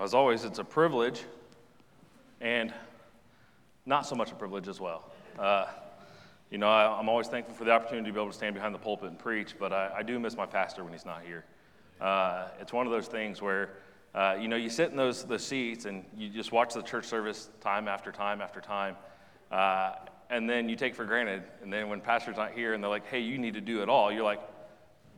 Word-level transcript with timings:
As 0.00 0.14
always, 0.14 0.44
it's 0.44 0.58
a 0.58 0.64
privilege 0.64 1.24
and 2.40 2.72
not 3.84 4.06
so 4.06 4.14
much 4.14 4.32
a 4.32 4.34
privilege 4.34 4.66
as 4.66 4.80
well. 4.80 5.04
Uh, 5.38 5.66
you 6.50 6.56
know, 6.56 6.70
I, 6.70 6.98
am 6.98 7.10
always 7.10 7.26
thankful 7.26 7.54
for 7.54 7.64
the 7.64 7.72
opportunity 7.72 8.08
to 8.08 8.12
be 8.14 8.18
able 8.18 8.30
to 8.30 8.36
stand 8.36 8.54
behind 8.54 8.74
the 8.74 8.78
pulpit 8.78 9.10
and 9.10 9.18
preach, 9.18 9.56
but 9.58 9.74
I, 9.74 9.90
I 9.98 10.02
do 10.02 10.18
miss 10.18 10.38
my 10.38 10.46
pastor 10.46 10.84
when 10.84 10.94
he's 10.94 11.04
not 11.04 11.20
here. 11.26 11.44
Uh, 12.00 12.48
it's 12.58 12.72
one 12.72 12.86
of 12.86 12.92
those 12.92 13.08
things 13.08 13.42
where, 13.42 13.72
uh, 14.14 14.38
you 14.40 14.48
know, 14.48 14.56
you 14.56 14.70
sit 14.70 14.90
in 14.90 14.96
those, 14.96 15.24
those 15.24 15.44
seats 15.44 15.84
and 15.84 16.02
you 16.16 16.30
just 16.30 16.50
watch 16.50 16.72
the 16.72 16.80
church 16.80 17.04
service 17.04 17.50
time 17.60 17.86
after 17.86 18.10
time 18.10 18.40
after 18.40 18.62
time, 18.62 18.96
uh, 19.52 19.96
and 20.30 20.48
then 20.48 20.66
you 20.70 20.76
take 20.76 20.94
for 20.94 21.04
granted. 21.04 21.42
And 21.62 21.70
then 21.70 21.90
when 21.90 22.00
pastor's 22.00 22.38
not 22.38 22.52
here 22.52 22.72
and 22.72 22.82
they're 22.82 22.90
like, 22.90 23.06
hey, 23.06 23.20
you 23.20 23.36
need 23.36 23.52
to 23.52 23.60
do 23.60 23.82
it 23.82 23.90
all, 23.90 24.10
you're 24.10 24.24
like, 24.24 24.40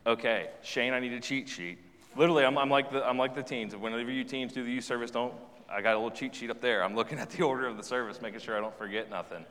okay, 0.05 0.49
Shane, 0.61 0.91
I 0.91 0.99
need 0.99 1.13
a 1.13 1.21
cheat 1.21 1.47
sheet. 1.47 1.79
Literally, 2.15 2.45
I'm, 2.45 2.57
I'm, 2.57 2.69
like 2.69 2.91
the, 2.91 3.07
I'm 3.07 3.17
like 3.17 3.33
the 3.33 3.41
teens. 3.41 3.75
Whenever 3.75 4.11
you 4.11 4.23
teens 4.23 4.53
do 4.53 4.63
the 4.63 4.71
youth 4.71 4.83
service, 4.83 5.09
don't, 5.09 5.33
I 5.69 5.81
got 5.81 5.95
a 5.95 5.97
little 5.97 6.11
cheat 6.11 6.35
sheet 6.35 6.51
up 6.51 6.61
there. 6.61 6.83
I'm 6.83 6.95
looking 6.95 7.17
at 7.17 7.31
the 7.31 7.43
order 7.43 7.65
of 7.65 7.77
the 7.77 7.83
service, 7.83 8.21
making 8.21 8.39
sure 8.39 8.55
I 8.55 8.61
don't 8.61 8.77
forget 8.77 9.09
nothing. 9.09 9.45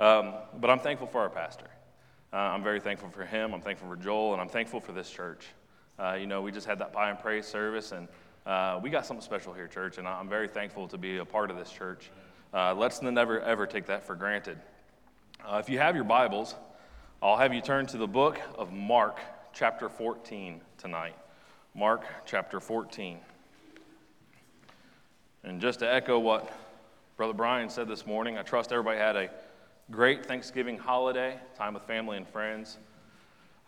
Um, 0.00 0.32
but 0.58 0.70
I'm 0.70 0.78
thankful 0.78 1.06
for 1.06 1.20
our 1.20 1.28
pastor. 1.28 1.66
Uh, 2.32 2.36
I'm 2.36 2.62
very 2.62 2.80
thankful 2.80 3.10
for 3.10 3.24
him. 3.24 3.52
I'm 3.52 3.60
thankful 3.60 3.88
for 3.88 3.96
Joel, 3.96 4.32
and 4.32 4.40
I'm 4.40 4.48
thankful 4.48 4.80
for 4.80 4.92
this 4.92 5.10
church. 5.10 5.46
Uh, 5.98 6.14
you 6.14 6.26
know, 6.26 6.40
we 6.40 6.52
just 6.52 6.66
had 6.66 6.78
that 6.78 6.92
pie 6.92 7.10
and 7.10 7.18
praise 7.18 7.46
service, 7.46 7.92
and 7.92 8.08
uh, 8.46 8.80
we 8.82 8.88
got 8.88 9.04
something 9.04 9.24
special 9.24 9.52
here, 9.52 9.66
church, 9.66 9.98
and 9.98 10.08
I'm 10.08 10.28
very 10.28 10.48
thankful 10.48 10.88
to 10.88 10.96
be 10.98 11.18
a 11.18 11.24
part 11.24 11.50
of 11.50 11.58
this 11.58 11.70
church. 11.70 12.10
Uh, 12.54 12.74
let's 12.74 13.02
never, 13.02 13.40
ever 13.40 13.66
take 13.66 13.86
that 13.86 14.06
for 14.06 14.14
granted. 14.14 14.58
Uh, 15.46 15.56
if 15.56 15.68
you 15.68 15.78
have 15.78 15.94
your 15.94 16.04
Bibles, 16.04 16.54
I'll 17.22 17.36
have 17.36 17.52
you 17.52 17.60
turn 17.60 17.86
to 17.86 17.98
the 17.98 18.06
book 18.06 18.40
of 18.56 18.72
Mark, 18.72 19.20
chapter 19.52 19.88
14, 19.88 20.60
tonight. 20.78 21.14
Mark, 21.78 22.04
chapter 22.26 22.58
14. 22.58 23.18
And 25.44 25.60
just 25.60 25.78
to 25.78 25.88
echo 25.88 26.18
what 26.18 26.52
Brother 27.16 27.32
Brian 27.32 27.70
said 27.70 27.86
this 27.86 28.04
morning, 28.04 28.36
I 28.36 28.42
trust 28.42 28.72
everybody 28.72 28.98
had 28.98 29.14
a 29.14 29.30
great 29.88 30.26
Thanksgiving 30.26 30.76
holiday, 30.76 31.38
time 31.56 31.74
with 31.74 31.84
family 31.84 32.16
and 32.16 32.26
friends. 32.26 32.78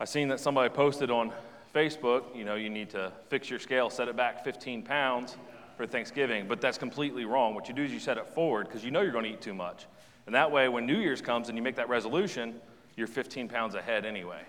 I 0.01 0.07
seen 0.07 0.27
that 0.27 0.41
somebody 0.41 0.75
posted 0.75 1.13
on 1.13 1.31
Facebook, 1.73 2.37
you 2.37 2.45
know, 2.45 2.57
you 2.57 2.69
need 2.69 2.91
to 2.91 3.13
fix 3.29 3.49
your 3.49 3.61
scale, 3.61 3.89
set 3.91 4.09
it 4.09 4.17
back 4.17 4.43
15 4.43 4.83
pounds 4.83 5.37
for 5.77 5.87
Thanksgiving, 5.87 6.49
but 6.49 6.61
that's 6.61 6.79
completely 6.79 7.27
wrong. 7.27 7.55
What 7.55 7.69
you 7.69 7.75
do 7.75 7.85
is 7.85 7.93
you 7.93 8.01
set 8.01 8.19
it 8.19 8.27
forward 8.27 8.67
because 8.67 8.85
you 8.85 8.91
know 8.91 9.03
you're 9.03 9.13
going 9.13 9.25
to 9.25 9.31
eat 9.31 9.41
too 9.41 9.55
much. 9.55 9.87
And 10.27 10.35
that 10.35 10.51
way, 10.51 10.69
when 10.69 10.85
New 10.85 10.99
Year's 10.99 11.23
comes 11.23 11.49
and 11.49 11.57
you 11.57 11.63
make 11.63 11.77
that 11.77 11.89
resolution, 11.89 12.61
you're 12.97 13.07
15 13.07 13.47
pounds 13.47 13.77
ahead 13.77 14.05
anyway. 14.05 14.43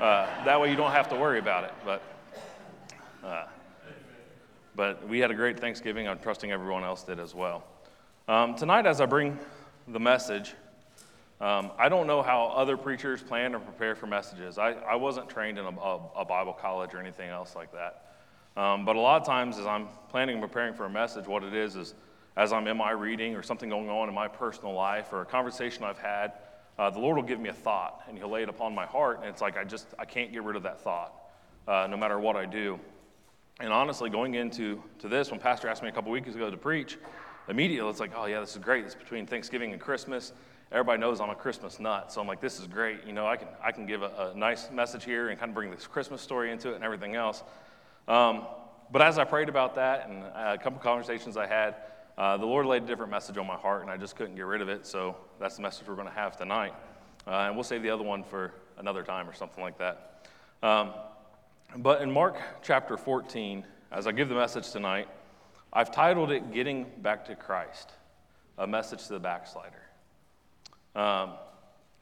Uh, 0.00 0.26
that 0.44 0.60
way, 0.60 0.70
you 0.70 0.76
don't 0.76 0.92
have 0.92 1.08
to 1.08 1.16
worry 1.16 1.40
about 1.40 1.64
it. 1.64 1.72
But, 1.84 2.00
uh, 3.24 3.46
but 4.74 5.08
we 5.08 5.18
had 5.18 5.30
a 5.30 5.34
great 5.34 5.58
Thanksgiving. 5.58 6.06
I'm 6.06 6.18
trusting 6.18 6.52
everyone 6.52 6.84
else 6.84 7.02
did 7.02 7.18
as 7.18 7.34
well. 7.34 7.64
Um, 8.28 8.54
tonight, 8.54 8.86
as 8.86 9.00
I 9.00 9.06
bring 9.06 9.38
the 9.88 9.98
message, 9.98 10.54
um, 11.40 11.72
I 11.78 11.88
don't 11.88 12.06
know 12.06 12.22
how 12.22 12.48
other 12.48 12.76
preachers 12.76 13.22
plan 13.22 13.54
or 13.54 13.60
prepare 13.60 13.94
for 13.94 14.06
messages. 14.06 14.58
I, 14.58 14.72
I 14.72 14.96
wasn't 14.96 15.28
trained 15.28 15.58
in 15.58 15.64
a, 15.64 15.70
a, 15.70 16.00
a, 16.16 16.24
Bible 16.24 16.52
college 16.52 16.94
or 16.94 16.98
anything 16.98 17.30
else 17.30 17.54
like 17.54 17.70
that. 17.72 18.14
Um, 18.56 18.84
but 18.84 18.96
a 18.96 19.00
lot 19.00 19.20
of 19.20 19.26
times, 19.26 19.58
as 19.58 19.66
I'm 19.66 19.86
planning 20.10 20.34
and 20.34 20.42
preparing 20.42 20.74
for 20.74 20.84
a 20.84 20.90
message, 20.90 21.26
what 21.26 21.44
it 21.44 21.54
is 21.54 21.76
is 21.76 21.94
as 22.36 22.52
I'm 22.52 22.66
in 22.66 22.76
my 22.76 22.90
reading 22.90 23.34
or 23.36 23.42
something 23.42 23.68
going 23.68 23.88
on 23.88 24.08
in 24.08 24.14
my 24.14 24.28
personal 24.28 24.74
life 24.74 25.12
or 25.12 25.22
a 25.22 25.26
conversation 25.26 25.84
I've 25.84 25.98
had, 25.98 26.32
uh, 26.78 26.90
the 26.90 26.98
Lord 26.98 27.16
will 27.16 27.24
give 27.24 27.40
me 27.40 27.48
a 27.48 27.54
thought 27.54 28.02
and 28.08 28.18
He'll 28.18 28.30
lay 28.30 28.42
it 28.42 28.48
upon 28.48 28.74
my 28.74 28.86
heart. 28.86 29.18
And 29.20 29.28
it's 29.28 29.40
like 29.40 29.56
I 29.56 29.64
just, 29.64 29.86
I 29.98 30.04
can't 30.04 30.32
get 30.32 30.42
rid 30.42 30.56
of 30.56 30.64
that 30.64 30.80
thought 30.80 31.14
uh, 31.68 31.86
no 31.88 31.96
matter 31.96 32.18
what 32.18 32.34
I 32.34 32.46
do. 32.46 32.80
And 33.60 33.72
honestly, 33.72 34.10
going 34.10 34.34
into 34.34 34.82
to 35.00 35.08
this, 35.08 35.30
when 35.30 35.40
Pastor 35.40 35.68
asked 35.68 35.82
me 35.82 35.88
a 35.88 35.92
couple 35.92 36.12
weeks 36.12 36.34
ago 36.34 36.50
to 36.50 36.56
preach, 36.56 36.98
immediately 37.48 37.90
it's 37.90 38.00
like, 38.00 38.12
oh, 38.16 38.26
yeah, 38.26 38.40
this 38.40 38.52
is 38.52 38.58
great. 38.58 38.84
It's 38.84 38.94
between 38.94 39.26
Thanksgiving 39.26 39.72
and 39.72 39.80
Christmas 39.80 40.32
everybody 40.70 41.00
knows 41.00 41.20
I'm 41.20 41.30
a 41.30 41.34
Christmas 41.34 41.80
nut. 41.80 42.12
So 42.12 42.20
I'm 42.20 42.26
like, 42.26 42.40
this 42.40 42.60
is 42.60 42.66
great. 42.66 43.04
You 43.06 43.12
know, 43.12 43.26
I 43.26 43.36
can, 43.36 43.48
I 43.62 43.72
can 43.72 43.86
give 43.86 44.02
a, 44.02 44.32
a 44.34 44.38
nice 44.38 44.70
message 44.70 45.04
here 45.04 45.28
and 45.28 45.38
kind 45.38 45.50
of 45.50 45.54
bring 45.54 45.70
this 45.70 45.86
Christmas 45.86 46.20
story 46.20 46.52
into 46.52 46.72
it 46.72 46.74
and 46.74 46.84
everything 46.84 47.14
else. 47.14 47.42
Um, 48.06 48.46
but 48.90 49.02
as 49.02 49.18
I 49.18 49.24
prayed 49.24 49.48
about 49.48 49.74
that 49.76 50.08
and 50.08 50.24
a 50.24 50.58
couple 50.58 50.78
conversations 50.78 51.36
I 51.36 51.46
had, 51.46 51.76
uh, 52.16 52.36
the 52.36 52.46
Lord 52.46 52.66
laid 52.66 52.82
a 52.82 52.86
different 52.86 53.10
message 53.10 53.38
on 53.38 53.46
my 53.46 53.54
heart, 53.54 53.82
and 53.82 53.90
I 53.90 53.96
just 53.96 54.16
couldn't 54.16 54.34
get 54.34 54.46
rid 54.46 54.60
of 54.60 54.68
it. 54.68 54.86
So 54.86 55.16
that's 55.38 55.56
the 55.56 55.62
message 55.62 55.86
we're 55.86 55.94
going 55.94 56.08
to 56.08 56.12
have 56.12 56.36
tonight. 56.36 56.74
Uh, 57.26 57.46
and 57.46 57.54
we'll 57.54 57.64
save 57.64 57.82
the 57.82 57.90
other 57.90 58.02
one 58.02 58.24
for 58.24 58.52
another 58.78 59.02
time 59.02 59.28
or 59.28 59.34
something 59.34 59.62
like 59.62 59.78
that. 59.78 60.24
Um, 60.62 60.92
but 61.76 62.02
in 62.02 62.10
Mark 62.10 62.36
chapter 62.62 62.96
14, 62.96 63.64
as 63.92 64.06
I 64.06 64.12
give 64.12 64.28
the 64.28 64.34
message 64.34 64.70
tonight, 64.70 65.08
I've 65.72 65.92
titled 65.92 66.30
it 66.30 66.52
Getting 66.52 66.86
Back 66.98 67.26
to 67.26 67.34
Christ, 67.34 67.92
a 68.56 68.66
message 68.66 69.06
to 69.06 69.12
the 69.12 69.20
backslider. 69.20 69.82
Um, 70.94 71.32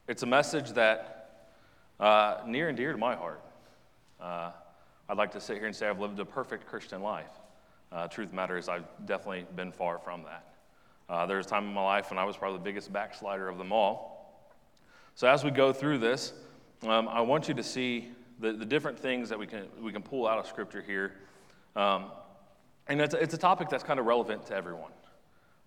it's 0.06 0.22
a 0.22 0.26
message 0.26 0.70
that 0.72 1.50
uh, 1.98 2.38
near 2.46 2.68
and 2.68 2.76
dear 2.76 2.92
to 2.92 2.98
my 2.98 3.16
heart. 3.16 3.42
Uh, 4.20 4.50
I'd 5.08 5.16
like 5.18 5.32
to 5.32 5.40
sit 5.40 5.56
here 5.56 5.66
and 5.66 5.74
say 5.74 5.88
I've 5.88 6.00
lived 6.00 6.18
a 6.20 6.24
perfect 6.24 6.66
Christian 6.66 7.02
life. 7.02 7.30
Uh, 7.90 8.06
truth 8.08 8.32
matters, 8.32 8.68
I've 8.68 8.86
definitely 9.04 9.46
been 9.56 9.72
far 9.72 9.98
from 9.98 10.22
that. 10.24 10.44
Uh, 11.08 11.26
there 11.26 11.36
was 11.36 11.46
a 11.46 11.48
time 11.48 11.64
in 11.64 11.74
my 11.74 11.84
life 11.84 12.10
when 12.10 12.18
I 12.18 12.24
was 12.24 12.36
probably 12.36 12.58
the 12.58 12.64
biggest 12.64 12.92
backslider 12.92 13.48
of 13.48 13.58
them 13.58 13.72
all. 13.72 14.52
So 15.14 15.28
as 15.28 15.44
we 15.44 15.50
go 15.50 15.72
through 15.72 15.98
this, 15.98 16.32
um, 16.82 17.08
I 17.08 17.20
want 17.20 17.48
you 17.48 17.54
to 17.54 17.62
see 17.62 18.10
the, 18.38 18.52
the 18.52 18.64
different 18.64 18.98
things 18.98 19.28
that 19.28 19.38
we 19.38 19.46
can, 19.46 19.66
we 19.80 19.92
can 19.92 20.02
pull 20.02 20.26
out 20.26 20.38
of 20.38 20.46
Scripture 20.46 20.82
here. 20.82 21.12
Um, 21.74 22.06
and 22.88 23.00
it's, 23.00 23.14
it's 23.14 23.34
a 23.34 23.38
topic 23.38 23.68
that's 23.68 23.84
kind 23.84 23.98
of 23.98 24.06
relevant 24.06 24.46
to 24.46 24.54
everyone. 24.54 24.92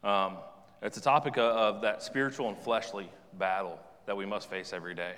Um, 0.03 0.37
it's 0.81 0.97
a 0.97 1.01
topic 1.01 1.37
of, 1.37 1.81
that 1.81 2.01
spiritual 2.01 2.47
and 2.47 2.57
fleshly 2.57 3.11
battle 3.37 3.79
that 4.05 4.15
we 4.15 4.25
must 4.25 4.49
face 4.49 4.71
every 4.71 4.95
day. 4.95 5.13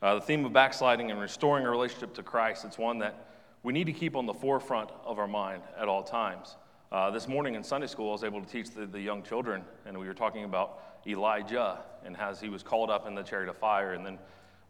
Uh, 0.00 0.16
the 0.16 0.20
theme 0.20 0.44
of 0.44 0.52
backsliding 0.52 1.10
and 1.10 1.20
restoring 1.20 1.66
a 1.66 1.70
relationship 1.70 2.14
to 2.14 2.22
Christ, 2.22 2.64
it's 2.64 2.78
one 2.78 2.98
that 3.00 3.26
we 3.62 3.72
need 3.72 3.84
to 3.84 3.92
keep 3.92 4.16
on 4.16 4.26
the 4.26 4.34
forefront 4.34 4.90
of 5.04 5.18
our 5.18 5.28
mind 5.28 5.62
at 5.78 5.88
all 5.88 6.02
times. 6.02 6.56
Uh, 6.90 7.10
this 7.10 7.28
morning 7.28 7.54
in 7.54 7.62
Sunday 7.62 7.86
school, 7.86 8.08
I 8.08 8.12
was 8.12 8.24
able 8.24 8.40
to 8.40 8.46
teach 8.46 8.70
the, 8.70 8.86
the 8.86 9.00
young 9.00 9.22
children, 9.22 9.62
and 9.86 9.96
we 9.96 10.06
were 10.06 10.14
talking 10.14 10.44
about 10.44 11.00
Elijah 11.06 11.78
and 12.04 12.16
how 12.16 12.34
he 12.34 12.48
was 12.48 12.62
called 12.62 12.90
up 12.90 13.06
in 13.06 13.14
the 13.14 13.22
chariot 13.22 13.48
of 13.48 13.56
fire. 13.56 13.92
And 13.92 14.04
then 14.04 14.18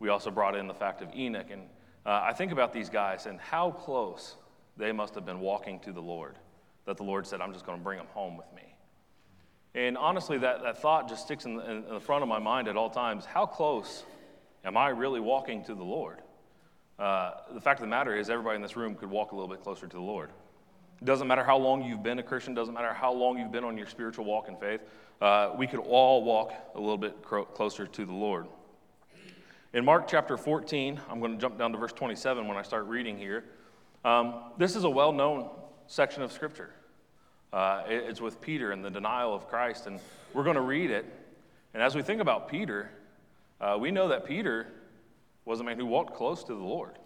we 0.01 0.09
also 0.09 0.31
brought 0.31 0.57
in 0.57 0.67
the 0.67 0.75
fact 0.75 1.01
of 1.01 1.09
Enoch. 1.15 1.51
And 1.51 1.63
uh, 2.05 2.21
I 2.23 2.33
think 2.33 2.53
about 2.53 2.73
these 2.73 2.91
guys 2.91 3.27
and 3.27 3.41
how 3.41 3.71
close 3.71 4.37
they 4.77 4.93
must 4.93 5.15
have 5.15 5.25
been 5.25 5.41
walking 5.41 5.81
to 5.81 5.93
the 5.93 6.03
Lord 6.03 6.37
that 6.85 6.97
the 6.97 7.05
Lord 7.05 7.27
said, 7.27 7.41
I'm 7.41 7.53
just 7.53 7.65
going 7.65 7.79
to 7.79 7.85
bring 7.85 7.99
them 7.99 8.09
home 8.13 8.37
with 8.37 8.53
me. 8.55 8.75
And 9.75 9.97
honestly, 9.97 10.39
that, 10.39 10.63
that 10.63 10.83
thought 10.83 11.09
just 11.09 11.25
sticks 11.25 11.45
in 11.45 11.57
the, 11.57 11.71
in 11.71 11.85
the 11.89 12.01
front 12.01 12.23
of 12.23 12.29
my 12.29 12.39
mind 12.39 12.69
at 12.69 12.77
all 12.77 12.91
times. 12.91 13.25
How 13.25 13.47
close 13.47 14.05
am 14.65 14.77
I 14.77 14.89
really 14.89 15.21
walking 15.21 15.65
to 15.65 15.75
the 15.75 15.85
Lord? 15.85 16.19
Uh, 16.99 17.33
the 17.55 17.61
fact 17.61 17.81
of 17.81 17.85
the 17.85 17.91
matter 17.91 18.15
is, 18.15 18.29
everybody 18.29 18.57
in 18.57 18.63
this 18.63 18.77
room 18.77 18.95
could 18.95 19.11
walk 19.11 19.33
a 19.33 19.35
little 19.35 19.49
bit 19.49 19.63
closer 19.63 19.87
to 19.87 19.97
the 19.97 20.03
Lord. 20.03 20.31
It 21.01 21.05
doesn't 21.05 21.27
matter 21.27 21.43
how 21.43 21.57
long 21.57 21.83
you've 21.83 22.03
been 22.03 22.19
a 22.19 22.23
Christian, 22.23 22.55
doesn't 22.55 22.75
matter 22.75 22.93
how 22.93 23.13
long 23.13 23.39
you've 23.39 23.51
been 23.51 23.65
on 23.65 23.79
your 23.79 23.87
spiritual 23.87 24.25
walk 24.25 24.49
in 24.49 24.57
faith, 24.57 24.81
uh, 25.21 25.53
we 25.57 25.67
could 25.67 25.81
all 25.81 26.23
walk 26.23 26.53
a 26.75 26.81
little 26.81 26.99
bit 26.99 27.23
cro- 27.23 27.45
closer 27.45 27.87
to 27.87 28.05
the 28.05 28.13
Lord. 28.13 28.47
In 29.75 29.87
Mark 29.87 30.07
chapter 30.07 30.37
14, 30.37 31.01
I'm 31.09 31.19
going 31.19 31.33
to 31.33 31.39
jump 31.39 31.57
down 31.57 31.73
to 31.73 31.79
verse 31.79 31.95
27 31.95 32.47
when 32.47 32.59
I 32.59 32.63
start 32.63 32.85
reading 32.89 33.17
here. 33.17 33.45
Um, 34.05 34.35
this 34.59 34.77
is 34.77 34.85
a 34.85 34.91
well 34.91 35.13
known 35.13 35.49
section 35.87 36.23
of 36.23 36.31
Scripture. 36.31 36.75
Uh, 37.55 37.83
it's 37.87 38.21
with 38.21 38.39
Peter 38.43 38.73
and 38.73 38.85
the 38.85 38.91
denial 38.91 39.35
of 39.35 39.49
Christ, 39.49 39.87
and 39.87 39.99
we're 40.35 40.45
going 40.45 40.57
to 40.57 40.61
read 40.63 40.91
it. 40.91 41.07
And 41.73 41.83
as 41.83 41.95
we 41.95 42.03
think 42.03 42.21
about 42.21 42.49
Peter, 42.49 42.91
uh, 43.63 43.79
we 43.81 43.91
know 43.91 44.09
that 44.09 44.27
Peter 44.27 44.67
was 45.47 45.61
a 45.61 45.65
man 45.65 45.79
who 45.79 45.87
walked 45.87 46.15
close 46.15 46.45
to 46.45 46.55
the 46.55 46.63
Lord. 46.63 46.99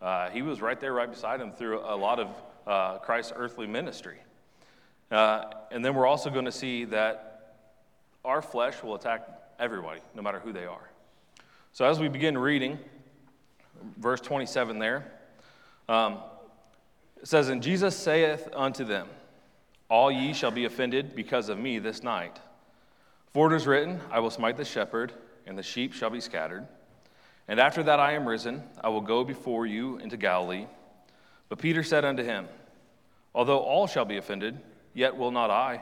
Uh, 0.00 0.30
he 0.30 0.42
was 0.42 0.60
right 0.62 0.78
there, 0.78 0.92
right 0.92 1.10
beside 1.10 1.40
him 1.40 1.50
through 1.50 1.80
a 1.80 1.96
lot 1.96 2.20
of 2.20 2.28
uh, 2.64 2.98
Christ's 2.98 3.32
earthly 3.34 3.66
ministry. 3.66 4.18
Uh, 5.10 5.46
and 5.72 5.84
then 5.84 5.96
we're 5.96 6.06
also 6.06 6.30
going 6.30 6.44
to 6.44 6.52
see 6.52 6.84
that 6.84 7.56
our 8.24 8.40
flesh 8.40 8.84
will 8.84 8.94
attack 8.94 9.28
everybody, 9.58 10.00
no 10.14 10.22
matter 10.22 10.38
who 10.38 10.52
they 10.52 10.64
are. 10.64 10.90
So 11.78 11.84
as 11.84 12.00
we 12.00 12.08
begin 12.08 12.36
reading, 12.36 12.76
verse 13.98 14.20
27 14.20 14.80
there, 14.80 15.12
um, 15.88 16.18
it 17.22 17.28
says, 17.28 17.50
And 17.50 17.62
Jesus 17.62 17.96
saith 17.96 18.48
unto 18.52 18.82
them, 18.82 19.06
all 19.88 20.10
ye 20.10 20.32
shall 20.32 20.50
be 20.50 20.64
offended 20.64 21.14
because 21.14 21.48
of 21.48 21.56
me 21.56 21.78
this 21.78 22.02
night. 22.02 22.40
For 23.32 23.52
it 23.52 23.56
is 23.56 23.68
written, 23.68 24.00
I 24.10 24.18
will 24.18 24.32
smite 24.32 24.56
the 24.56 24.64
shepherd, 24.64 25.12
and 25.46 25.56
the 25.56 25.62
sheep 25.62 25.92
shall 25.92 26.10
be 26.10 26.20
scattered. 26.20 26.66
And 27.46 27.60
after 27.60 27.84
that 27.84 28.00
I 28.00 28.14
am 28.14 28.26
risen, 28.26 28.64
I 28.82 28.88
will 28.88 29.00
go 29.00 29.22
before 29.22 29.64
you 29.64 29.98
into 29.98 30.16
Galilee. 30.16 30.66
But 31.48 31.60
Peter 31.60 31.84
said 31.84 32.04
unto 32.04 32.24
him, 32.24 32.48
Although 33.36 33.60
all 33.60 33.86
shall 33.86 34.04
be 34.04 34.16
offended, 34.16 34.58
yet 34.94 35.16
will 35.16 35.30
not 35.30 35.48
I. 35.48 35.80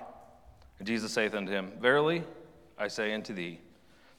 And 0.78 0.86
Jesus 0.86 1.10
saith 1.10 1.34
unto 1.34 1.50
him, 1.50 1.72
Verily 1.80 2.22
I 2.78 2.88
say 2.88 3.14
unto 3.14 3.32
thee, 3.32 3.60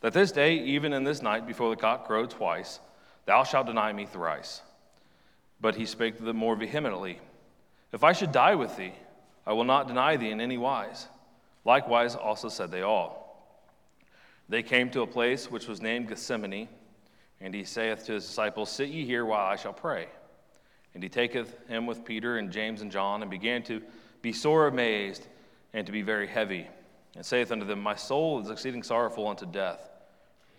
that 0.01 0.13
this 0.13 0.31
day, 0.31 0.55
even 0.59 0.93
in 0.93 1.03
this 1.03 1.21
night, 1.21 1.47
before 1.47 1.69
the 1.69 1.81
cock 1.81 2.05
crow 2.05 2.25
twice, 2.25 2.79
thou 3.25 3.43
shalt 3.43 3.67
deny 3.67 3.91
me 3.91 4.05
thrice. 4.05 4.61
But 5.59 5.75
he 5.75 5.85
spake 5.85 6.23
the 6.23 6.33
more 6.33 6.55
vehemently, 6.55 7.19
If 7.91 8.03
I 8.03 8.13
should 8.13 8.31
die 8.31 8.55
with 8.55 8.75
thee, 8.77 8.93
I 9.45 9.53
will 9.53 9.63
not 9.63 9.87
deny 9.87 10.17
thee 10.17 10.29
in 10.29 10.41
any 10.41 10.57
wise. 10.57 11.07
Likewise, 11.65 12.15
also 12.15 12.49
said 12.49 12.71
they 12.71 12.81
all. 12.81 13.27
They 14.49 14.63
came 14.63 14.89
to 14.91 15.01
a 15.01 15.07
place 15.07 15.51
which 15.51 15.67
was 15.67 15.81
named 15.81 16.07
Gethsemane, 16.07 16.69
and 17.41 17.53
he 17.53 17.63
saith 17.63 18.05
to 18.05 18.13
his 18.13 18.25
disciples, 18.25 18.71
Sit 18.71 18.89
ye 18.89 19.05
here 19.05 19.25
while 19.25 19.45
I 19.45 19.55
shall 19.55 19.73
pray. 19.73 20.07
And 20.93 21.03
he 21.03 21.09
taketh 21.09 21.55
him 21.67 21.85
with 21.85 22.05
Peter 22.05 22.37
and 22.37 22.51
James 22.51 22.81
and 22.81 22.91
John, 22.91 23.21
and 23.21 23.29
began 23.29 23.63
to 23.63 23.81
be 24.21 24.33
sore 24.33 24.67
amazed 24.67 25.27
and 25.73 25.85
to 25.85 25.91
be 25.91 26.01
very 26.01 26.27
heavy, 26.27 26.67
and 27.17 27.25
saith 27.25 27.51
unto 27.51 27.65
them, 27.65 27.81
My 27.81 27.95
soul 27.95 28.39
is 28.39 28.51
exceeding 28.51 28.83
sorrowful 28.83 29.27
unto 29.27 29.47
death. 29.47 29.89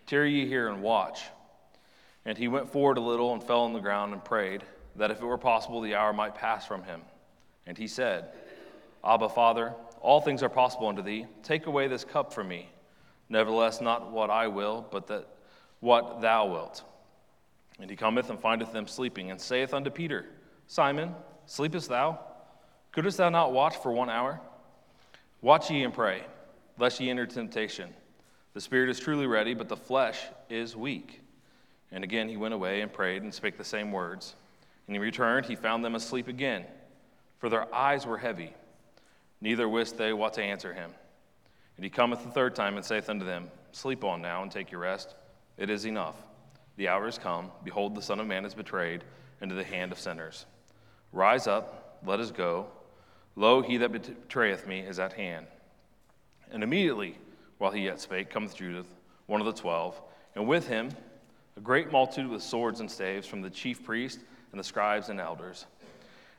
Tarry 0.06 0.32
ye 0.32 0.46
here 0.46 0.68
and 0.68 0.82
watch. 0.82 1.22
And 2.24 2.36
he 2.36 2.48
went 2.48 2.70
forward 2.70 2.98
a 2.98 3.00
little 3.00 3.32
and 3.32 3.42
fell 3.42 3.60
on 3.60 3.72
the 3.72 3.78
ground 3.78 4.12
and 4.12 4.22
prayed, 4.22 4.64
that 4.96 5.12
if 5.12 5.20
it 5.20 5.24
were 5.24 5.38
possible, 5.38 5.80
the 5.80 5.94
hour 5.94 6.12
might 6.12 6.34
pass 6.34 6.66
from 6.66 6.82
him. 6.82 7.00
And 7.64 7.78
he 7.78 7.86
said, 7.86 8.30
Abba, 9.04 9.28
Father, 9.28 9.72
all 10.00 10.20
things 10.20 10.42
are 10.42 10.48
possible 10.48 10.88
unto 10.88 11.00
thee. 11.00 11.26
Take 11.44 11.66
away 11.66 11.86
this 11.86 12.04
cup 12.04 12.32
from 12.32 12.48
me. 12.48 12.68
Nevertheless, 13.28 13.80
not 13.80 14.10
what 14.10 14.28
I 14.28 14.48
will, 14.48 14.84
but 14.90 15.06
that 15.06 15.28
what 15.78 16.20
thou 16.20 16.46
wilt. 16.46 16.82
And 17.78 17.88
he 17.88 17.94
cometh 17.94 18.30
and 18.30 18.40
findeth 18.40 18.72
them 18.72 18.88
sleeping, 18.88 19.30
and 19.30 19.40
saith 19.40 19.72
unto 19.72 19.90
Peter, 19.90 20.26
Simon, 20.66 21.14
sleepest 21.46 21.88
thou? 21.88 22.18
Couldst 22.90 23.18
thou 23.18 23.28
not 23.28 23.52
watch 23.52 23.76
for 23.76 23.92
one 23.92 24.10
hour? 24.10 24.40
Watch 25.40 25.70
ye 25.70 25.84
and 25.84 25.94
pray, 25.94 26.24
lest 26.78 27.00
ye 27.00 27.10
enter 27.10 27.26
temptation. 27.26 27.90
The 28.54 28.60
spirit 28.60 28.90
is 28.90 28.98
truly 28.98 29.26
ready, 29.26 29.54
but 29.54 29.68
the 29.68 29.76
flesh 29.76 30.20
is 30.48 30.76
weak. 30.76 31.20
And 31.92 32.04
again 32.04 32.28
he 32.28 32.36
went 32.36 32.54
away 32.54 32.80
and 32.80 32.92
prayed 32.92 33.22
and 33.22 33.32
spake 33.32 33.56
the 33.56 33.64
same 33.64 33.92
words. 33.92 34.34
And 34.86 34.96
he 34.96 35.00
returned, 35.00 35.46
he 35.46 35.56
found 35.56 35.84
them 35.84 35.94
asleep 35.94 36.28
again, 36.28 36.64
for 37.38 37.48
their 37.48 37.72
eyes 37.74 38.06
were 38.06 38.18
heavy. 38.18 38.52
Neither 39.40 39.68
wist 39.68 39.96
they 39.96 40.12
what 40.12 40.34
to 40.34 40.42
answer 40.42 40.72
him. 40.72 40.90
And 41.76 41.84
he 41.84 41.90
cometh 41.90 42.24
the 42.24 42.30
third 42.30 42.56
time 42.56 42.76
and 42.76 42.84
saith 42.84 43.08
unto 43.08 43.24
them, 43.24 43.50
Sleep 43.72 44.02
on 44.02 44.20
now 44.20 44.42
and 44.42 44.50
take 44.50 44.72
your 44.72 44.80
rest. 44.80 45.14
It 45.56 45.70
is 45.70 45.86
enough. 45.86 46.16
The 46.76 46.88
hour 46.88 47.06
is 47.06 47.18
come. 47.18 47.50
Behold, 47.64 47.94
the 47.94 48.02
Son 48.02 48.18
of 48.18 48.26
Man 48.26 48.44
is 48.44 48.54
betrayed 48.54 49.04
into 49.40 49.54
the 49.54 49.64
hand 49.64 49.92
of 49.92 49.98
sinners. 49.98 50.46
Rise 51.12 51.46
up, 51.46 52.00
let 52.04 52.18
us 52.18 52.30
go. 52.30 52.66
Lo, 53.36 53.62
he 53.62 53.76
that 53.76 53.92
betrayeth 53.92 54.66
me 54.66 54.80
is 54.80 54.98
at 54.98 55.12
hand. 55.12 55.46
And 56.50 56.62
immediately, 56.62 57.18
while 57.58 57.70
he 57.70 57.82
yet 57.82 58.00
spake, 58.00 58.30
cometh 58.30 58.56
Judas, 58.56 58.86
one 59.26 59.40
of 59.40 59.46
the 59.46 59.52
twelve, 59.52 60.00
and 60.34 60.46
with 60.46 60.68
him 60.68 60.90
a 61.56 61.60
great 61.60 61.90
multitude 61.90 62.30
with 62.30 62.42
swords 62.42 62.80
and 62.80 62.90
staves 62.90 63.26
from 63.26 63.42
the 63.42 63.50
chief 63.50 63.84
priest 63.84 64.20
and 64.52 64.60
the 64.60 64.64
scribes 64.64 65.08
and 65.08 65.20
elders. 65.20 65.66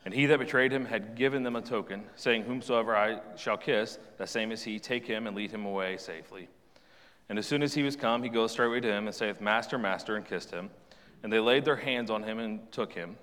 And 0.06 0.13
he 0.13 0.25
that 0.27 0.39
betrayed 0.39 0.71
him 0.71 0.85
had 0.85 1.15
given 1.15 1.44
them 1.44 1.57
a 1.57 1.61
token, 1.61 2.03
saying, 2.15 2.44
Whomsoever 2.44 2.95
I 2.95 3.19
shall 3.35 3.57
kiss, 3.57 4.00
that 4.17 4.29
same 4.29 4.51
is 4.51 4.63
he, 4.63 4.79
take 4.79 5.06
him 5.06 5.27
and 5.27 5.35
lead 5.35 5.51
him 5.51 5.65
away 5.65 5.97
safely. 5.97 6.47
And 7.27 7.38
as 7.38 7.45
soon 7.45 7.61
as 7.61 7.73
he 7.73 7.83
was 7.83 7.95
come, 7.95 8.23
he 8.23 8.29
goes 8.29 8.53
straightway 8.53 8.79
to 8.79 8.91
him 8.91 9.07
and 9.07 9.15
saith, 9.15 9.41
Master, 9.41 9.77
Master, 9.77 10.15
and 10.15 10.25
kissed 10.25 10.50
him. 10.50 10.69
And 11.21 11.31
they 11.31 11.39
laid 11.39 11.65
their 11.65 11.75
hands 11.75 12.09
on 12.09 12.23
him 12.23 12.39
and 12.39 12.71
took 12.71 12.94
him. 12.94 13.17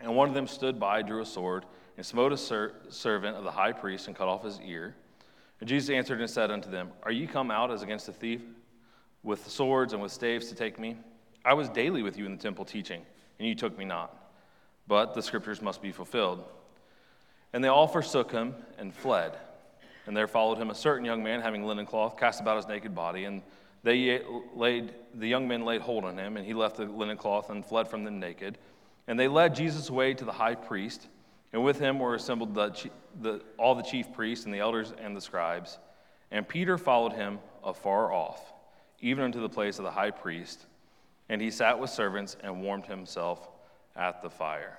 And 0.00 0.14
one 0.14 0.28
of 0.28 0.34
them 0.34 0.46
stood 0.46 0.78
by, 0.78 1.02
drew 1.02 1.20
a 1.20 1.26
sword, 1.26 1.64
and 1.96 2.06
smote 2.06 2.32
a 2.32 2.36
ser- 2.36 2.76
servant 2.90 3.36
of 3.36 3.42
the 3.42 3.50
high 3.50 3.72
priest, 3.72 4.06
and 4.06 4.16
cut 4.16 4.28
off 4.28 4.44
his 4.44 4.60
ear. 4.60 4.94
And 5.60 5.68
Jesus 5.68 5.90
answered 5.90 6.20
and 6.20 6.30
said 6.30 6.50
unto 6.50 6.70
them, 6.70 6.90
Are 7.02 7.12
ye 7.12 7.26
come 7.26 7.50
out 7.50 7.70
as 7.70 7.82
against 7.82 8.08
a 8.08 8.12
thief, 8.12 8.42
with 9.22 9.48
swords 9.48 9.92
and 9.92 10.00
with 10.00 10.12
staves 10.12 10.48
to 10.48 10.54
take 10.54 10.78
me? 10.78 10.96
I 11.44 11.54
was 11.54 11.68
daily 11.68 12.02
with 12.02 12.16
you 12.16 12.26
in 12.26 12.32
the 12.32 12.42
temple 12.42 12.64
teaching, 12.64 13.02
and 13.38 13.48
you 13.48 13.54
took 13.54 13.76
me 13.76 13.84
not 13.84 14.18
but 14.88 15.14
the 15.14 15.22
scriptures 15.22 15.62
must 15.62 15.82
be 15.82 15.92
fulfilled. 15.92 16.42
And 17.52 17.62
they 17.62 17.68
all 17.68 17.86
forsook 17.86 18.32
him 18.32 18.54
and 18.78 18.92
fled. 18.92 19.36
And 20.06 20.16
there 20.16 20.26
followed 20.26 20.58
him 20.58 20.70
a 20.70 20.74
certain 20.74 21.04
young 21.04 21.22
man 21.22 21.42
having 21.42 21.64
linen 21.64 21.86
cloth 21.86 22.16
cast 22.16 22.40
about 22.40 22.56
his 22.56 22.66
naked 22.66 22.94
body. 22.94 23.24
And 23.24 23.42
they 23.82 24.22
laid, 24.54 24.94
the 25.14 25.28
young 25.28 25.46
men 25.46 25.64
laid 25.64 25.82
hold 25.82 26.04
on 26.04 26.18
him, 26.18 26.38
and 26.38 26.46
he 26.46 26.54
left 26.54 26.76
the 26.76 26.86
linen 26.86 27.18
cloth 27.18 27.50
and 27.50 27.64
fled 27.64 27.88
from 27.88 28.04
them 28.04 28.18
naked. 28.18 28.58
And 29.06 29.20
they 29.20 29.28
led 29.28 29.54
Jesus 29.54 29.90
away 29.90 30.14
to 30.14 30.24
the 30.24 30.32
high 30.32 30.54
priest, 30.54 31.06
and 31.52 31.64
with 31.64 31.78
him 31.78 31.98
were 31.98 32.14
assembled 32.14 32.54
the, 32.54 32.90
the, 33.20 33.42
all 33.56 33.74
the 33.74 33.82
chief 33.82 34.12
priests 34.12 34.44
and 34.44 34.54
the 34.54 34.58
elders 34.58 34.92
and 35.00 35.16
the 35.16 35.20
scribes. 35.20 35.78
And 36.30 36.46
Peter 36.46 36.76
followed 36.76 37.12
him 37.12 37.38
afar 37.64 38.12
off, 38.12 38.52
even 39.00 39.24
unto 39.24 39.40
the 39.40 39.48
place 39.48 39.78
of 39.78 39.84
the 39.84 39.90
high 39.90 40.10
priest. 40.10 40.66
And 41.28 41.40
he 41.40 41.50
sat 41.50 41.78
with 41.78 41.90
servants 41.90 42.36
and 42.42 42.62
warmed 42.62 42.86
himself 42.86 43.48
at 43.96 44.22
the 44.22 44.30
fire. 44.30 44.78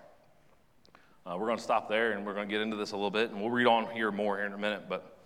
Uh, 1.26 1.36
we're 1.38 1.46
going 1.46 1.58
to 1.58 1.64
stop 1.64 1.90
there 1.90 2.14
and 2.14 2.26
we're 2.26 2.34
going 2.34 2.48
to 2.48 2.52
get 2.52 2.62
into 2.62 2.76
this 2.76 2.92
a 2.92 2.96
little 2.96 3.12
bit, 3.12 3.32
and 3.32 3.40
we'll 3.40 3.50
read 3.50 3.68
on 3.68 3.90
here 3.92 4.12
more 4.12 4.38
here 4.38 4.46
in 4.46 4.54
a 4.54 4.58
minute. 4.58 4.84
But 4.88 5.18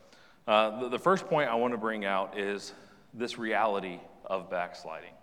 uh, 0.48 0.82
the, 0.82 0.90
the 0.90 1.00
first 1.00 1.28
point 1.28 1.50
I 1.50 1.56
want 1.56 1.74
to 1.74 1.78
bring 1.78 2.06
out 2.06 2.38
is 2.38 2.74
this 3.14 3.38
reality 3.38 4.00
of 4.26 4.50
backsliding. 4.50 5.14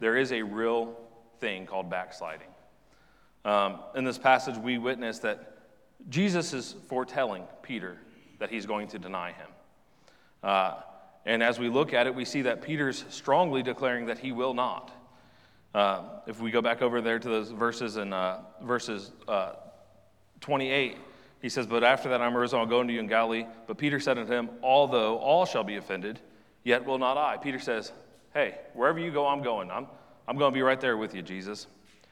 There 0.00 0.16
is 0.16 0.32
a 0.32 0.42
real 0.42 0.98
thing 1.38 1.66
called 1.66 1.88
backsliding. 1.88 2.48
Um, 3.44 3.80
in 3.94 4.04
this 4.04 4.18
passage, 4.18 4.56
we 4.56 4.78
witness 4.78 5.18
that 5.20 5.58
Jesus 6.08 6.52
is 6.52 6.74
foretelling 6.88 7.44
Peter 7.62 7.98
that 8.38 8.50
he's 8.50 8.66
going 8.66 8.88
to 8.88 8.98
deny 8.98 9.32
him. 9.32 9.48
Uh, 10.42 10.74
and 11.26 11.42
as 11.42 11.58
we 11.58 11.68
look 11.68 11.94
at 11.94 12.06
it, 12.06 12.14
we 12.14 12.24
see 12.24 12.42
that 12.42 12.62
Peter's 12.62 13.04
strongly 13.08 13.62
declaring 13.62 14.06
that 14.06 14.18
he 14.18 14.32
will 14.32 14.54
not. 14.54 14.90
Uh, 15.74 16.02
if 16.26 16.40
we 16.40 16.50
go 16.50 16.62
back 16.62 16.82
over 16.82 17.00
there 17.00 17.18
to 17.18 17.28
those 17.28 17.50
verses 17.50 17.96
in 17.96 18.12
uh, 18.12 18.40
verses 18.62 19.12
uh, 19.26 19.54
28, 20.40 20.98
he 21.40 21.48
says, 21.48 21.66
But 21.66 21.82
after 21.82 22.08
that 22.10 22.20
I'm 22.20 22.36
risen, 22.36 22.58
I'll 22.58 22.66
go 22.66 22.80
into 22.80 22.92
you 22.92 23.00
in 23.00 23.06
Galilee. 23.06 23.46
But 23.66 23.78
Peter 23.78 23.98
said 23.98 24.18
unto 24.18 24.32
him, 24.32 24.50
Although 24.62 25.18
all 25.18 25.46
shall 25.46 25.64
be 25.64 25.76
offended, 25.76 26.20
yet 26.62 26.84
will 26.84 26.98
not 26.98 27.16
I. 27.16 27.38
Peter 27.38 27.58
says, 27.58 27.92
Hey, 28.32 28.58
wherever 28.74 28.98
you 28.98 29.10
go, 29.10 29.26
I'm 29.26 29.42
going. 29.42 29.70
I'm, 29.70 29.86
I'm 30.28 30.36
going 30.36 30.52
to 30.52 30.54
be 30.54 30.62
right 30.62 30.80
there 30.80 30.96
with 30.96 31.14
you, 31.14 31.22
Jesus. 31.22 31.66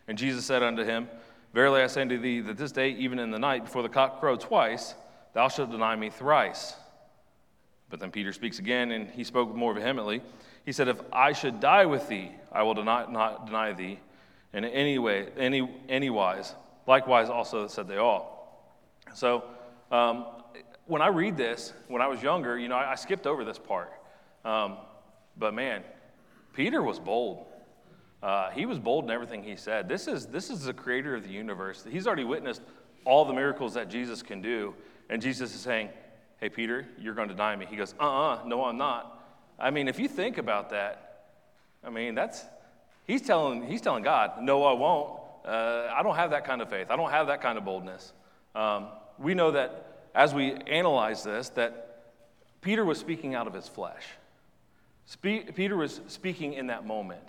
And 0.09 0.19
Jesus 0.19 0.45
said 0.45 0.63
unto 0.63 0.85
him, 0.85 1.09
Verily 1.55 1.83
I 1.83 1.87
say 1.87 2.03
unto 2.03 2.19
thee 2.19 2.41
that 2.41 2.57
this 2.57 2.73
day, 2.73 2.91
even 2.91 3.19
in 3.19 3.31
the 3.31 3.39
night, 3.39 3.65
before 3.65 3.83
the 3.83 3.89
cock 3.89 4.21
crow 4.21 4.37
twice, 4.37 4.95
thou 5.35 5.49
shalt 5.49 5.71
deny 5.71 5.95
me 5.97 6.11
thrice. 6.11 6.75
But 7.91 8.01
then 8.01 8.11
Peter 8.11 8.33
speaks 8.33 8.59
again, 8.59 8.91
and 8.91 9.11
he 9.11 9.23
spoke 9.23 9.55
more 9.55 9.75
vehemently. 9.75 10.23
He 10.65 10.73
said, 10.73 10.89
If 10.89 11.01
I 11.13 11.33
should 11.33 11.61
die 11.61 11.85
with 11.85 12.09
thee, 12.09 12.33
I 12.51 12.63
will 12.63 12.75
deny, 12.75 13.11
not 13.11 13.47
deny 13.47 13.73
thee 13.73 13.99
in 14.55 14.65
any 14.65 14.99
way, 14.99 15.29
any, 15.37 15.69
any 15.89 16.09
wise. 16.09 16.55
Likewise, 16.87 17.29
also 17.29 17.67
said 17.67 17.89
they 17.89 17.99
all. 17.99 18.73
So, 19.15 19.45
um, 19.91 20.27
when 20.87 21.03
I 21.03 21.09
read 21.09 21.37
this, 21.37 21.73
when 21.89 22.03
I 22.03 22.07
was 22.07 22.23
younger, 22.23 22.59
you 22.59 22.69
know, 22.69 22.77
I, 22.77 22.93
I 22.93 22.95
skipped 22.95 23.27
over 23.27 23.45
this 23.45 23.59
part. 23.59 23.93
Um, 24.45 24.79
but 25.37 25.55
man, 25.55 25.83
Peter 26.55 26.83
was 26.83 26.99
bold. 26.99 27.47
Uh, 28.23 28.51
he 28.51 28.67
was 28.67 28.79
bold 28.79 29.05
in 29.05 29.11
everything 29.11 29.43
he 29.43 29.57
said. 29.57 29.89
This 29.89 30.07
is, 30.07 30.27
this 30.27 30.49
is 30.49 30.65
the 30.65 30.73
creator 30.73 31.15
of 31.15 31.25
the 31.25 31.31
universe. 31.31 31.85
He's 31.89 32.07
already 32.07 32.25
witnessed 32.25 32.63
all 33.05 33.25
the 33.25 33.33
miracles 33.33 33.75
that 33.75 33.91
Jesus 33.91 34.23
can 34.23 34.41
do. 34.41 34.75
And 35.11 35.21
Jesus 35.21 35.55
is 35.55 35.61
saying, 35.61 35.89
Hey, 36.39 36.49
Peter, 36.49 36.87
you're 36.99 37.15
going 37.15 37.29
to 37.29 37.35
deny 37.35 37.55
me. 37.57 37.67
He 37.67 37.77
goes, 37.77 37.95
Uh 38.01 38.05
uh-uh, 38.05 38.35
uh 38.35 38.47
no, 38.47 38.65
I'm 38.65 38.77
not. 38.77 39.21
I 39.59 39.71
mean, 39.71 39.89
if 39.89 39.99
you 39.99 40.09
think 40.09 40.39
about 40.39 40.71
that, 40.71 41.27
I 41.85 41.91
mean, 41.91 42.15
that's, 42.15 42.45
he's 43.07 43.23
telling, 43.23 43.67
he's 43.67 43.81
telling 43.81 44.03
God, 44.03 44.41
no, 44.41 44.65
I 44.65 44.73
won't. 44.73 45.21
Uh, 45.45 45.93
I 45.93 46.03
don't 46.03 46.15
have 46.17 46.31
that 46.31 46.45
kind 46.45 46.63
of 46.63 46.71
faith. 46.71 46.89
I 46.91 46.97
don't 46.97 47.11
have 47.11 47.27
that 47.27 47.43
kind 47.43 47.59
of 47.59 47.65
boldness. 47.65 48.13
Um, 48.55 48.89
we 49.19 49.35
know 49.35 49.51
that 49.53 50.07
as 50.15 50.35
we 50.35 50.53
analyze 50.53 51.25
this, 51.25 51.49
that 51.51 52.05
Peter 52.61 52.85
was 52.85 52.99
speaking 52.99 53.35
out 53.35 53.47
of 53.47 53.55
his 53.55 53.67
flesh. 53.67 54.05
Spe- 55.07 55.55
Peter 55.55 55.77
was 55.77 56.01
speaking 56.07 56.55
in 56.55 56.69
that 56.69 56.87
moment. 56.87 57.23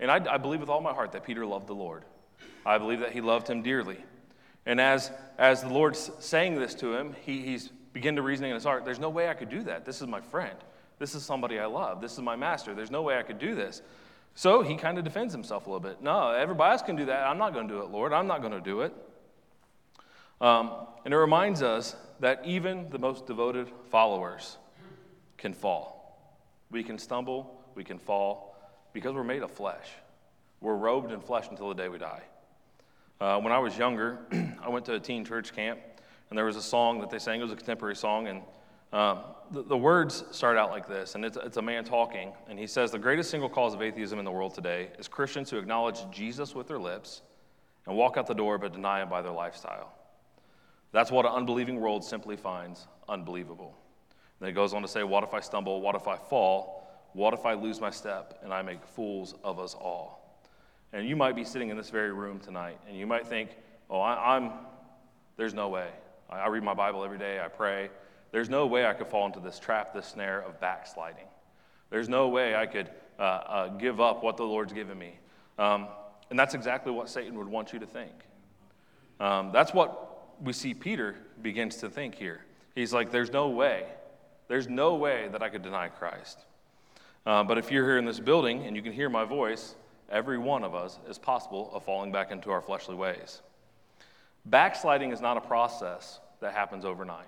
And 0.00 0.10
I, 0.10 0.34
I 0.34 0.36
believe 0.38 0.60
with 0.60 0.68
all 0.68 0.80
my 0.80 0.92
heart 0.92 1.12
that 1.12 1.24
Peter 1.24 1.44
loved 1.44 1.66
the 1.66 1.74
Lord. 1.74 2.04
I 2.64 2.78
believe 2.78 3.00
that 3.00 3.12
he 3.12 3.20
loved 3.20 3.48
him 3.48 3.62
dearly. 3.62 3.98
And 4.66 4.80
as, 4.80 5.10
as 5.38 5.62
the 5.62 5.70
Lord's 5.70 6.10
saying 6.18 6.56
this 6.56 6.74
to 6.76 6.94
him, 6.94 7.14
he, 7.24 7.42
he's 7.42 7.70
beginning 7.92 8.16
to 8.16 8.22
reasoning 8.22 8.50
in 8.50 8.54
his 8.54 8.64
heart, 8.64 8.84
there's 8.84 8.98
no 8.98 9.08
way 9.08 9.28
I 9.28 9.34
could 9.34 9.48
do 9.48 9.62
that. 9.64 9.84
This 9.84 10.00
is 10.00 10.06
my 10.06 10.20
friend. 10.20 10.56
This 10.98 11.14
is 11.14 11.24
somebody 11.24 11.58
I 11.58 11.66
love. 11.66 12.00
This 12.00 12.12
is 12.12 12.20
my 12.20 12.36
master. 12.36 12.74
There's 12.74 12.90
no 12.90 13.02
way 13.02 13.18
I 13.18 13.22
could 13.22 13.38
do 13.38 13.54
this. 13.54 13.82
So 14.34 14.62
he 14.62 14.76
kind 14.76 14.98
of 14.98 15.04
defends 15.04 15.32
himself 15.32 15.66
a 15.66 15.70
little 15.70 15.80
bit. 15.80 16.02
No, 16.02 16.30
everybody 16.30 16.72
else 16.72 16.82
can 16.82 16.96
do 16.96 17.06
that. 17.06 17.26
I'm 17.26 17.38
not 17.38 17.52
going 17.54 17.66
to 17.66 17.74
do 17.74 17.80
it, 17.80 17.90
Lord. 17.90 18.12
I'm 18.12 18.26
not 18.26 18.40
going 18.40 18.52
to 18.52 18.60
do 18.60 18.82
it. 18.82 18.94
Um, 20.40 20.70
and 21.04 21.12
it 21.12 21.16
reminds 21.16 21.62
us 21.62 21.96
that 22.20 22.42
even 22.44 22.88
the 22.90 22.98
most 22.98 23.26
devoted 23.26 23.68
followers 23.90 24.58
can 25.36 25.54
fall. 25.54 26.34
We 26.70 26.84
can 26.84 26.98
stumble, 26.98 27.60
we 27.74 27.84
can 27.84 27.98
fall, 27.98 28.47
because 28.92 29.14
we're 29.14 29.24
made 29.24 29.42
of 29.42 29.50
flesh. 29.50 29.88
We're 30.60 30.76
robed 30.76 31.12
in 31.12 31.20
flesh 31.20 31.46
until 31.50 31.68
the 31.68 31.74
day 31.74 31.88
we 31.88 31.98
die. 31.98 32.22
Uh, 33.20 33.40
when 33.40 33.52
I 33.52 33.58
was 33.58 33.76
younger, 33.76 34.18
I 34.62 34.68
went 34.68 34.84
to 34.86 34.94
a 34.94 35.00
teen 35.00 35.24
church 35.24 35.54
camp, 35.54 35.80
and 36.30 36.38
there 36.38 36.44
was 36.44 36.56
a 36.56 36.62
song 36.62 37.00
that 37.00 37.10
they 37.10 37.18
sang. 37.18 37.40
It 37.40 37.42
was 37.42 37.52
a 37.52 37.56
contemporary 37.56 37.96
song, 37.96 38.28
and 38.28 38.42
um, 38.92 39.20
the, 39.50 39.62
the, 39.62 39.76
words 39.76 40.24
start 40.30 40.56
out 40.56 40.70
like 40.70 40.88
this, 40.88 41.14
and 41.14 41.24
it's, 41.24 41.36
it's 41.36 41.58
a 41.58 41.62
man 41.62 41.84
talking, 41.84 42.32
and 42.48 42.58
he 42.58 42.66
says 42.66 42.90
The 42.90 42.98
greatest 42.98 43.30
single 43.30 43.48
cause 43.48 43.74
of 43.74 43.82
atheism 43.82 44.18
in 44.18 44.24
the 44.24 44.30
world 44.30 44.54
today 44.54 44.88
is 44.98 45.08
Christians 45.08 45.50
who 45.50 45.58
acknowledge 45.58 45.98
Jesus 46.10 46.54
with 46.54 46.68
their 46.68 46.78
lips 46.78 47.22
and 47.86 47.96
walk 47.96 48.16
out 48.16 48.26
the 48.26 48.34
door 48.34 48.56
but 48.56 48.72
deny 48.72 49.02
him 49.02 49.08
by 49.08 49.20
their 49.20 49.32
lifestyle. 49.32 49.92
That's 50.92 51.10
what 51.10 51.26
an 51.26 51.32
unbelieving 51.32 51.80
world 51.80 52.02
simply 52.02 52.36
finds 52.36 52.86
unbelievable. 53.08 53.76
then 54.40 54.48
it 54.48 54.52
goes 54.52 54.72
on 54.72 54.82
to 54.82 54.88
say, 54.88 55.02
What 55.02 55.22
if 55.24 55.34
I 55.34 55.40
stumble? 55.40 55.82
What 55.82 55.94
if 55.94 56.08
I 56.08 56.16
fall? 56.16 56.77
What 57.18 57.34
if 57.34 57.44
I 57.44 57.54
lose 57.54 57.80
my 57.80 57.90
step 57.90 58.38
and 58.44 58.54
I 58.54 58.62
make 58.62 58.86
fools 58.86 59.34
of 59.42 59.58
us 59.58 59.74
all? 59.74 60.40
And 60.92 61.04
you 61.08 61.16
might 61.16 61.34
be 61.34 61.42
sitting 61.42 61.68
in 61.68 61.76
this 61.76 61.90
very 61.90 62.12
room 62.12 62.38
tonight 62.38 62.78
and 62.86 62.96
you 62.96 63.08
might 63.08 63.26
think, 63.26 63.50
Oh, 63.90 63.98
I, 63.98 64.36
am 64.36 64.52
there's 65.36 65.52
no 65.52 65.68
way. 65.68 65.88
I, 66.30 66.38
I 66.38 66.46
read 66.46 66.62
my 66.62 66.74
Bible 66.74 67.02
every 67.04 67.18
day, 67.18 67.40
I 67.44 67.48
pray. 67.48 67.90
There's 68.30 68.48
no 68.48 68.68
way 68.68 68.86
I 68.86 68.92
could 68.92 69.08
fall 69.08 69.26
into 69.26 69.40
this 69.40 69.58
trap, 69.58 69.92
this 69.92 70.06
snare 70.06 70.42
of 70.42 70.60
backsliding. 70.60 71.26
There's 71.90 72.08
no 72.08 72.28
way 72.28 72.54
I 72.54 72.66
could 72.66 72.88
uh, 73.18 73.22
uh, 73.22 73.68
give 73.70 74.00
up 74.00 74.22
what 74.22 74.36
the 74.36 74.44
Lord's 74.44 74.72
given 74.72 74.96
me. 74.96 75.18
Um, 75.58 75.88
and 76.30 76.38
that's 76.38 76.54
exactly 76.54 76.92
what 76.92 77.10
Satan 77.10 77.36
would 77.36 77.48
want 77.48 77.72
you 77.72 77.80
to 77.80 77.86
think. 77.86 78.12
Um, 79.18 79.50
that's 79.50 79.74
what 79.74 80.40
we 80.40 80.52
see 80.52 80.72
Peter 80.72 81.16
begins 81.42 81.78
to 81.78 81.90
think 81.90 82.14
here. 82.14 82.42
He's 82.76 82.92
like, 82.92 83.10
There's 83.10 83.32
no 83.32 83.48
way. 83.48 83.86
There's 84.46 84.68
no 84.68 84.94
way 84.94 85.28
that 85.32 85.42
I 85.42 85.48
could 85.48 85.62
deny 85.62 85.88
Christ. 85.88 86.44
Uh, 87.28 87.44
but 87.44 87.58
if 87.58 87.70
you're 87.70 87.84
here 87.84 87.98
in 87.98 88.06
this 88.06 88.18
building 88.18 88.64
and 88.64 88.74
you 88.74 88.80
can 88.80 88.90
hear 88.90 89.10
my 89.10 89.22
voice, 89.22 89.74
every 90.10 90.38
one 90.38 90.64
of 90.64 90.74
us 90.74 90.98
is 91.10 91.18
possible 91.18 91.68
of 91.74 91.84
falling 91.84 92.10
back 92.10 92.30
into 92.30 92.50
our 92.50 92.62
fleshly 92.62 92.94
ways. 92.94 93.42
Backsliding 94.46 95.12
is 95.12 95.20
not 95.20 95.36
a 95.36 95.40
process 95.42 96.20
that 96.40 96.54
happens 96.54 96.86
overnight, 96.86 97.26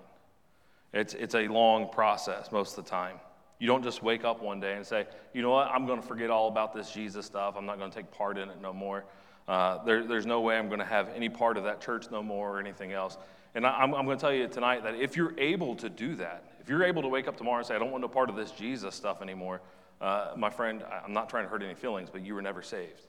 it's, 0.94 1.12
it's 1.12 1.34
a 1.34 1.48
long 1.48 1.90
process 1.90 2.50
most 2.50 2.78
of 2.78 2.84
the 2.84 2.90
time. 2.90 3.16
You 3.58 3.66
don't 3.66 3.84
just 3.84 4.02
wake 4.02 4.24
up 4.24 4.42
one 4.42 4.58
day 4.58 4.74
and 4.74 4.86
say, 4.86 5.06
you 5.34 5.42
know 5.42 5.50
what, 5.50 5.66
I'm 5.66 5.84
going 5.84 6.00
to 6.00 6.08
forget 6.08 6.30
all 6.30 6.48
about 6.48 6.74
this 6.74 6.90
Jesus 6.90 7.26
stuff. 7.26 7.56
I'm 7.58 7.66
not 7.66 7.78
going 7.78 7.90
to 7.90 7.94
take 7.94 8.10
part 8.10 8.38
in 8.38 8.48
it 8.48 8.58
no 8.62 8.72
more. 8.72 9.04
Uh, 9.46 9.84
there, 9.84 10.06
there's 10.06 10.24
no 10.24 10.40
way 10.40 10.56
I'm 10.56 10.68
going 10.68 10.80
to 10.80 10.86
have 10.86 11.10
any 11.14 11.28
part 11.28 11.58
of 11.58 11.64
that 11.64 11.82
church 11.82 12.06
no 12.10 12.22
more 12.22 12.56
or 12.56 12.58
anything 12.58 12.92
else. 12.92 13.18
And 13.54 13.66
I, 13.66 13.84
am 13.84 13.90
going 13.90 14.16
to 14.16 14.20
tell 14.20 14.32
you 14.32 14.48
tonight 14.48 14.82
that 14.84 14.94
if 14.94 15.14
you're 15.14 15.38
able 15.38 15.76
to 15.76 15.90
do 15.90 16.14
that, 16.16 16.44
if 16.58 16.70
you're 16.70 16.84
able 16.84 17.02
to 17.02 17.08
wake 17.08 17.28
up 17.28 17.36
tomorrow 17.36 17.58
and 17.58 17.66
say, 17.66 17.74
I 17.74 17.78
don't 17.78 17.90
want 17.90 18.00
no 18.00 18.08
part 18.08 18.30
of 18.30 18.36
this 18.36 18.50
Jesus 18.50 18.94
stuff 18.94 19.20
anymore, 19.20 19.60
uh, 20.00 20.32
my 20.36 20.50
friend, 20.50 20.82
I'm 21.04 21.12
not 21.12 21.28
trying 21.28 21.44
to 21.44 21.50
hurt 21.50 21.62
any 21.62 21.74
feelings, 21.74 22.08
but 22.10 22.24
you 22.24 22.34
were 22.34 22.42
never 22.42 22.62
saved. 22.62 23.06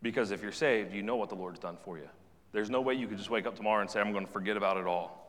Because 0.00 0.30
if 0.30 0.42
you're 0.42 0.52
saved, 0.52 0.94
you 0.94 1.02
know 1.02 1.16
what 1.16 1.28
the 1.28 1.34
Lord's 1.34 1.58
done 1.58 1.76
for 1.82 1.98
you. 1.98 2.08
There's 2.52 2.70
no 2.70 2.80
way 2.80 2.94
you 2.94 3.08
could 3.08 3.18
just 3.18 3.30
wake 3.30 3.46
up 3.46 3.56
tomorrow 3.56 3.80
and 3.80 3.90
say, 3.90 4.00
I'm 4.00 4.12
going 4.12 4.24
to 4.26 4.32
forget 4.32 4.56
about 4.56 4.76
it 4.76 4.86
all. 4.86 5.24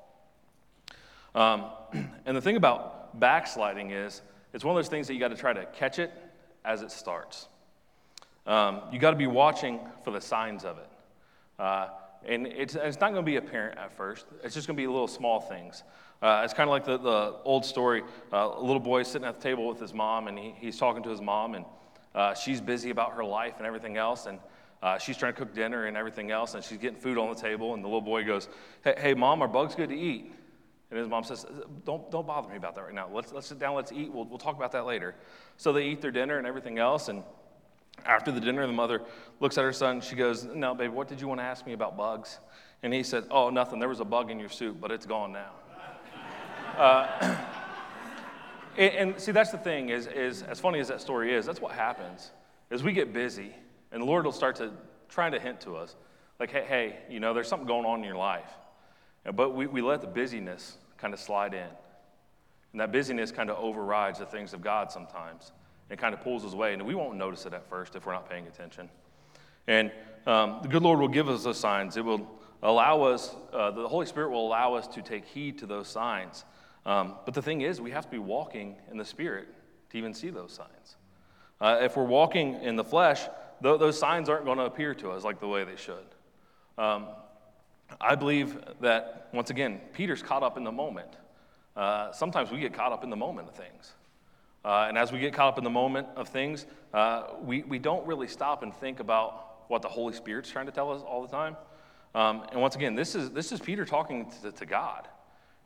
Um, 1.34 1.66
and 2.26 2.38
the 2.38 2.42
thing 2.42 2.56
about 2.56 3.20
backsliding 3.20 3.92
is, 3.92 4.22
it's 4.54 4.64
one 4.64 4.76
of 4.76 4.84
those 4.84 4.90
things 4.90 5.08
that 5.08 5.14
you 5.14 5.20
got 5.20 5.30
to 5.30 5.38
try 5.38 5.54
to 5.54 5.66
catch 5.66 6.00
it 6.00 6.12
as 6.64 6.82
it 6.82 6.92
starts. 6.92 7.48
Um, 8.46 8.82
you 8.92 9.00
got 9.00 9.12
to 9.12 9.18
be 9.18 9.28
watching 9.28 9.80
for 10.04 10.12
the 10.12 10.22
signs 10.22 10.66
of 10.66 10.78
it. 10.78 10.90
Uh, 11.60 11.90
and 12.26 12.48
it's, 12.48 12.76
it's 12.76 13.00
not 13.00 13.12
going 13.12 13.24
to 13.24 13.30
be 13.30 13.38
apparent 13.38 13.78
at 13.78 13.96
first, 13.96 14.26
it's 14.44 14.54
just 14.54 14.68
going 14.68 14.76
to 14.76 14.82
be 14.82 14.88
little 14.88 15.08
small 15.08 15.40
things. 15.40 15.84
Uh, 16.22 16.42
it's 16.44 16.54
kind 16.54 16.68
of 16.68 16.72
like 16.72 16.86
the, 16.86 16.98
the 16.98 17.36
old 17.46 17.64
story 17.64 18.04
uh, 18.34 18.52
a 18.54 18.62
little 18.62 18.80
boy 18.80 19.04
sitting 19.04 19.28
at 19.28 19.36
the 19.36 19.42
table 19.42 19.68
with 19.68 19.80
his 19.80 19.94
mom, 19.94 20.28
and 20.28 20.38
he, 20.38 20.54
he's 20.58 20.78
talking 20.78 21.02
to 21.04 21.10
his 21.10 21.22
mom, 21.22 21.56
and 21.56 21.66
uh, 22.14 22.34
she's 22.34 22.60
busy 22.60 22.90
about 22.90 23.14
her 23.14 23.24
life 23.24 23.56
and 23.58 23.66
everything 23.66 23.96
else. 23.96 24.26
And 24.26 24.40
uh, 24.82 24.98
she's 24.98 25.18
trying 25.18 25.34
to 25.34 25.40
cook 25.40 25.54
dinner 25.54 25.86
and 25.86 25.96
everything 25.96 26.32
else, 26.32 26.56
and 26.56 26.64
she's 26.64 26.78
getting 26.78 27.00
food 27.00 27.18
on 27.18 27.34
the 27.34 27.40
table. 27.40 27.74
And 27.74 27.84
the 27.84 27.88
little 27.88 28.02
boy 28.02 28.26
goes, 28.26 28.50
Hey, 28.84 28.96
hey 28.98 29.14
mom, 29.14 29.42
are 29.42 29.48
bugs 29.48 29.76
good 29.76 29.90
to 29.90 29.96
eat? 29.96 30.34
And 30.90 31.00
his 31.00 31.08
mom 31.08 31.24
says, 31.24 31.46
don't, 31.86 32.10
don't 32.10 32.26
bother 32.26 32.50
me 32.50 32.58
about 32.58 32.74
that 32.76 32.84
right 32.84 32.94
now. 32.94 33.08
Let's, 33.14 33.32
let's 33.32 33.48
sit 33.48 33.60
down, 33.60 33.76
let's 33.76 33.92
eat. 33.92 34.12
We'll, 34.12 34.26
we'll 34.26 34.40
talk 34.40 34.56
about 34.56 34.72
that 34.72 34.86
later. 34.86 35.14
So 35.58 35.72
they 35.72 35.86
eat 35.86 36.02
their 36.02 36.12
dinner 36.12 36.40
and 36.40 36.48
everything 36.48 36.80
else. 36.80 37.10
And 37.10 37.24
after 38.06 38.32
the 38.32 38.40
dinner, 38.40 38.66
the 38.66 38.74
mother 38.74 39.04
looks 39.40 39.58
at 39.58 39.64
her 39.64 39.74
son. 39.74 40.02
She 40.02 40.16
goes, 40.16 40.46
No, 40.46 40.74
baby, 40.74 40.90
what 40.90 41.08
did 41.08 41.22
you 41.22 41.28
want 41.28 41.42
to 41.42 41.46
ask 41.46 41.66
me 41.66 41.74
about 41.74 41.96
bugs? 41.96 42.40
And 42.82 42.94
he 42.94 43.04
said, 43.04 43.26
Oh, 43.30 43.50
nothing. 43.50 43.78
There 43.80 43.90
was 43.90 44.00
a 44.00 44.06
bug 44.06 44.32
in 44.32 44.40
your 44.40 44.50
soup, 44.50 44.78
but 44.82 44.92
it's 44.92 45.06
gone 45.06 45.32
now. 45.32 45.52
Uh, 46.80 47.38
and, 48.78 48.94
and, 48.94 49.20
see, 49.20 49.32
that's 49.32 49.52
the 49.52 49.58
thing 49.58 49.90
is, 49.90 50.08
is, 50.08 50.44
as 50.44 50.60
funny 50.60 50.80
as 50.80 50.88
that 50.88 51.02
story 51.02 51.34
is, 51.34 51.46
that's 51.46 51.62
what 51.62 51.74
happens. 51.74 52.32
Is 52.70 52.84
we 52.84 52.94
get 52.94 53.14
busy, 53.14 53.54
and 53.92 54.02
the 54.02 54.06
Lord 54.06 54.26
will 54.26 54.32
start 54.32 54.56
to 54.58 54.72
trying 55.10 55.32
to 55.34 55.40
hint 55.40 55.62
to 55.62 55.76
us, 55.76 55.96
like, 56.40 56.52
hey, 56.52 56.66
hey, 56.68 56.98
you 57.10 57.20
know, 57.20 57.34
there's 57.34 57.48
something 57.48 57.68
going 57.68 57.86
on 57.86 58.00
in 58.00 58.06
your 58.06 58.16
life. 58.16 58.50
But 59.36 59.54
we, 59.54 59.68
we 59.68 59.82
let 59.82 60.02
the 60.02 60.08
busyness 60.08 60.78
kind 60.98 61.14
of 61.14 61.20
slide 61.20 61.54
in. 61.54 61.68
And 62.72 62.80
that 62.80 62.92
busyness 62.92 63.32
kind 63.32 63.50
of 63.50 63.58
overrides 63.58 64.20
the 64.20 64.26
things 64.26 64.54
of 64.54 64.62
God 64.62 64.92
sometimes. 64.92 65.52
It 65.90 65.98
kind 65.98 66.14
of 66.14 66.22
pulls 66.22 66.46
us 66.46 66.54
away. 66.54 66.74
And 66.74 66.86
we 66.86 66.96
won't 66.96 67.18
notice 67.18 67.46
it 67.46 67.54
at 67.54 67.68
first 67.68 67.96
if 67.96 68.06
we're 68.06 68.14
not 68.14 68.30
paying 68.30 68.48
attention. 68.48 68.90
And 69.68 69.92
um, 70.26 70.60
the 70.62 70.68
good 70.68 70.84
Lord 70.84 71.00
will 71.00 71.08
give 71.08 71.28
us 71.28 71.44
those 71.44 71.60
signs. 71.60 71.98
It 71.98 72.06
will 72.06 72.30
allow 72.62 73.02
us, 73.04 73.36
uh, 73.52 73.72
the 73.72 73.88
Holy 73.88 74.06
Spirit 74.06 74.30
will 74.30 74.48
allow 74.48 74.76
us 74.76 74.88
to 74.90 75.02
take 75.02 75.26
heed 75.26 75.58
to 75.60 75.66
those 75.66 75.88
signs. 75.88 76.46
Um, 76.90 77.14
but 77.24 77.36
the 77.36 77.42
thing 77.42 77.62
is, 77.62 77.80
we 77.80 77.92
have 77.92 78.06
to 78.06 78.12
be 78.12 78.18
walking 78.18 78.76
in 78.90 78.98
the 78.98 79.06
Spirit 79.06 79.48
to 79.92 79.98
even 80.00 80.12
see 80.12 80.32
those 80.32 80.52
signs. 80.52 80.96
Uh, 81.62 81.78
if 81.82 81.96
we're 81.96 82.04
walking 82.04 82.56
in 82.64 82.76
the 82.76 82.84
flesh, 82.84 83.26
th- 83.62 83.80
those 83.80 84.00
signs 84.00 84.28
aren't 84.28 84.44
going 84.44 84.58
to 84.58 84.64
appear 84.64 84.96
to 84.96 85.12
us 85.12 85.24
like 85.24 85.40
the 85.40 85.48
way 85.48 85.64
they 85.64 85.76
should. 85.76 86.08
Um, 86.80 87.10
I 88.02 88.16
believe 88.16 88.58
that, 88.82 89.30
once 89.34 89.52
again, 89.52 89.82
Peter's 89.94 90.24
caught 90.24 90.42
up 90.42 90.58
in 90.58 90.64
the 90.64 90.72
moment. 90.72 91.16
Uh, 91.76 92.12
sometimes 92.12 92.50
we 92.50 92.60
get 92.60 92.74
caught 92.74 92.92
up 92.92 93.04
in 93.04 93.12
the 93.12 93.16
moment 93.16 93.50
of 93.50 93.54
things. 93.54 93.94
Uh, 94.66 94.86
and 94.88 94.98
as 94.98 95.12
we 95.12 95.20
get 95.20 95.32
caught 95.32 95.50
up 95.50 95.58
in 95.60 95.64
the 95.64 95.70
moment 95.70 96.08
of 96.16 96.28
things, 96.28 96.66
uh, 96.96 97.36
we, 97.44 97.62
we 97.64 97.78
don't 97.78 98.06
really 98.08 98.28
stop 98.28 98.64
and 98.64 98.74
think 98.74 99.00
about 99.00 99.70
what 99.70 99.84
the 99.84 99.88
Holy 99.88 100.16
Spirit's 100.16 100.50
trying 100.50 100.66
to 100.66 100.72
tell 100.72 100.92
us 100.92 101.04
all 101.04 101.22
the 101.22 101.28
time. 101.28 101.56
Um, 102.16 102.48
and 102.52 102.60
once 102.60 102.76
again, 102.76 102.96
this 102.96 103.14
is, 103.14 103.30
this 103.30 103.52
is 103.52 103.60
Peter 103.60 103.86
talking 103.86 104.32
to, 104.42 104.52
to, 104.52 104.66
God. 104.66 105.08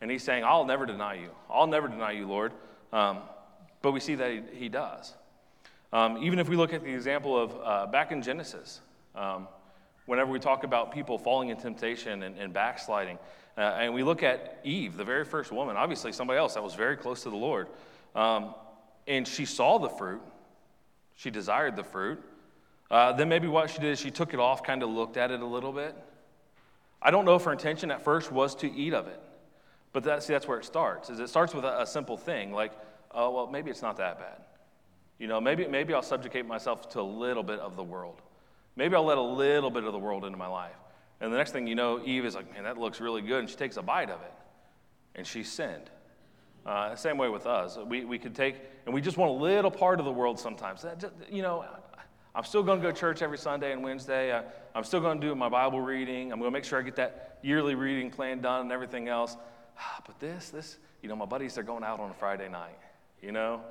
And 0.04 0.12
he's 0.12 0.22
saying, 0.22 0.44
I'll 0.44 0.66
never 0.66 0.86
deny 0.86 1.14
you. 1.14 1.30
I'll 1.50 1.66
never 1.66 1.88
deny 1.88 2.12
you, 2.12 2.28
Lord. 2.28 2.52
Um, 2.92 3.20
but 3.82 3.94
we 3.94 4.02
see 4.02 4.16
that 4.16 4.32
he, 4.32 4.42
he 4.54 4.68
does. 4.68 5.14
Um, 5.94 6.18
even 6.22 6.40
if 6.40 6.50
we 6.50 6.58
look 6.58 6.74
at 6.74 6.84
the 6.84 6.94
example 6.94 7.42
of 7.42 7.56
uh, 7.64 7.86
back 7.90 8.12
in 8.12 8.22
Genesis, 8.22 8.82
um, 9.16 9.48
whenever 10.06 10.30
we 10.30 10.40
talk 10.40 10.66
about 10.66 10.92
people 10.92 11.18
falling 11.18 11.48
in 11.48 11.58
temptation 11.58 12.24
and, 12.24 12.38
and 12.38 12.52
backsliding. 12.52 13.18
Uh, 13.58 13.62
and 13.62 13.94
we 13.94 14.04
look 14.04 14.24
at 14.24 14.60
Eve, 14.66 14.98
the 14.98 15.06
very 15.06 15.24
first 15.24 15.54
woman, 15.54 15.78
obviously 15.78 16.12
somebody 16.12 16.38
else 16.38 16.56
that 16.56 16.64
was 16.64 16.76
very 16.76 16.98
close 16.98 17.24
to 17.24 17.30
the 17.30 17.38
Lord. 17.38 17.70
Um, 18.14 18.56
and 19.08 19.26
she 19.26 19.46
saw 19.46 19.78
the 19.78 19.88
fruit, 19.88 20.22
she 21.16 21.32
desired 21.32 21.78
the 21.78 21.84
fruit. 21.86 22.22
Uh, 22.92 23.14
then 23.14 23.30
maybe 23.30 23.48
what 23.48 23.70
she 23.70 23.80
did 23.80 23.94
is 23.94 24.02
she 24.02 24.12
took 24.12 24.34
it 24.34 24.40
off, 24.42 24.64
kind 24.64 24.84
of 24.84 24.90
looked 24.90 25.16
at 25.16 25.32
it 25.32 25.40
a 25.40 25.46
little 25.46 25.72
bit. 25.72 25.96
I 27.02 27.10
don't 27.10 27.24
know 27.24 27.36
if 27.36 27.46
her 27.46 27.54
intention 27.54 27.90
at 27.90 28.04
first 28.04 28.34
was 28.34 28.54
to 28.56 28.70
eat 28.70 28.94
of 28.94 29.08
it. 29.08 29.22
But 29.94 30.04
that, 30.04 30.24
see, 30.24 30.34
that's 30.34 30.48
where 30.48 30.60
it 30.60 30.66
starts. 30.66 31.10
Is 31.10 31.20
it 31.20 31.30
starts 31.30 31.54
with 31.54 31.64
a, 31.64 31.82
a 31.82 31.86
simple 31.86 32.18
thing 32.18 32.52
like, 32.52 32.74
oh, 33.12 33.32
well, 33.32 33.48
maybe 33.48 33.70
it's 33.70 33.82
not 33.82 33.98
that 33.98 34.20
bad. 34.20 34.42
You 35.20 35.28
know, 35.28 35.40
maybe, 35.40 35.68
maybe 35.68 35.94
I'll 35.94 36.02
subjugate 36.02 36.46
myself 36.48 36.90
to 36.90 37.02
a 37.02 37.02
little 37.02 37.44
bit 37.44 37.60
of 37.60 37.76
the 37.76 37.84
world. 37.84 38.22
Maybe 38.76 38.96
I'll 38.96 39.06
let 39.06 39.20
a 39.20 39.22
little 39.22 39.70
bit 39.70 39.84
of 39.84 39.94
the 39.94 40.00
world 40.00 40.26
into 40.26 40.38
my 40.38 40.48
life. 40.48 40.76
And 41.22 41.32
the 41.32 41.38
next 41.38 41.52
thing 41.52 41.68
you 41.68 41.76
know, 41.76 42.02
Eve 42.04 42.26
is 42.26 42.36
like, 42.36 42.52
man, 42.52 42.64
that 42.64 42.78
looks 42.78 43.00
really 43.00 43.22
good. 43.22 43.40
And 43.40 43.50
she 43.50 43.56
takes 43.56 43.78
a 43.78 43.84
bite 43.84 44.10
of 44.10 44.20
it. 44.22 44.34
And 45.16 45.26
she 45.26 45.44
sinned. 45.44 45.90
Uh, 46.66 46.96
same 46.96 47.18
way 47.18 47.30
with 47.30 47.46
us. 47.46 47.78
We, 47.88 48.04
we 48.04 48.18
could 48.18 48.34
take, 48.34 48.56
and 48.86 48.94
we 48.94 49.02
just 49.02 49.18
want 49.18 49.32
a 49.32 49.44
little 49.44 49.70
part 49.70 50.00
of 50.00 50.06
the 50.06 50.12
world 50.12 50.40
sometimes. 50.40 50.86
Just, 50.98 51.14
you 51.30 51.44
know, 51.44 51.66
I'm 52.34 52.44
still 52.44 52.64
going 52.64 52.80
to 52.80 52.84
go 52.88 52.92
to 52.92 53.00
church 53.00 53.22
every 53.22 53.38
Sunday 53.38 53.74
and 53.74 53.84
Wednesday. 53.84 54.36
I, 54.36 54.44
I'm 54.74 54.84
still 54.84 55.02
going 55.02 55.22
to 55.22 55.28
do 55.28 55.36
my 55.36 55.50
Bible 55.50 55.82
reading. 55.82 56.32
I'm 56.32 56.40
going 56.40 56.52
to 56.52 56.54
make 56.54 56.64
sure 56.64 56.80
I 56.80 56.82
get 56.82 56.96
that 56.96 57.38
yearly 57.44 57.76
reading 57.76 58.10
plan 58.10 58.42
done 58.42 58.62
and 58.62 58.72
everything 58.72 59.08
else. 59.08 59.38
But 60.06 60.20
this, 60.20 60.50
this, 60.50 60.78
you 61.02 61.10
know, 61.10 61.16
my 61.16 61.26
buddies, 61.26 61.56
they're 61.56 61.64
going 61.64 61.84
out 61.84 62.00
on 62.00 62.10
a 62.10 62.14
Friday 62.14 62.50
night. 62.50 62.78
You 63.22 63.32
know, 63.32 63.62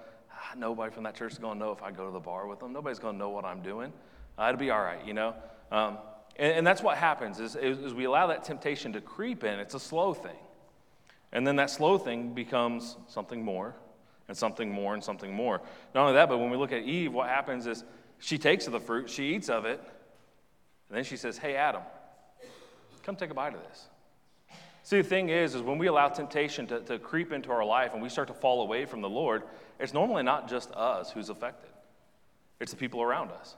nobody 0.57 0.93
from 0.93 1.05
that 1.05 1.15
church 1.15 1.33
is 1.33 1.39
going 1.39 1.59
to 1.59 1.65
know 1.65 1.73
if 1.73 1.83
I 1.83 1.91
go 1.91 2.07
to 2.07 2.13
the 2.13 2.21
bar 2.21 2.47
with 2.47 2.61
them. 2.61 2.73
Nobody's 2.73 2.99
going 2.99 3.15
to 3.15 3.19
know 3.19 3.29
what 3.29 3.45
I'm 3.45 3.63
doing 3.63 3.93
uh, 4.39 4.49
it'll 4.49 4.59
be 4.59 4.71
all 4.71 4.81
right, 4.81 5.05
you 5.07 5.15
know? 5.15 5.35
Um, 5.71 5.99
and, 6.37 6.53
and, 6.59 6.67
that's 6.67 6.83
what 6.83 6.97
happens 6.97 7.41
is, 7.41 7.57
is 7.57 7.95
we 7.95 8.05
allow 8.05 8.27
that 8.29 8.45
temptation 8.45 8.93
to 8.95 9.01
creep 9.01 9.45
in. 9.45 9.59
It's 9.59 9.75
a 9.75 9.81
slow 9.81 10.15
thing. 10.15 10.37
And 11.33 11.47
then 11.47 11.57
that 11.57 11.71
slow 11.71 11.99
thing 11.99 12.35
becomes 12.35 12.97
something 13.09 13.43
more 13.43 13.75
and 14.29 14.37
something 14.37 14.71
more 14.71 14.95
and 14.95 15.03
something 15.03 15.33
more. 15.33 15.61
Not 15.95 16.03
only 16.03 16.15
that, 16.15 16.29
but 16.29 16.39
when 16.39 16.51
we 16.51 16.57
look 16.57 16.73
at 16.73 16.83
Eve, 16.83 17.13
what 17.13 17.29
happens 17.29 17.67
is 17.67 17.85
she 18.19 18.39
takes 18.39 18.67
of 18.67 18.73
the 18.73 18.81
fruit, 18.81 19.09
she 19.09 19.35
eats 19.35 19.49
of 19.49 19.65
it, 19.65 19.81
and 20.89 20.97
then 20.97 21.05
she 21.05 21.17
says, 21.17 21.39
Hey, 21.39 21.57
Adam, 21.57 21.83
come 23.03 23.17
take 23.17 23.31
a 23.31 23.35
bite 23.35 23.55
of 23.55 23.61
this. 23.69 23.89
See, 24.85 24.97
the 24.97 25.09
thing 25.09 25.29
is, 25.29 25.55
is 25.55 25.62
when 25.62 25.79
we 25.79 25.87
allow 25.87 26.09
temptation 26.09 26.67
to, 26.67 26.81
to 26.81 26.99
creep 26.99 27.33
into 27.33 27.51
our 27.53 27.65
life 27.65 27.93
and 27.95 28.03
we 28.03 28.09
start 28.09 28.29
to 28.29 28.35
fall 28.35 28.62
away 28.62 28.85
from 28.85 29.01
the 29.01 29.09
Lord, 29.09 29.45
it's 29.79 29.95
normally 29.95 30.25
not 30.25 30.49
just 30.49 30.73
us 30.73 31.11
who's 31.12 31.31
affected, 31.31 31.71
it's 32.61 32.73
the 32.73 32.77
people 32.77 33.01
around 33.01 33.31
us. 33.31 33.57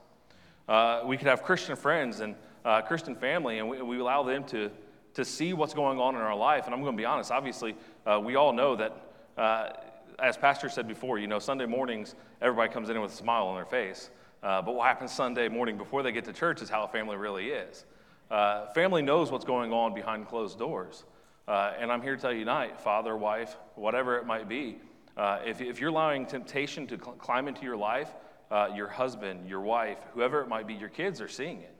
Uh, 0.68 1.02
we 1.06 1.16
could 1.16 1.26
have 1.26 1.42
Christian 1.42 1.76
friends 1.76 2.20
and 2.20 2.34
uh, 2.64 2.82
Christian 2.82 3.14
family, 3.14 3.58
and 3.58 3.68
we, 3.68 3.82
we, 3.82 3.98
allow 3.98 4.22
them 4.22 4.44
to, 4.44 4.70
to 5.12 5.24
see 5.24 5.52
what's 5.52 5.74
going 5.74 5.98
on 5.98 6.14
in 6.14 6.22
our 6.22 6.36
life. 6.36 6.64
And 6.64 6.74
I'm 6.74 6.80
going 6.80 6.96
to 6.96 7.00
be 7.00 7.04
honest, 7.04 7.30
obviously, 7.30 7.76
uh, 8.06 8.18
we 8.22 8.36
all 8.36 8.54
know 8.54 8.74
that, 8.76 8.96
uh, 9.36 9.70
as 10.18 10.38
Pastor 10.38 10.70
said 10.70 10.88
before, 10.88 11.18
you 11.18 11.26
know, 11.26 11.38
Sunday 11.38 11.66
mornings, 11.66 12.14
everybody 12.40 12.72
comes 12.72 12.88
in 12.88 12.98
with 13.00 13.12
a 13.12 13.16
smile 13.16 13.46
on 13.46 13.56
their 13.56 13.66
face. 13.66 14.08
Uh, 14.42 14.62
but 14.62 14.74
what 14.74 14.86
happens 14.86 15.12
Sunday 15.12 15.48
morning 15.48 15.76
before 15.76 16.02
they 16.02 16.12
get 16.12 16.24
to 16.24 16.32
church 16.32 16.62
is 16.62 16.70
how 16.70 16.84
a 16.84 16.88
family 16.88 17.16
really 17.16 17.48
is. 17.48 17.84
Uh, 18.30 18.66
family 18.72 19.02
knows 19.02 19.30
what's 19.30 19.44
going 19.44 19.72
on 19.72 19.94
behind 19.94 20.26
closed 20.26 20.58
doors. 20.58 21.04
Uh, 21.46 21.74
and 21.78 21.92
I'm 21.92 22.00
here 22.00 22.16
to 22.16 22.20
tell 22.20 22.32
you 22.32 22.40
tonight, 22.40 22.80
father, 22.80 23.16
wife, 23.16 23.56
whatever 23.74 24.16
it 24.16 24.26
might 24.26 24.48
be, 24.48 24.78
uh, 25.16 25.40
if, 25.44 25.60
if 25.60 25.80
you're 25.80 25.90
allowing 25.90 26.26
temptation 26.26 26.86
to 26.86 26.96
cl- 26.96 27.12
climb 27.12 27.48
into 27.48 27.62
your 27.62 27.76
life, 27.76 28.08
uh, 28.50 28.68
your 28.74 28.88
husband, 28.88 29.48
your 29.48 29.60
wife, 29.60 29.98
whoever 30.14 30.40
it 30.40 30.48
might 30.48 30.66
be, 30.66 30.74
your 30.74 30.88
kids 30.88 31.20
are 31.20 31.28
seeing 31.28 31.60
it. 31.60 31.74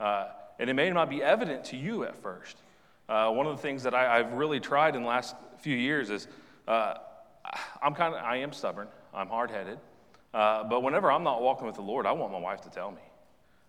Uh, 0.00 0.28
and 0.58 0.70
it 0.70 0.74
may 0.74 0.90
not 0.90 1.10
be 1.10 1.22
evident 1.22 1.64
to 1.64 1.76
you 1.76 2.04
at 2.04 2.16
first. 2.22 2.56
Uh, 3.08 3.30
one 3.30 3.46
of 3.46 3.54
the 3.56 3.62
things 3.62 3.82
that 3.82 3.94
I, 3.94 4.16
have 4.16 4.32
really 4.32 4.60
tried 4.60 4.96
in 4.96 5.02
the 5.02 5.08
last 5.08 5.36
few 5.58 5.76
years 5.76 6.08
is 6.08 6.26
uh, 6.66 6.94
I'm 7.82 7.94
kind 7.94 8.14
of, 8.14 8.22
I 8.22 8.36
am 8.36 8.52
stubborn, 8.52 8.88
I'm 9.12 9.28
hard 9.28 9.50
headed. 9.50 9.78
but 10.32 10.82
whenever 10.82 11.12
I'm 11.12 11.24
not 11.24 11.42
walking 11.42 11.66
with 11.66 11.76
the 11.76 11.82
Lord, 11.82 12.06
I 12.06 12.12
want 12.12 12.32
my 12.32 12.40
wife 12.40 12.62
to 12.62 12.70
tell 12.70 12.90
me. 12.90 13.02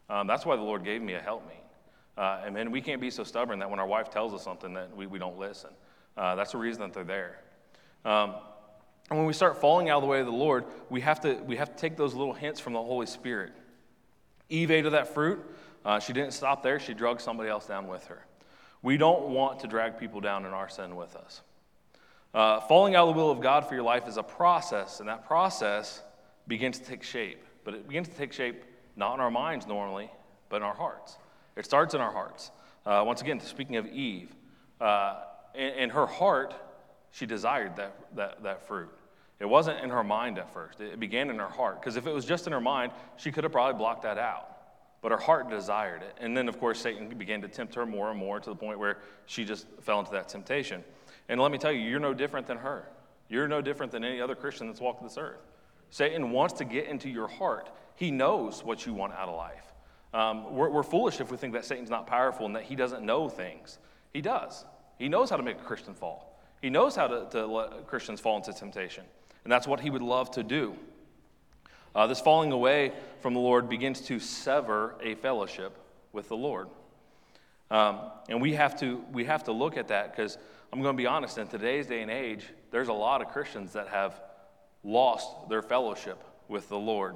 Um, 0.09 0.27
that's 0.27 0.45
why 0.45 0.55
the 0.55 0.61
Lord 0.61 0.83
gave 0.83 1.01
me 1.01 1.13
a 1.13 1.21
helpmate. 1.21 1.62
Uh, 2.17 2.41
and 2.45 2.55
then 2.55 2.71
we 2.71 2.81
can't 2.81 3.01
be 3.01 3.09
so 3.09 3.23
stubborn 3.23 3.59
that 3.59 3.69
when 3.69 3.79
our 3.79 3.87
wife 3.87 4.09
tells 4.09 4.33
us 4.33 4.43
something 4.43 4.73
that 4.73 4.95
we, 4.95 5.07
we 5.07 5.17
don't 5.17 5.37
listen. 5.37 5.71
Uh, 6.15 6.35
that's 6.35 6.51
the 6.51 6.57
reason 6.57 6.81
that 6.81 6.93
they're 6.93 7.03
there. 7.03 7.39
Um, 8.05 8.35
and 9.09 9.17
when 9.17 9.25
we 9.25 9.33
start 9.33 9.59
falling 9.59 9.89
out 9.89 9.97
of 9.97 10.03
the 10.03 10.07
way 10.07 10.19
of 10.19 10.25
the 10.25 10.31
Lord, 10.31 10.65
we 10.89 11.01
have 11.01 11.19
to, 11.21 11.33
we 11.45 11.57
have 11.57 11.69
to 11.69 11.75
take 11.75 11.97
those 11.97 12.13
little 12.13 12.33
hints 12.33 12.59
from 12.59 12.73
the 12.73 12.81
Holy 12.81 13.05
Spirit. 13.05 13.51
Eve 14.49 14.71
ate 14.71 14.85
of 14.85 14.91
that 14.91 15.13
fruit. 15.13 15.39
Uh, 15.83 15.99
she 15.99 16.13
didn't 16.13 16.31
stop 16.33 16.63
there, 16.63 16.79
she 16.79 16.93
drugged 16.93 17.21
somebody 17.21 17.49
else 17.49 17.65
down 17.65 17.87
with 17.87 18.05
her. 18.05 18.25
We 18.81 18.97
don't 18.97 19.29
want 19.29 19.59
to 19.61 19.67
drag 19.67 19.99
people 19.99 20.21
down 20.21 20.45
in 20.45 20.51
our 20.51 20.69
sin 20.69 20.95
with 20.95 21.15
us. 21.15 21.41
Uh, 22.33 22.59
falling 22.61 22.95
out 22.95 23.07
of 23.07 23.15
the 23.15 23.21
will 23.21 23.31
of 23.31 23.41
God 23.41 23.67
for 23.67 23.75
your 23.75 23.83
life 23.83 24.07
is 24.07 24.17
a 24.17 24.23
process, 24.23 24.99
and 24.99 25.09
that 25.09 25.25
process 25.25 26.01
begins 26.47 26.79
to 26.79 26.85
take 26.85 27.03
shape. 27.03 27.43
But 27.63 27.73
it 27.73 27.87
begins 27.87 28.07
to 28.09 28.15
take 28.15 28.33
shape 28.33 28.63
not 28.95 29.13
in 29.15 29.19
our 29.19 29.31
minds 29.31 29.67
normally, 29.67 30.09
but 30.49 30.57
in 30.57 30.63
our 30.63 30.73
hearts. 30.73 31.17
It 31.55 31.65
starts 31.65 31.93
in 31.93 32.01
our 32.01 32.11
hearts. 32.11 32.51
Uh, 32.85 33.03
once 33.05 33.21
again, 33.21 33.39
speaking 33.39 33.77
of 33.77 33.87
Eve, 33.87 34.33
uh, 34.81 35.21
in, 35.55 35.69
in, 35.73 35.89
her 35.91 36.05
heart, 36.05 36.53
she 37.11 37.25
desired 37.25 37.75
that, 37.77 37.95
that, 38.15 38.43
that 38.43 38.67
fruit. 38.67 38.89
It 39.39 39.45
wasn't 39.45 39.79
in 39.81 39.89
her 39.89 40.03
mind 40.03 40.37
at 40.37 40.51
first, 40.53 40.79
it 40.79 40.99
began 40.99 41.29
in 41.29 41.37
her 41.37 41.47
heart. 41.47 41.79
Because 41.79 41.95
if 41.95 42.07
it 42.07 42.13
was 42.13 42.25
just 42.25 42.47
in 42.47 42.53
her 42.53 42.61
mind, 42.61 42.91
she 43.17 43.31
could 43.31 43.43
have 43.43 43.51
probably 43.51 43.77
blocked 43.77 44.03
that 44.03 44.17
out. 44.17 44.49
But 45.01 45.11
her 45.11 45.17
heart 45.17 45.49
desired 45.49 46.01
it. 46.01 46.15
And 46.19 46.35
then, 46.35 46.47
of 46.47 46.59
course, 46.59 46.79
Satan 46.79 47.09
began 47.09 47.41
to 47.41 47.47
tempt 47.47 47.75
her 47.75 47.85
more 47.85 48.09
and 48.09 48.17
more 48.17 48.39
to 48.39 48.49
the 48.49 48.55
point 48.55 48.79
where 48.79 48.99
she 49.25 49.43
just 49.43 49.67
fell 49.81 49.99
into 49.99 50.11
that 50.11 50.29
temptation. 50.29 50.83
And 51.27 51.41
let 51.41 51.51
me 51.51 51.57
tell 51.57 51.71
you, 51.71 51.81
you're 51.81 51.99
no 51.99 52.13
different 52.13 52.47
than 52.47 52.57
her. 52.57 52.87
You're 53.27 53.47
no 53.47 53.61
different 53.61 53.91
than 53.91 54.03
any 54.03 54.21
other 54.21 54.35
Christian 54.35 54.67
that's 54.67 54.79
walked 54.79 55.03
this 55.03 55.17
earth. 55.17 55.41
Satan 55.89 56.31
wants 56.31 56.53
to 56.55 56.65
get 56.65 56.87
into 56.87 57.09
your 57.09 57.27
heart. 57.27 57.69
He 57.95 58.11
knows 58.11 58.63
what 58.63 58.85
you 58.85 58.93
want 58.93 59.13
out 59.13 59.29
of 59.29 59.35
life. 59.35 59.72
Um, 60.13 60.53
we're, 60.53 60.69
we're 60.69 60.83
foolish 60.83 61.19
if 61.19 61.31
we 61.31 61.37
think 61.37 61.53
that 61.53 61.65
Satan's 61.65 61.89
not 61.89 62.05
powerful 62.05 62.45
and 62.45 62.55
that 62.55 62.63
he 62.63 62.75
doesn't 62.75 63.03
know 63.03 63.29
things. 63.29 63.79
He 64.13 64.21
does. 64.21 64.65
He 64.99 65.09
knows 65.09 65.29
how 65.29 65.37
to 65.37 65.43
make 65.43 65.57
a 65.57 65.63
Christian 65.63 65.93
fall, 65.93 66.39
he 66.61 66.69
knows 66.69 66.95
how 66.95 67.07
to, 67.07 67.27
to 67.31 67.45
let 67.45 67.87
Christians 67.87 68.19
fall 68.19 68.37
into 68.37 68.53
temptation. 68.53 69.03
And 69.43 69.51
that's 69.51 69.67
what 69.67 69.81
he 69.81 69.89
would 69.89 70.01
love 70.01 70.31
to 70.31 70.43
do. 70.43 70.75
Uh, 71.95 72.07
this 72.07 72.21
falling 72.21 72.51
away 72.51 72.93
from 73.21 73.33
the 73.33 73.39
Lord 73.39 73.69
begins 73.69 74.01
to 74.01 74.19
sever 74.19 74.95
a 75.01 75.15
fellowship 75.15 75.77
with 76.11 76.29
the 76.29 76.37
Lord. 76.37 76.69
Um, 77.69 77.99
and 78.29 78.41
we 78.41 78.53
have 78.53 78.79
to, 78.79 79.03
we 79.11 79.25
have 79.25 79.43
to 79.45 79.51
look 79.51 79.77
at 79.77 79.89
that 79.89 80.15
because 80.15 80.37
I'm 80.71 80.81
going 80.81 80.95
to 80.95 80.97
be 80.97 81.07
honest, 81.07 81.37
in 81.37 81.47
today's 81.47 81.87
day 81.87 82.01
and 82.01 82.09
age, 82.09 82.45
there's 82.71 82.87
a 82.87 82.93
lot 82.93 83.21
of 83.21 83.27
Christians 83.27 83.73
that 83.73 83.89
have 83.89 84.19
lost 84.83 85.49
their 85.49 85.61
fellowship 85.61 86.23
with 86.47 86.69
the 86.69 86.77
Lord. 86.77 87.15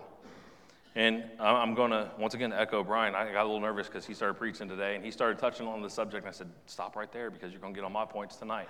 And 0.98 1.25
I'm 1.39 1.75
going 1.75 1.92
to, 1.92 2.10
once 2.18 2.34
again, 2.34 2.51
echo 2.51 2.84
Brian. 2.84 3.13
I 3.13 3.32
got 3.32 3.44
a 3.44 3.46
little 3.46 3.60
nervous 3.60 3.86
because 3.86 4.04
he 4.08 4.16
started 4.16 4.34
preaching 4.34 4.68
today 4.68 4.96
and 4.96 5.06
he 5.06 5.12
started 5.12 5.38
touching 5.38 5.68
on 5.68 5.84
the 5.84 5.89
subject. 5.92 6.25
And 6.25 6.34
I 6.34 6.36
said, 6.36 6.50
Stop 6.66 6.96
right 6.96 7.12
there 7.12 7.30
because 7.30 7.51
you're 7.51 7.62
going 7.62 7.72
to 7.72 7.77
get 7.77 7.86
on 7.86 7.92
my 7.92 8.04
points 8.04 8.36
tonight. 8.36 8.68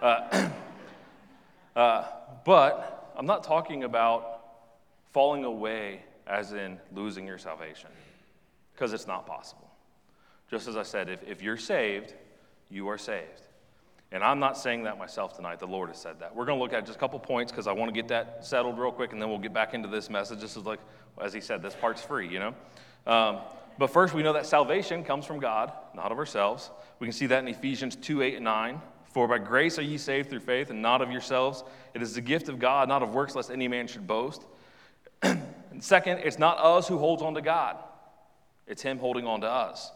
Uh, 0.00 0.48
uh, 1.76 2.04
but 2.46 3.12
I'm 3.18 3.26
not 3.26 3.44
talking 3.44 3.84
about 3.84 4.40
falling 5.12 5.44
away 5.44 6.00
as 6.26 6.54
in 6.54 6.78
losing 6.94 7.26
your 7.26 7.36
salvation 7.36 7.90
because 8.72 8.94
it's 8.94 9.06
not 9.06 9.26
possible. 9.26 9.70
Just 10.50 10.68
as 10.68 10.76
I 10.78 10.84
said, 10.84 11.10
if, 11.10 11.22
if 11.28 11.42
you're 11.42 11.58
saved, 11.58 12.14
you 12.70 12.88
are 12.88 12.96
saved. 12.96 13.42
And 14.10 14.24
I'm 14.24 14.38
not 14.38 14.56
saying 14.56 14.84
that 14.84 14.98
myself 14.98 15.36
tonight. 15.36 15.58
The 15.58 15.66
Lord 15.66 15.90
has 15.90 16.00
said 16.00 16.20
that. 16.20 16.34
We're 16.34 16.46
going 16.46 16.58
to 16.58 16.62
look 16.62 16.72
at 16.72 16.86
just 16.86 16.96
a 16.96 16.98
couple 16.98 17.18
points 17.18 17.52
because 17.52 17.66
I 17.66 17.72
want 17.72 17.90
to 17.90 17.94
get 17.94 18.08
that 18.08 18.46
settled 18.46 18.78
real 18.78 18.90
quick, 18.90 19.12
and 19.12 19.20
then 19.20 19.28
we'll 19.28 19.38
get 19.38 19.52
back 19.52 19.74
into 19.74 19.88
this 19.88 20.08
message. 20.08 20.40
This 20.40 20.56
is 20.56 20.64
like, 20.64 20.80
as 21.22 21.32
he 21.32 21.40
said, 21.40 21.62
this 21.62 21.74
part's 21.74 22.02
free, 22.02 22.28
you 22.28 22.38
know? 22.38 22.54
Um, 23.06 23.38
but 23.78 23.90
first, 23.90 24.12
we 24.12 24.22
know 24.22 24.32
that 24.32 24.46
salvation 24.46 25.04
comes 25.04 25.24
from 25.24 25.38
God, 25.38 25.72
not 25.94 26.10
of 26.10 26.18
ourselves. 26.18 26.70
We 26.98 27.06
can 27.06 27.12
see 27.12 27.26
that 27.26 27.40
in 27.40 27.48
Ephesians 27.48 27.96
2 27.96 28.22
8 28.22 28.34
and 28.36 28.44
9. 28.44 28.80
For 29.12 29.26
by 29.26 29.38
grace 29.38 29.78
are 29.78 29.82
ye 29.82 29.96
saved 29.96 30.28
through 30.28 30.40
faith, 30.40 30.70
and 30.70 30.82
not 30.82 31.00
of 31.00 31.10
yourselves. 31.10 31.64
It 31.94 32.02
is 32.02 32.14
the 32.14 32.20
gift 32.20 32.48
of 32.48 32.58
God, 32.58 32.88
not 32.88 33.02
of 33.02 33.14
works, 33.14 33.34
lest 33.34 33.50
any 33.50 33.68
man 33.68 33.86
should 33.86 34.06
boast. 34.06 34.44
second, 35.80 36.18
it's 36.18 36.38
not 36.38 36.58
us 36.58 36.88
who 36.88 36.98
holds 36.98 37.22
on 37.22 37.34
to 37.34 37.40
God, 37.40 37.76
it's 38.66 38.82
Him 38.82 38.98
holding 38.98 39.26
on 39.26 39.40
to 39.40 39.48
us. 39.48 39.92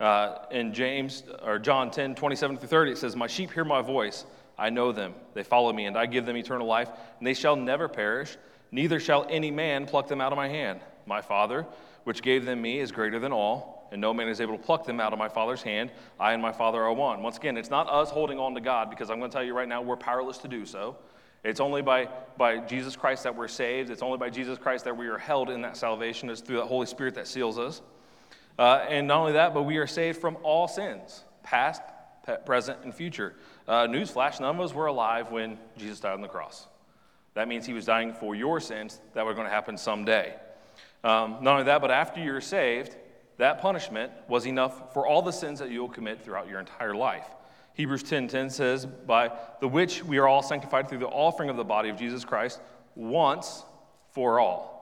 Uh, 0.00 0.38
in 0.50 0.74
James 0.74 1.22
or 1.44 1.58
John 1.58 1.90
10, 1.90 2.16
27 2.16 2.58
through 2.58 2.68
30, 2.68 2.92
it 2.92 2.98
says, 2.98 3.14
My 3.14 3.28
sheep 3.28 3.52
hear 3.52 3.64
my 3.64 3.80
voice. 3.80 4.24
I 4.58 4.70
know 4.70 4.92
them. 4.92 5.14
They 5.34 5.42
follow 5.42 5.72
me, 5.72 5.86
and 5.86 5.96
I 5.96 6.06
give 6.06 6.26
them 6.26 6.36
eternal 6.36 6.66
life, 6.66 6.88
and 7.18 7.26
they 7.26 7.34
shall 7.34 7.56
never 7.56 7.88
perish, 7.88 8.36
neither 8.70 9.00
shall 9.00 9.26
any 9.28 9.50
man 9.50 9.86
pluck 9.86 10.08
them 10.08 10.20
out 10.20 10.32
of 10.32 10.36
my 10.36 10.48
hand. 10.48 10.80
My 11.06 11.20
Father, 11.20 11.66
which 12.04 12.22
gave 12.22 12.44
them 12.44 12.62
me, 12.62 12.80
is 12.80 12.92
greater 12.92 13.18
than 13.18 13.32
all, 13.32 13.88
and 13.92 14.00
no 14.00 14.14
man 14.14 14.28
is 14.28 14.40
able 14.40 14.56
to 14.56 14.62
pluck 14.62 14.84
them 14.86 15.00
out 15.00 15.12
of 15.12 15.18
my 15.18 15.28
Father's 15.28 15.62
hand. 15.62 15.90
I 16.18 16.32
and 16.32 16.42
my 16.42 16.52
Father 16.52 16.82
are 16.82 16.92
one. 16.92 17.22
Once 17.22 17.36
again, 17.36 17.56
it's 17.56 17.70
not 17.70 17.88
us 17.88 18.10
holding 18.10 18.38
on 18.38 18.54
to 18.54 18.60
God, 18.60 18.90
because 18.90 19.10
I'm 19.10 19.18
going 19.18 19.30
to 19.30 19.34
tell 19.34 19.44
you 19.44 19.54
right 19.54 19.68
now, 19.68 19.82
we're 19.82 19.96
powerless 19.96 20.38
to 20.38 20.48
do 20.48 20.66
so. 20.66 20.96
It's 21.44 21.60
only 21.60 21.82
by, 21.82 22.08
by 22.38 22.58
Jesus 22.58 22.96
Christ 22.96 23.24
that 23.24 23.36
we're 23.36 23.48
saved. 23.48 23.90
It's 23.90 24.02
only 24.02 24.16
by 24.16 24.30
Jesus 24.30 24.58
Christ 24.58 24.84
that 24.84 24.96
we 24.96 25.08
are 25.08 25.18
held 25.18 25.50
in 25.50 25.60
that 25.60 25.76
salvation. 25.76 26.30
It's 26.30 26.40
through 26.40 26.56
the 26.56 26.66
Holy 26.66 26.86
Spirit 26.86 27.14
that 27.16 27.26
seals 27.26 27.58
us. 27.58 27.82
Uh, 28.58 28.86
and 28.88 29.06
not 29.06 29.20
only 29.20 29.32
that, 29.32 29.52
but 29.52 29.64
we 29.64 29.76
are 29.76 29.86
saved 29.86 30.20
from 30.20 30.38
all 30.42 30.66
sins, 30.66 31.24
past, 31.42 31.82
present, 32.46 32.78
and 32.84 32.94
future. 32.94 33.34
Uh, 33.68 33.86
newsflash 33.86 34.40
none 34.40 34.54
of 34.54 34.60
us 34.60 34.72
were 34.72 34.86
alive 34.86 35.30
when 35.30 35.58
Jesus 35.76 36.00
died 36.00 36.14
on 36.14 36.22
the 36.22 36.28
cross. 36.28 36.66
That 37.34 37.48
means 37.48 37.66
he 37.66 37.72
was 37.72 37.84
dying 37.84 38.12
for 38.12 38.34
your 38.34 38.60
sins 38.60 39.00
that 39.14 39.24
were 39.24 39.34
going 39.34 39.46
to 39.46 39.52
happen 39.52 39.76
someday. 39.76 40.34
Um, 41.02 41.38
not 41.42 41.52
only 41.52 41.64
that, 41.64 41.80
but 41.80 41.90
after 41.90 42.22
you're 42.22 42.40
saved, 42.40 42.96
that 43.38 43.60
punishment 43.60 44.12
was 44.28 44.46
enough 44.46 44.94
for 44.94 45.06
all 45.06 45.22
the 45.22 45.32
sins 45.32 45.58
that 45.58 45.70
you'll 45.70 45.88
commit 45.88 46.22
throughout 46.22 46.48
your 46.48 46.60
entire 46.60 46.94
life. 46.94 47.26
Hebrews 47.74 48.04
10:10 48.04 48.28
10, 48.28 48.50
says, 48.50 48.86
"By 48.86 49.32
the 49.60 49.68
which 49.68 50.04
we 50.04 50.18
are 50.18 50.28
all 50.28 50.42
sanctified 50.42 50.88
through 50.88 50.98
the 50.98 51.08
offering 51.08 51.50
of 51.50 51.56
the 51.56 51.64
body 51.64 51.88
of 51.88 51.96
Jesus 51.96 52.24
Christ 52.24 52.60
once 52.94 53.64
for 54.12 54.38
all." 54.38 54.74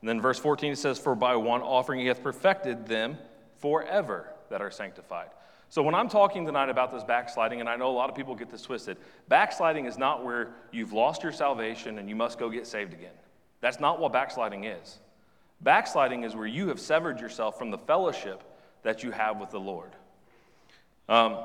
And 0.00 0.08
then 0.08 0.20
verse 0.20 0.38
14 0.38 0.72
it 0.72 0.76
says, 0.76 0.98
For 0.98 1.14
by 1.14 1.36
one 1.36 1.62
offering 1.62 2.00
he 2.00 2.06
hath 2.06 2.22
perfected 2.22 2.86
them 2.86 3.18
forever 3.58 4.32
that 4.50 4.60
are 4.60 4.70
sanctified. 4.70 5.30
So 5.68 5.82
when 5.82 5.94
I'm 5.94 6.08
talking 6.08 6.46
tonight 6.46 6.68
about 6.68 6.92
this 6.92 7.02
backsliding, 7.02 7.60
and 7.60 7.68
I 7.68 7.76
know 7.76 7.90
a 7.90 7.92
lot 7.92 8.08
of 8.08 8.14
people 8.14 8.34
get 8.34 8.50
this 8.50 8.62
twisted, 8.62 8.96
backsliding 9.28 9.86
is 9.86 9.98
not 9.98 10.24
where 10.24 10.50
you've 10.70 10.92
lost 10.92 11.22
your 11.22 11.32
salvation 11.32 11.98
and 11.98 12.08
you 12.08 12.16
must 12.16 12.38
go 12.38 12.48
get 12.48 12.66
saved 12.66 12.92
again. 12.92 13.12
That's 13.60 13.80
not 13.80 13.98
what 13.98 14.12
backsliding 14.12 14.64
is. 14.64 14.98
Backsliding 15.60 16.22
is 16.22 16.36
where 16.36 16.46
you 16.46 16.68
have 16.68 16.78
severed 16.78 17.20
yourself 17.20 17.58
from 17.58 17.70
the 17.70 17.78
fellowship 17.78 18.42
that 18.82 19.02
you 19.02 19.10
have 19.10 19.40
with 19.40 19.50
the 19.50 19.58
Lord. 19.58 19.90
Um, 21.08 21.38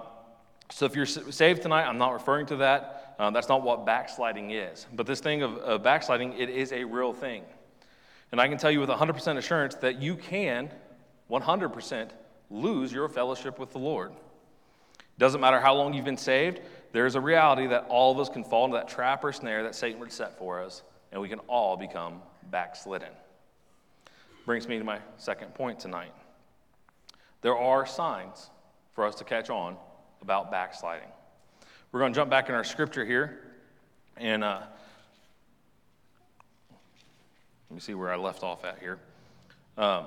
so 0.70 0.86
if 0.86 0.96
you're 0.96 1.06
saved 1.06 1.62
tonight, 1.62 1.86
I'm 1.86 1.98
not 1.98 2.14
referring 2.14 2.46
to 2.48 2.58
that. 2.58 3.16
Um, 3.20 3.34
that's 3.34 3.50
not 3.50 3.64
what 3.64 3.86
backsliding 3.86 4.52
is. 4.52 4.86
But 4.94 5.06
this 5.06 5.20
thing 5.20 5.42
of, 5.44 5.58
of 5.58 5.84
backsliding, 5.84 6.34
it 6.34 6.50
is 6.50 6.72
a 6.72 6.84
real 6.84 7.14
thing. 7.14 7.44
And 8.32 8.40
I 8.40 8.48
can 8.48 8.58
tell 8.58 8.72
you 8.72 8.80
with 8.80 8.90
100% 8.90 9.38
assurance 9.38 9.76
that 9.76 10.02
you 10.02 10.16
can 10.16 10.72
100% 11.30 12.10
lose 12.52 12.92
your 12.92 13.08
fellowship 13.10 13.58
with 13.58 13.72
the 13.72 13.80
Lord. 13.80 14.12
Doesn't 15.18 15.42
matter 15.42 15.60
how 15.60 15.74
long 15.74 15.94
you've 15.94 16.06
been 16.06 16.18
saved, 16.18 16.60
there's 16.92 17.16
a 17.16 17.22
reality 17.22 17.68
that 17.68 17.86
all 17.88 18.12
of 18.12 18.20
us 18.20 18.30
can 18.30 18.44
fall 18.44 18.66
into 18.66 18.76
that 18.76 18.90
trap 18.90 19.24
or 19.24 19.32
snare 19.32 19.64
that 19.64 19.76
Satan 19.76 20.00
would 20.00 20.12
set 20.12 20.38
for 20.38 20.62
us, 20.62 20.84
and 21.12 21.22
we 21.22 21.30
can 21.30 21.40
all 21.48 21.78
become 21.78 22.22
backslidden. 22.50 23.10
Brings 24.46 24.68
me 24.68 24.78
to 24.78 24.84
my 24.84 25.00
second 25.18 25.54
point 25.54 25.80
tonight. 25.80 26.14
There 27.42 27.58
are 27.58 27.86
signs 27.86 28.50
for 28.94 29.06
us 29.06 29.16
to 29.16 29.24
catch 29.24 29.50
on 29.50 29.78
about 30.22 30.52
backsliding. 30.52 31.08
We're 31.92 32.02
going 32.02 32.14
to 32.14 32.16
jump 32.16 32.30
back 32.30 32.50
in 32.50 32.56
our 32.56 32.64
scripture 32.64 33.06
here, 33.06 33.40
and 34.18 34.44
uh, 34.44 34.62
let 37.70 37.76
me 37.76 37.80
see 37.80 37.94
where 37.94 38.12
I 38.12 38.18
left 38.18 38.44
off 38.44 38.66
at 38.66 38.80
here. 38.80 39.00
Um, 39.78 40.06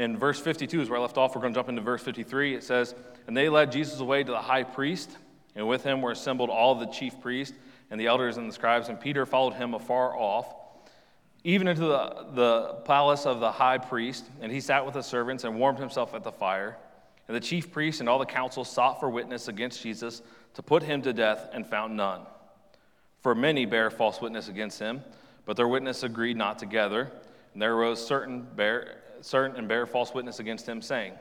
in 0.00 0.16
verse 0.16 0.40
52 0.40 0.80
is 0.80 0.88
where 0.88 0.98
I 0.98 1.02
left 1.02 1.18
off. 1.18 1.34
We're 1.34 1.42
going 1.42 1.52
to 1.52 1.58
jump 1.58 1.68
into 1.68 1.82
verse 1.82 2.02
53. 2.02 2.54
It 2.54 2.64
says, 2.64 2.94
And 3.26 3.36
they 3.36 3.50
led 3.50 3.70
Jesus 3.70 4.00
away 4.00 4.24
to 4.24 4.32
the 4.32 4.40
high 4.40 4.62
priest, 4.62 5.10
and 5.54 5.68
with 5.68 5.84
him 5.84 6.00
were 6.00 6.12
assembled 6.12 6.48
all 6.48 6.74
the 6.74 6.86
chief 6.86 7.20
priests 7.20 7.56
and 7.90 8.00
the 8.00 8.06
elders 8.06 8.38
and 8.38 8.48
the 8.48 8.54
scribes, 8.54 8.88
and 8.88 8.98
Peter 8.98 9.26
followed 9.26 9.54
him 9.54 9.74
afar 9.74 10.16
off, 10.16 10.54
even 11.44 11.68
into 11.68 11.82
the, 11.82 12.26
the 12.32 12.74
palace 12.86 13.26
of 13.26 13.40
the 13.40 13.52
high 13.52 13.76
priest. 13.76 14.24
And 14.40 14.50
he 14.50 14.60
sat 14.60 14.86
with 14.86 14.94
the 14.94 15.02
servants 15.02 15.44
and 15.44 15.58
warmed 15.58 15.78
himself 15.78 16.14
at 16.14 16.22
the 16.22 16.32
fire. 16.32 16.78
And 17.28 17.36
the 17.36 17.40
chief 17.40 17.70
priests 17.70 18.00
and 18.00 18.08
all 18.08 18.18
the 18.18 18.26
council 18.26 18.64
sought 18.64 19.00
for 19.00 19.10
witness 19.10 19.48
against 19.48 19.82
Jesus 19.82 20.22
to 20.54 20.62
put 20.62 20.82
him 20.82 21.02
to 21.02 21.12
death 21.12 21.50
and 21.52 21.66
found 21.66 21.96
none. 21.96 22.22
For 23.20 23.34
many 23.34 23.66
bare 23.66 23.90
false 23.90 24.20
witness 24.20 24.48
against 24.48 24.78
him, 24.78 25.02
but 25.44 25.56
their 25.56 25.68
witness 25.68 26.02
agreed 26.04 26.38
not 26.38 26.58
together. 26.58 27.12
And 27.52 27.60
there 27.60 27.74
arose 27.74 28.04
certain, 28.04 28.46
bear, 28.56 28.96
certain 29.22 29.56
and 29.56 29.68
bear 29.68 29.86
false 29.86 30.14
witness 30.14 30.40
against 30.40 30.68
him, 30.68 30.82
saying, 30.82 31.14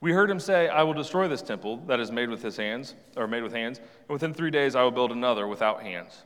We 0.00 0.12
heard 0.12 0.30
him 0.30 0.40
say, 0.40 0.68
I 0.68 0.82
will 0.82 0.94
destroy 0.94 1.28
this 1.28 1.42
temple 1.42 1.78
that 1.86 2.00
is 2.00 2.10
made 2.10 2.28
with 2.28 2.42
his 2.42 2.56
hands, 2.56 2.94
or 3.16 3.26
made 3.26 3.42
with 3.42 3.52
hands, 3.52 3.78
and 3.78 4.08
within 4.08 4.34
three 4.34 4.50
days 4.50 4.74
I 4.74 4.82
will 4.82 4.90
build 4.90 5.12
another 5.12 5.46
without 5.46 5.82
hands. 5.82 6.22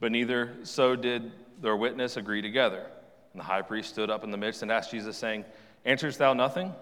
But 0.00 0.12
neither 0.12 0.54
so 0.62 0.96
did 0.96 1.32
their 1.60 1.76
witness 1.76 2.16
agree 2.16 2.42
together. 2.42 2.86
And 3.32 3.40
the 3.40 3.44
high 3.44 3.62
priest 3.62 3.90
stood 3.90 4.10
up 4.10 4.24
in 4.24 4.30
the 4.30 4.36
midst 4.36 4.62
and 4.62 4.70
asked 4.70 4.90
Jesus, 4.90 5.16
saying, 5.16 5.44
Answerest 5.84 6.18
thou 6.18 6.32
nothing? 6.34 6.72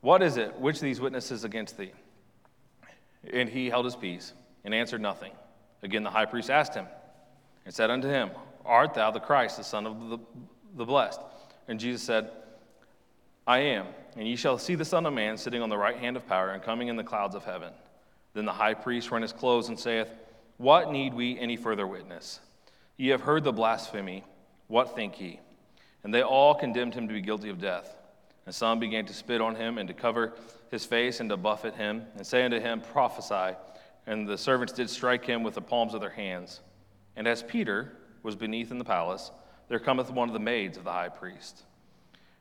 What 0.00 0.22
is 0.22 0.36
it? 0.36 0.58
Which 0.58 0.80
these 0.80 1.00
witnesses 1.00 1.44
against 1.44 1.76
thee? 1.76 1.92
And 3.32 3.48
he 3.48 3.68
held 3.68 3.84
his 3.84 3.96
peace 3.96 4.32
and 4.64 4.74
answered 4.74 5.00
nothing. 5.00 5.32
Again, 5.82 6.02
the 6.02 6.10
high 6.10 6.26
priest 6.26 6.50
asked 6.50 6.74
him 6.74 6.86
and 7.64 7.74
said 7.74 7.90
unto 7.90 8.08
him, 8.08 8.30
Art 8.64 8.94
thou 8.94 9.10
the 9.10 9.20
Christ, 9.20 9.56
the 9.56 9.64
Son 9.64 9.86
of 9.86 10.08
the, 10.08 10.18
the 10.76 10.84
blessed? 10.84 11.20
And 11.68 11.80
Jesus 11.80 12.02
said, 12.02 12.30
I 13.46 13.58
am. 13.58 13.86
And 14.16 14.26
ye 14.26 14.36
shall 14.36 14.58
see 14.58 14.74
the 14.74 14.84
Son 14.84 15.06
of 15.06 15.12
Man 15.12 15.36
sitting 15.36 15.62
on 15.62 15.68
the 15.68 15.76
right 15.76 15.96
hand 15.96 16.16
of 16.16 16.26
power 16.26 16.50
and 16.50 16.62
coming 16.62 16.88
in 16.88 16.96
the 16.96 17.04
clouds 17.04 17.34
of 17.34 17.44
heaven. 17.44 17.72
Then 18.34 18.44
the 18.44 18.52
high 18.52 18.74
priest 18.74 19.10
rent 19.10 19.22
his 19.22 19.32
clothes 19.32 19.68
and 19.68 19.78
saith, 19.78 20.08
What 20.56 20.90
need 20.90 21.14
we 21.14 21.38
any 21.38 21.56
further 21.56 21.86
witness? 21.86 22.40
Ye 22.96 23.08
have 23.08 23.22
heard 23.22 23.44
the 23.44 23.52
blasphemy. 23.52 24.24
What 24.68 24.94
think 24.96 25.20
ye? 25.20 25.40
And 26.02 26.12
they 26.12 26.22
all 26.22 26.54
condemned 26.54 26.94
him 26.94 27.08
to 27.08 27.14
be 27.14 27.20
guilty 27.20 27.50
of 27.50 27.60
death. 27.60 27.96
And 28.46 28.54
some 28.54 28.78
began 28.78 29.06
to 29.06 29.14
spit 29.14 29.40
on 29.40 29.56
him 29.56 29.78
and 29.78 29.88
to 29.88 29.94
cover 29.94 30.34
his 30.70 30.84
face 30.84 31.20
and 31.20 31.28
to 31.30 31.36
buffet 31.36 31.74
him 31.74 32.04
and 32.16 32.26
say 32.26 32.44
unto 32.44 32.60
him, 32.60 32.80
Prophesy. 32.80 33.56
And 34.06 34.28
the 34.28 34.38
servants 34.38 34.72
did 34.72 34.88
strike 34.88 35.24
him 35.24 35.42
with 35.42 35.54
the 35.54 35.60
palms 35.60 35.94
of 35.94 36.00
their 36.00 36.10
hands. 36.10 36.60
And 37.16 37.26
as 37.26 37.42
Peter 37.42 37.92
was 38.22 38.36
beneath 38.36 38.70
in 38.70 38.78
the 38.78 38.84
palace, 38.84 39.30
there 39.68 39.78
cometh 39.78 40.10
one 40.10 40.28
of 40.28 40.32
the 40.32 40.40
maids 40.40 40.76
of 40.76 40.84
the 40.84 40.92
high 40.92 41.08
priest. 41.08 41.64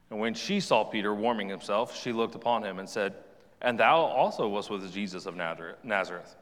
And 0.10 0.20
when 0.20 0.34
she 0.34 0.60
saw 0.60 0.84
Peter 0.84 1.14
warming 1.14 1.50
himself, 1.50 2.00
she 2.00 2.12
looked 2.12 2.36
upon 2.36 2.64
him 2.64 2.80
and 2.80 2.88
said, 2.88 3.16
And 3.62 3.80
thou 3.80 3.98
also 3.98 4.48
wast 4.48 4.70
with 4.70 4.92
Jesus 4.94 5.26
of 5.26 5.36
Nazareth. 5.36 6.36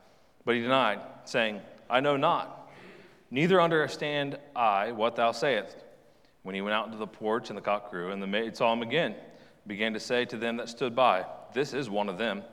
But 0.45 0.55
he 0.55 0.61
denied, 0.61 0.99
saying, 1.23 1.61
I 1.89 2.01
know 2.01 2.17
not, 2.17 2.69
neither 3.31 3.61
understand 3.61 4.37
I 4.55 4.91
what 4.91 5.15
thou 5.15 5.31
sayest. 5.31 5.77
When 6.43 6.55
he 6.55 6.61
went 6.61 6.73
out 6.73 6.87
into 6.87 6.97
the 6.97 7.07
porch, 7.07 7.49
and 7.49 7.57
the 7.57 7.61
cock 7.61 7.89
crew, 7.89 8.11
and 8.11 8.21
the 8.21 8.27
maid 8.27 8.57
saw 8.57 8.73
him 8.73 8.81
again, 8.81 9.15
began 9.65 9.93
to 9.93 9.99
say 9.99 10.25
to 10.25 10.37
them 10.37 10.57
that 10.57 10.67
stood 10.67 10.93
by, 10.93 11.25
This 11.53 11.73
is 11.73 11.89
one 11.89 12.09
of 12.09 12.17
them. 12.17 12.43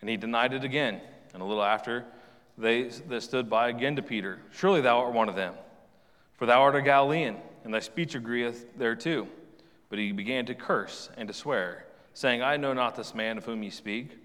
And 0.00 0.08
he 0.08 0.16
denied 0.16 0.52
it 0.52 0.62
again. 0.62 1.00
And 1.32 1.42
a 1.42 1.44
little 1.44 1.64
after, 1.64 2.04
they 2.56 2.84
that 2.84 3.22
stood 3.22 3.50
by 3.50 3.70
again 3.70 3.96
to 3.96 4.02
Peter, 4.02 4.38
Surely 4.52 4.80
thou 4.80 5.00
art 5.00 5.12
one 5.12 5.28
of 5.28 5.34
them. 5.34 5.54
For 6.36 6.46
thou 6.46 6.62
art 6.62 6.76
a 6.76 6.82
Galilean, 6.82 7.36
and 7.64 7.72
thy 7.72 7.80
speech 7.80 8.14
agreeth 8.14 8.76
thereto. 8.78 9.26
But 9.88 9.98
he 9.98 10.12
began 10.12 10.46
to 10.46 10.54
curse 10.54 11.10
and 11.16 11.28
to 11.28 11.34
swear, 11.34 11.86
saying, 12.12 12.42
I 12.42 12.56
know 12.56 12.72
not 12.72 12.94
this 12.94 13.14
man 13.14 13.38
of 13.38 13.44
whom 13.44 13.62
ye 13.62 13.70
speak. 13.70 14.18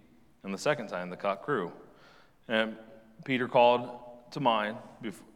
And 0.43 0.53
the 0.53 0.57
second 0.57 0.87
time 0.87 1.09
the 1.09 1.17
cock 1.17 1.43
crew. 1.43 1.71
And 2.47 2.75
Peter 3.25 3.47
called 3.47 3.89
to 4.31 4.39
mind 4.39 4.77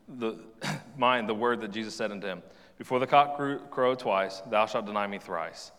the, 0.08 0.38
mind 0.98 1.28
the 1.28 1.36
word 1.36 1.62
that 1.62 1.72
Jesus 1.72 1.96
said 1.96 2.12
unto 2.12 2.28
him, 2.28 2.42
Before 2.78 3.00
the 3.00 3.08
cock 3.08 3.38
crow 3.72 3.96
twice, 3.96 4.42
thou 4.50 4.66
shalt 4.66 4.86
deny 4.86 5.08
me 5.08 5.20
thrice. 5.20 5.72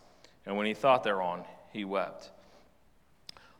And 0.45 0.55
when 0.57 0.65
he 0.65 0.73
thought 0.73 1.03
thereon, 1.03 1.43
he 1.71 1.85
wept. 1.85 2.31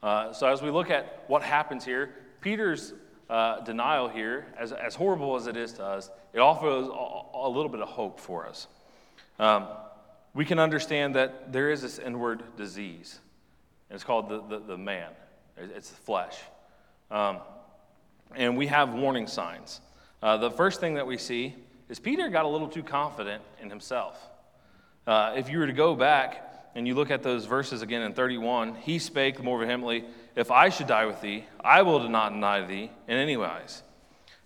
Uh, 0.04 0.32
so, 0.34 0.47
as 0.47 0.62
we 0.62 0.69
look 0.69 0.91
at 0.91 1.23
what 1.28 1.41
happens 1.41 1.84
here, 1.84 2.13
Peter's 2.41 2.93
uh, 3.30 3.62
denial 3.62 4.08
here, 4.08 4.45
as, 4.58 4.71
as 4.71 4.93
horrible 4.93 5.36
as 5.36 5.47
it 5.47 5.58
is 5.58 5.73
to 5.73 5.84
us, 5.84 6.12
it 6.36 6.41
offers 6.41 6.86
a, 6.88 7.50
little 7.50 7.69
bit 7.69 7.80
of 7.80 7.88
hope 7.88 8.19
for 8.19 8.45
us. 8.45 8.67
Um, 9.39 9.67
we 10.34 10.43
can 10.43 10.60
understand 10.60 11.15
that 11.15 11.54
there 11.54 11.71
is 11.71 11.82
this 11.82 11.98
inward 11.98 12.43
disease, 12.58 13.19
and 13.89 13.95
it's 13.95 14.04
called 14.04 14.28
the, 14.28 14.41
the, 14.41 14.60
the 14.60 14.78
man, 14.78 15.12
it's 15.58 15.89
the 15.89 15.95
flesh. 15.95 16.38
Um, 17.10 17.38
and 18.36 18.58
we 18.58 18.67
have 18.67 18.93
warning 18.93 19.28
signs. 19.28 19.80
Uh, 20.21 20.36
the 20.36 20.52
first 20.52 20.82
thing 20.82 20.95
that 20.95 21.08
we 21.08 21.17
see 21.17 21.56
is 21.88 22.00
Peter 22.00 22.28
got 22.28 22.43
a 22.43 22.50
little 22.50 22.67
too 22.67 22.84
confident 22.84 23.41
in 23.62 23.69
himself. 23.69 24.19
Uh, 25.08 25.36
if 25.38 25.50
you 25.50 25.58
were 25.58 25.67
to 25.67 25.74
go 25.74 25.95
back 25.95 26.69
and 26.76 26.86
you 26.86 26.95
look 26.95 27.12
at 27.12 27.24
those 27.24 27.45
verses 27.45 27.82
again 27.82 28.02
in 28.02 28.12
31, 28.12 28.76
he 28.76 29.00
spake 29.00 29.41
more 29.41 29.58
vehemently, 29.60 30.04
If 30.36 30.52
I 30.52 30.67
should 30.67 30.88
die 30.88 31.06
with 31.06 31.21
thee, 31.21 31.45
I 31.63 31.84
will 31.84 32.10
not 32.10 32.34
deny 32.34 32.65
thee 32.65 32.91
in 33.08 33.17
any 33.17 33.38
wise. 33.38 33.84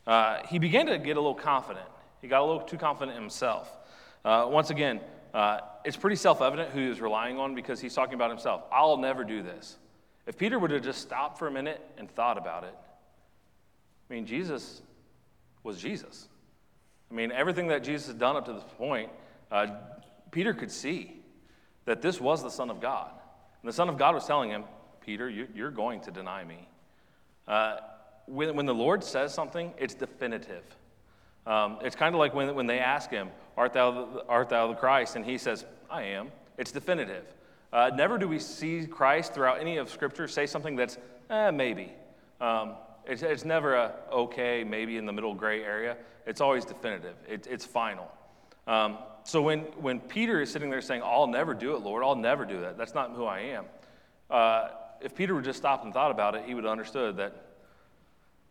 Uh, 0.09 0.43
he 0.47 0.57
began 0.57 0.87
to 0.87 0.97
get 0.97 1.17
a 1.17 1.19
little 1.19 1.35
confident. 1.35 1.85
He 2.19 2.27
got 2.27 2.41
a 2.41 2.43
little 2.43 2.63
too 2.63 2.77
confident 2.77 3.15
himself. 3.15 3.71
Uh, 4.25 4.47
once 4.49 4.71
again, 4.71 5.01
uh, 5.35 5.59
it's 5.85 5.95
pretty 5.95 6.15
self 6.15 6.41
evident 6.41 6.71
who 6.71 6.79
he 6.79 6.89
was 6.89 6.99
relying 6.99 7.37
on 7.37 7.53
because 7.53 7.79
he's 7.79 7.93
talking 7.93 8.15
about 8.15 8.31
himself. 8.31 8.63
I'll 8.71 8.97
never 8.97 9.23
do 9.23 9.43
this. 9.43 9.77
If 10.25 10.35
Peter 10.35 10.57
would 10.57 10.71
have 10.71 10.81
just 10.81 11.01
stopped 11.01 11.37
for 11.37 11.47
a 11.47 11.51
minute 11.51 11.79
and 11.99 12.09
thought 12.09 12.39
about 12.39 12.63
it, 12.63 12.73
I 14.09 14.13
mean, 14.15 14.25
Jesus 14.25 14.81
was 15.61 15.79
Jesus. 15.79 16.27
I 17.11 17.13
mean, 17.13 17.31
everything 17.31 17.67
that 17.67 17.83
Jesus 17.83 18.07
had 18.07 18.17
done 18.17 18.35
up 18.35 18.45
to 18.45 18.53
this 18.53 18.65
point, 18.79 19.11
uh, 19.51 19.67
Peter 20.31 20.55
could 20.55 20.71
see 20.71 21.21
that 21.85 22.01
this 22.01 22.19
was 22.19 22.41
the 22.41 22.49
Son 22.49 22.71
of 22.71 22.81
God. 22.81 23.11
And 23.61 23.69
the 23.69 23.73
Son 23.73 23.89
of 23.89 23.99
God 23.99 24.15
was 24.15 24.25
telling 24.25 24.49
him, 24.49 24.63
Peter, 25.01 25.29
you, 25.29 25.47
are 25.63 25.69
going 25.69 26.01
to 26.01 26.11
deny 26.11 26.43
me. 26.43 26.67
Uh, 27.47 27.77
when, 28.29 28.55
when 28.55 28.65
the 28.65 28.73
Lord 28.73 29.03
says 29.03 29.33
something, 29.33 29.73
it's 29.77 29.93
definitive. 29.93 30.63
Um, 31.45 31.79
it's 31.81 31.95
kind 31.95 32.13
of 32.13 32.19
like 32.19 32.33
when, 32.33 32.53
when 32.55 32.67
they 32.67 32.79
ask 32.79 33.09
him, 33.09 33.29
art 33.57 33.73
thou, 33.73 33.91
the, 33.91 34.25
art 34.27 34.49
thou 34.49 34.67
the 34.67 34.75
Christ? 34.75 35.15
And 35.15 35.25
he 35.25 35.37
says, 35.37 35.65
I 35.89 36.03
am. 36.03 36.31
It's 36.57 36.71
definitive. 36.71 37.25
Uh, 37.71 37.91
never 37.93 38.17
do 38.17 38.27
we 38.27 38.39
see 38.39 38.85
Christ 38.85 39.33
throughout 39.33 39.59
any 39.59 39.77
of 39.77 39.89
Scripture 39.89 40.27
say 40.27 40.45
something 40.45 40.75
that's, 40.75 40.97
eh, 41.29 41.51
maybe. 41.51 41.91
Um, 42.41 42.75
it's, 43.05 43.23
it's 43.23 43.45
never 43.45 43.75
a 43.75 43.93
okay, 44.11 44.63
maybe 44.63 44.97
in 44.97 45.05
the 45.05 45.13
middle 45.13 45.33
gray 45.33 45.63
area. 45.63 45.97
It's 46.25 46.41
always 46.41 46.65
definitive, 46.65 47.15
it, 47.27 47.47
it's 47.49 47.65
final. 47.65 48.11
Um, 48.67 48.99
so 49.23 49.41
when, 49.41 49.61
when 49.81 49.99
Peter 49.99 50.41
is 50.41 50.51
sitting 50.51 50.69
there 50.69 50.81
saying, 50.81 51.01
I'll 51.03 51.27
never 51.27 51.53
do 51.53 51.75
it, 51.75 51.81
Lord, 51.81 52.03
I'll 52.03 52.15
never 52.15 52.45
do 52.45 52.61
that, 52.61 52.77
that's 52.77 52.93
not 52.93 53.11
who 53.11 53.25
I 53.25 53.39
am. 53.39 53.65
Uh, 54.29 54.69
if 55.01 55.15
Peter 55.15 55.33
would 55.33 55.43
just 55.43 55.57
stopped 55.57 55.85
and 55.85 55.93
thought 55.93 56.11
about 56.11 56.35
it, 56.35 56.43
he 56.45 56.53
would 56.53 56.65
have 56.65 56.71
understood 56.71 57.17
that 57.17 57.48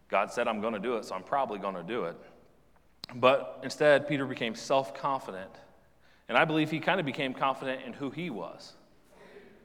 God 0.08 0.32
said, 0.32 0.48
I'm 0.48 0.60
going 0.60 0.74
to 0.74 0.78
do 0.78 0.96
it, 0.96 1.04
so 1.04 1.14
I'm 1.14 1.22
probably 1.22 1.58
going 1.58 1.74
to 1.74 1.82
do 1.82 2.04
it. 2.04 2.16
But 3.14 3.60
instead, 3.62 4.08
Peter 4.08 4.26
became 4.26 4.54
self 4.54 4.94
confident. 4.94 5.50
And 6.28 6.36
I 6.36 6.44
believe 6.44 6.70
he 6.70 6.78
kind 6.78 7.00
of 7.00 7.06
became 7.06 7.32
confident 7.32 7.82
in 7.86 7.92
who 7.94 8.10
he 8.10 8.28
was. 8.30 8.74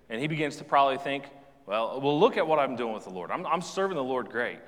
And 0.10 0.22
he 0.22 0.28
begins 0.28 0.58
to 0.58 0.64
probably 0.64 0.98
think, 0.98 1.26
well, 1.66 2.00
well, 2.02 2.18
look 2.20 2.38
at 2.38 2.46
what 2.46 2.60
I'm 2.60 2.76
doing 2.76 2.94
with 2.94 3.04
the 3.04 3.10
Lord. 3.10 3.32
I'm, 3.32 3.46
I'm 3.46 3.62
serving 3.62 3.96
the 3.96 4.04
Lord 4.04 4.30
great. 4.30 4.60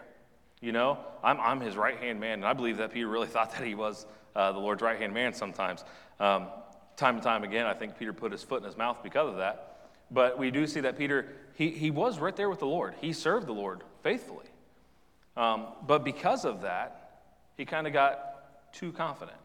You 0.61 0.71
know, 0.71 0.97
I'm, 1.23 1.39
I'm 1.39 1.59
his 1.59 1.75
right 1.75 1.97
hand 1.97 2.19
man. 2.19 2.39
And 2.39 2.45
I 2.45 2.53
believe 2.53 2.77
that 2.77 2.91
Peter 2.91 3.07
really 3.07 3.27
thought 3.35 3.51
that 3.51 3.65
he 3.65 3.75
was 3.75 4.05
uh, 4.35 4.51
the 4.51 4.59
Lord's 4.59 4.81
right 4.81 4.99
hand 4.99 5.13
man 5.13 5.33
sometimes. 5.33 5.83
Um, 6.19 6.47
time 6.97 7.15
and 7.15 7.23
time 7.23 7.43
again, 7.43 7.65
I 7.65 7.73
think 7.73 7.97
Peter 7.97 8.13
put 8.13 8.31
his 8.31 8.43
foot 8.43 8.61
in 8.61 8.65
his 8.65 8.77
mouth 8.77 8.97
because 9.03 9.29
of 9.29 9.38
that. 9.38 9.89
But 10.11 10.38
we 10.38 10.51
do 10.51 10.67
see 10.67 10.81
that 10.81 10.97
Peter, 10.97 11.27
he, 11.55 11.69
he 11.71 11.91
was 11.91 12.19
right 12.19 12.35
there 12.35 12.49
with 12.49 12.59
the 12.59 12.67
Lord. 12.67 12.93
He 13.01 13.11
served 13.11 13.47
the 13.47 13.53
Lord 13.53 13.81
faithfully. 14.03 14.45
Um, 15.38 15.67
but 15.86 16.04
because 16.04 16.45
of 16.45 16.62
that, 16.62 17.21
he 17.58 17.65
kind 17.65 17.88
of 17.88 17.93
got 17.93 18.74
too 18.74 18.91
confident. 18.91 19.38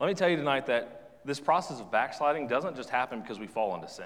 Let 0.00 0.08
me 0.08 0.14
tell 0.14 0.28
you 0.28 0.36
tonight 0.36 0.66
that 0.66 1.20
this 1.24 1.40
process 1.40 1.80
of 1.80 1.90
backsliding 1.90 2.48
doesn't 2.48 2.76
just 2.76 2.90
happen 2.90 3.20
because 3.20 3.38
we 3.38 3.46
fall 3.46 3.74
into 3.74 3.88
sin. 3.88 4.04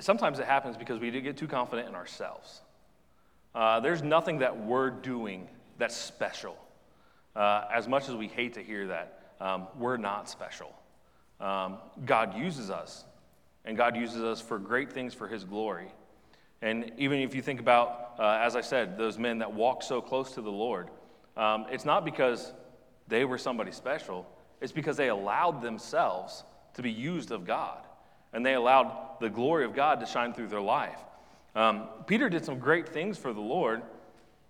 Sometimes 0.00 0.38
it 0.38 0.46
happens 0.46 0.76
because 0.76 1.00
we 1.00 1.10
get 1.20 1.36
too 1.36 1.48
confident 1.48 1.88
in 1.88 1.94
ourselves. 1.94 2.60
Uh, 3.54 3.80
there's 3.80 4.02
nothing 4.02 4.38
that 4.38 4.56
we're 4.56 4.90
doing 4.90 5.48
that's 5.78 5.96
special. 5.96 6.56
Uh, 7.34 7.64
as 7.72 7.88
much 7.88 8.08
as 8.08 8.14
we 8.14 8.28
hate 8.28 8.54
to 8.54 8.62
hear 8.62 8.86
that, 8.88 9.32
um, 9.40 9.66
we're 9.78 9.96
not 9.96 10.28
special. 10.28 10.72
Um, 11.40 11.78
God 12.04 12.36
uses 12.36 12.70
us, 12.70 13.04
and 13.64 13.76
God 13.76 13.96
uses 13.96 14.22
us 14.22 14.40
for 14.40 14.58
great 14.58 14.92
things 14.92 15.14
for 15.14 15.28
His 15.28 15.44
glory. 15.44 15.88
And 16.60 16.92
even 16.98 17.20
if 17.20 17.34
you 17.34 17.42
think 17.42 17.60
about, 17.60 18.14
uh, 18.18 18.40
as 18.42 18.56
I 18.56 18.60
said, 18.60 18.98
those 18.98 19.18
men 19.18 19.38
that 19.38 19.52
walk 19.52 19.82
so 19.82 20.00
close 20.00 20.32
to 20.32 20.40
the 20.40 20.50
Lord, 20.50 20.88
um, 21.36 21.66
it's 21.70 21.84
not 21.84 22.04
because 22.04 22.52
they 23.06 23.24
were 23.24 23.38
somebody 23.38 23.70
special, 23.70 24.26
it's 24.60 24.72
because 24.72 24.96
they 24.96 25.08
allowed 25.08 25.62
themselves 25.62 26.42
to 26.74 26.82
be 26.82 26.90
used 26.90 27.30
of 27.30 27.46
God. 27.46 27.78
And 28.32 28.44
they 28.44 28.54
allowed 28.54 29.20
the 29.20 29.30
glory 29.30 29.64
of 29.64 29.74
God 29.74 30.00
to 30.00 30.06
shine 30.06 30.34
through 30.34 30.48
their 30.48 30.60
life. 30.60 30.98
Um, 31.54 31.88
Peter 32.06 32.28
did 32.28 32.44
some 32.44 32.58
great 32.58 32.88
things 32.88 33.16
for 33.16 33.32
the 33.32 33.40
Lord, 33.40 33.82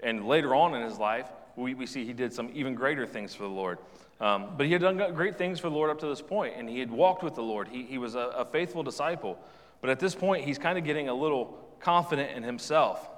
and 0.00 0.26
later 0.26 0.54
on 0.54 0.74
in 0.74 0.82
his 0.82 0.98
life, 0.98 1.28
we, 1.56 1.74
we 1.74 1.86
see 1.86 2.04
he 2.04 2.12
did 2.12 2.32
some 2.32 2.50
even 2.54 2.74
greater 2.74 3.06
things 3.06 3.34
for 3.34 3.44
the 3.44 3.48
Lord. 3.48 3.78
Um, 4.20 4.54
but 4.56 4.66
he 4.66 4.72
had 4.72 4.82
done 4.82 4.96
great 5.14 5.38
things 5.38 5.60
for 5.60 5.68
the 5.68 5.74
Lord 5.74 5.90
up 5.90 6.00
to 6.00 6.06
this 6.06 6.22
point, 6.22 6.54
and 6.56 6.68
he 6.68 6.80
had 6.80 6.90
walked 6.90 7.22
with 7.22 7.34
the 7.34 7.42
Lord. 7.42 7.68
He, 7.68 7.84
he 7.84 7.98
was 7.98 8.14
a, 8.14 8.32
a 8.36 8.44
faithful 8.44 8.82
disciple. 8.82 9.38
But 9.80 9.90
at 9.90 10.00
this 10.00 10.14
point, 10.14 10.44
he's 10.44 10.58
kind 10.58 10.78
of 10.78 10.84
getting 10.84 11.08
a 11.08 11.14
little 11.14 11.58
confident 11.80 12.36
in 12.36 12.42
himself. 12.42 13.08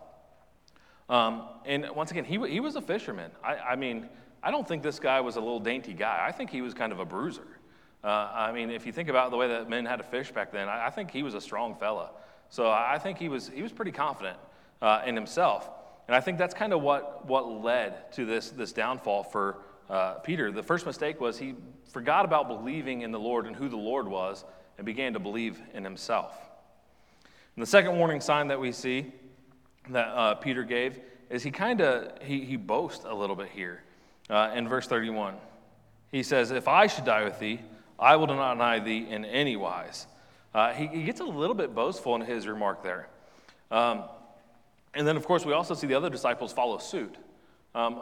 Um, 1.08 1.42
and 1.64 1.86
once 1.94 2.10
again, 2.10 2.24
he, 2.24 2.38
he 2.48 2.60
was 2.60 2.76
a 2.76 2.80
fisherman. 2.80 3.30
I, 3.42 3.56
I, 3.56 3.76
mean, 3.76 4.08
I 4.42 4.50
don't 4.50 4.66
think 4.66 4.82
this 4.82 5.00
guy 5.00 5.20
was 5.20 5.36
a 5.36 5.40
little 5.40 5.60
dainty 5.60 5.92
guy. 5.92 6.24
I 6.26 6.32
think 6.32 6.50
he 6.50 6.62
was 6.62 6.74
kind 6.74 6.92
of 6.92 7.00
a 7.00 7.04
bruiser. 7.04 7.46
Uh, 8.02 8.30
I 8.32 8.52
mean, 8.52 8.70
if 8.70 8.86
you 8.86 8.92
think 8.92 9.08
about 9.08 9.30
the 9.30 9.36
way 9.36 9.48
that 9.48 9.68
men 9.68 9.84
had 9.84 9.96
to 9.96 10.04
fish 10.04 10.30
back 10.30 10.52
then, 10.52 10.68
I, 10.68 10.86
I 10.86 10.90
think 10.90 11.10
he 11.10 11.22
was 11.22 11.34
a 11.34 11.40
strong 11.40 11.74
fella. 11.74 12.10
So 12.48 12.70
I 12.70 12.98
think 12.98 13.18
he 13.18 13.28
was, 13.28 13.48
he 13.48 13.62
was 13.62 13.72
pretty 13.72 13.92
confident 13.92 14.38
uh, 14.82 15.02
in 15.06 15.14
himself. 15.14 15.68
And 16.08 16.16
I 16.16 16.20
think 16.20 16.38
that's 16.38 16.54
kind 16.54 16.72
of 16.72 16.82
what, 16.82 17.26
what 17.26 17.48
led 17.48 18.12
to 18.12 18.24
this, 18.24 18.50
this 18.50 18.72
downfall 18.72 19.24
for 19.24 19.58
uh, 19.88 20.14
Peter. 20.14 20.50
The 20.50 20.62
first 20.62 20.86
mistake 20.86 21.20
was 21.20 21.38
he 21.38 21.54
forgot 21.92 22.24
about 22.24 22.48
believing 22.48 23.02
in 23.02 23.12
the 23.12 23.18
Lord 23.18 23.46
and 23.46 23.54
who 23.54 23.68
the 23.68 23.76
Lord 23.76 24.08
was 24.08 24.44
and 24.78 24.84
began 24.84 25.12
to 25.12 25.18
believe 25.18 25.60
in 25.74 25.84
himself. 25.84 26.49
And 27.60 27.66
the 27.66 27.70
second 27.70 27.98
warning 27.98 28.22
sign 28.22 28.48
that 28.48 28.58
we 28.58 28.72
see 28.72 29.12
that 29.90 30.06
uh, 30.06 30.34
Peter 30.36 30.64
gave 30.64 30.98
is 31.28 31.42
he 31.42 31.50
kind 31.50 31.82
of 31.82 32.10
he, 32.22 32.42
he 32.42 32.56
boasts 32.56 33.04
a 33.06 33.14
little 33.14 33.36
bit 33.36 33.50
here 33.50 33.82
uh, 34.30 34.52
in 34.54 34.66
verse 34.66 34.86
31. 34.86 35.34
He 36.10 36.22
says, 36.22 36.52
If 36.52 36.68
I 36.68 36.86
should 36.86 37.04
die 37.04 37.22
with 37.22 37.38
thee, 37.38 37.60
I 37.98 38.16
will 38.16 38.28
not 38.28 38.54
deny 38.54 38.78
thee 38.78 39.06
in 39.10 39.26
any 39.26 39.56
wise. 39.56 40.06
Uh, 40.54 40.72
he, 40.72 40.86
he, 40.86 41.02
gets 41.02 41.20
a 41.20 41.24
little 41.24 41.54
bit 41.54 41.74
boastful 41.74 42.14
in 42.14 42.22
his 42.22 42.46
remark 42.46 42.82
there. 42.82 43.08
Um, 43.70 44.04
and 44.94 45.06
then, 45.06 45.18
of 45.18 45.26
course, 45.26 45.44
we 45.44 45.52
also 45.52 45.74
see 45.74 45.86
the 45.86 45.96
other 45.96 46.08
disciples 46.08 46.54
follow 46.54 46.78
suit. 46.78 47.14
Um, 47.74 48.00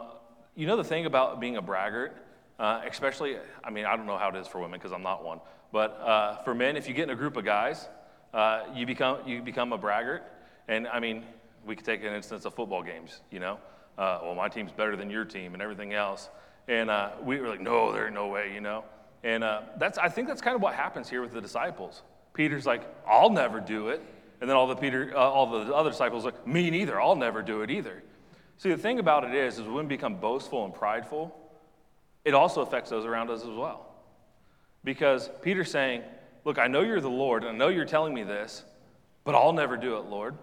you 0.55 0.67
know 0.67 0.77
the 0.77 0.85
thing 0.85 1.05
about 1.05 1.41
being 1.41 1.57
a 1.57 1.61
braggart, 1.61 2.15
uh, 2.59 2.83
especially, 2.89 3.35
I 3.61 3.71
mean, 3.71 3.83
I 3.83 3.97
don't 3.97 4.05
know 4.05 4.17
how 4.17 4.29
it 4.29 4.37
is 4.37 4.47
for 4.47 4.61
women 4.61 4.79
because 4.79 4.93
I'm 4.93 5.03
not 5.03 5.25
one, 5.25 5.41
but 5.73 5.99
uh, 5.99 6.37
for 6.43 6.55
men, 6.55 6.77
if 6.77 6.87
you 6.87 6.93
get 6.93 7.03
in 7.03 7.09
a 7.09 7.15
group 7.17 7.35
of 7.35 7.43
guys, 7.43 7.89
uh, 8.33 8.63
you, 8.73 8.85
become, 8.85 9.19
you 9.27 9.41
become 9.41 9.73
a 9.73 9.77
braggart. 9.77 10.23
And 10.67 10.87
I 10.87 10.99
mean, 10.99 11.23
we 11.65 11.75
could 11.75 11.85
take 11.85 12.03
an 12.03 12.13
instance 12.13 12.45
of 12.45 12.53
football 12.53 12.83
games, 12.83 13.21
you 13.31 13.39
know? 13.39 13.59
Uh, 13.97 14.19
well, 14.23 14.35
my 14.35 14.47
team's 14.47 14.71
better 14.71 14.95
than 14.95 15.09
your 15.09 15.25
team 15.25 15.53
and 15.53 15.61
everything 15.61 15.93
else. 15.93 16.29
And 16.67 16.89
uh, 16.89 17.11
we 17.23 17.39
were 17.39 17.49
like, 17.49 17.61
no, 17.61 17.91
there's 17.91 18.13
no 18.13 18.27
way, 18.27 18.53
you 18.53 18.61
know? 18.61 18.83
And 19.23 19.43
uh, 19.43 19.61
that's, 19.77 19.97
I 19.97 20.07
think 20.07 20.27
that's 20.27 20.41
kind 20.41 20.55
of 20.55 20.61
what 20.61 20.75
happens 20.75 21.09
here 21.09 21.21
with 21.21 21.33
the 21.33 21.41
disciples. 21.41 22.03
Peter's 22.33 22.65
like, 22.65 22.83
I'll 23.07 23.31
never 23.31 23.59
do 23.59 23.89
it. 23.89 24.01
And 24.39 24.49
then 24.49 24.55
all 24.55 24.67
the, 24.67 24.75
Peter, 24.75 25.11
uh, 25.13 25.19
all 25.19 25.65
the 25.65 25.73
other 25.73 25.89
disciples 25.89 26.23
like, 26.23 26.47
me 26.47 26.69
neither, 26.69 27.01
I'll 27.01 27.15
never 27.15 27.41
do 27.41 27.61
it 27.61 27.71
either. 27.71 28.01
See, 28.57 28.69
the 28.69 28.77
thing 28.77 28.99
about 28.99 29.23
it 29.25 29.33
is, 29.33 29.57
is 29.57 29.67
when 29.67 29.85
we 29.85 29.95
become 29.95 30.15
boastful 30.15 30.63
and 30.63 30.73
prideful, 30.73 31.35
it 32.23 32.33
also 32.33 32.61
affects 32.61 32.89
those 32.89 33.05
around 33.05 33.29
us 33.29 33.41
as 33.41 33.49
well. 33.49 33.85
Because 34.83 35.29
Peter's 35.41 35.71
saying, 35.71 36.03
Look, 36.49 36.57
I 36.57 36.65
know 36.65 36.81
you're 36.81 36.99
the 36.99 37.07
Lord, 37.07 37.43
and 37.43 37.51
I 37.51 37.55
know 37.55 37.67
you're 37.67 37.85
telling 37.85 38.11
me 38.11 38.23
this, 38.23 38.63
but 39.23 39.35
I'll 39.35 39.53
never 39.53 39.77
do 39.77 39.97
it, 39.97 40.05
Lord. 40.05 40.35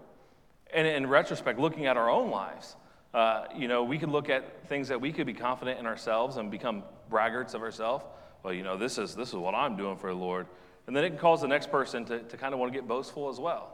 And 0.73 0.87
in 0.87 1.05
retrospect, 1.05 1.59
looking 1.59 1.85
at 1.85 1.97
our 1.97 2.09
own 2.09 2.31
lives, 2.31 2.77
uh, 3.13 3.47
you 3.53 3.67
know, 3.67 3.83
we 3.83 3.99
could 3.99 4.07
look 4.07 4.29
at 4.29 4.69
things 4.69 4.87
that 4.87 5.01
we 5.01 5.11
could 5.11 5.25
be 5.25 5.33
confident 5.33 5.81
in 5.81 5.85
ourselves 5.85 6.37
and 6.37 6.49
become 6.49 6.83
braggarts 7.11 7.55
of 7.55 7.61
ourselves. 7.61 8.05
Well, 8.41 8.53
you 8.53 8.63
know, 8.63 8.77
this 8.77 8.97
is, 8.97 9.15
this 9.15 9.27
is 9.27 9.35
what 9.35 9.53
I'm 9.53 9.75
doing 9.75 9.97
for 9.97 10.09
the 10.09 10.15
Lord. 10.15 10.47
And 10.87 10.95
then 10.95 11.03
it 11.03 11.09
can 11.09 11.17
cause 11.17 11.41
the 11.41 11.49
next 11.49 11.71
person 11.71 12.05
to, 12.05 12.19
to 12.19 12.37
kind 12.37 12.53
of 12.53 12.61
want 12.61 12.71
to 12.71 12.79
get 12.79 12.87
boastful 12.87 13.27
as 13.27 13.37
well. 13.37 13.73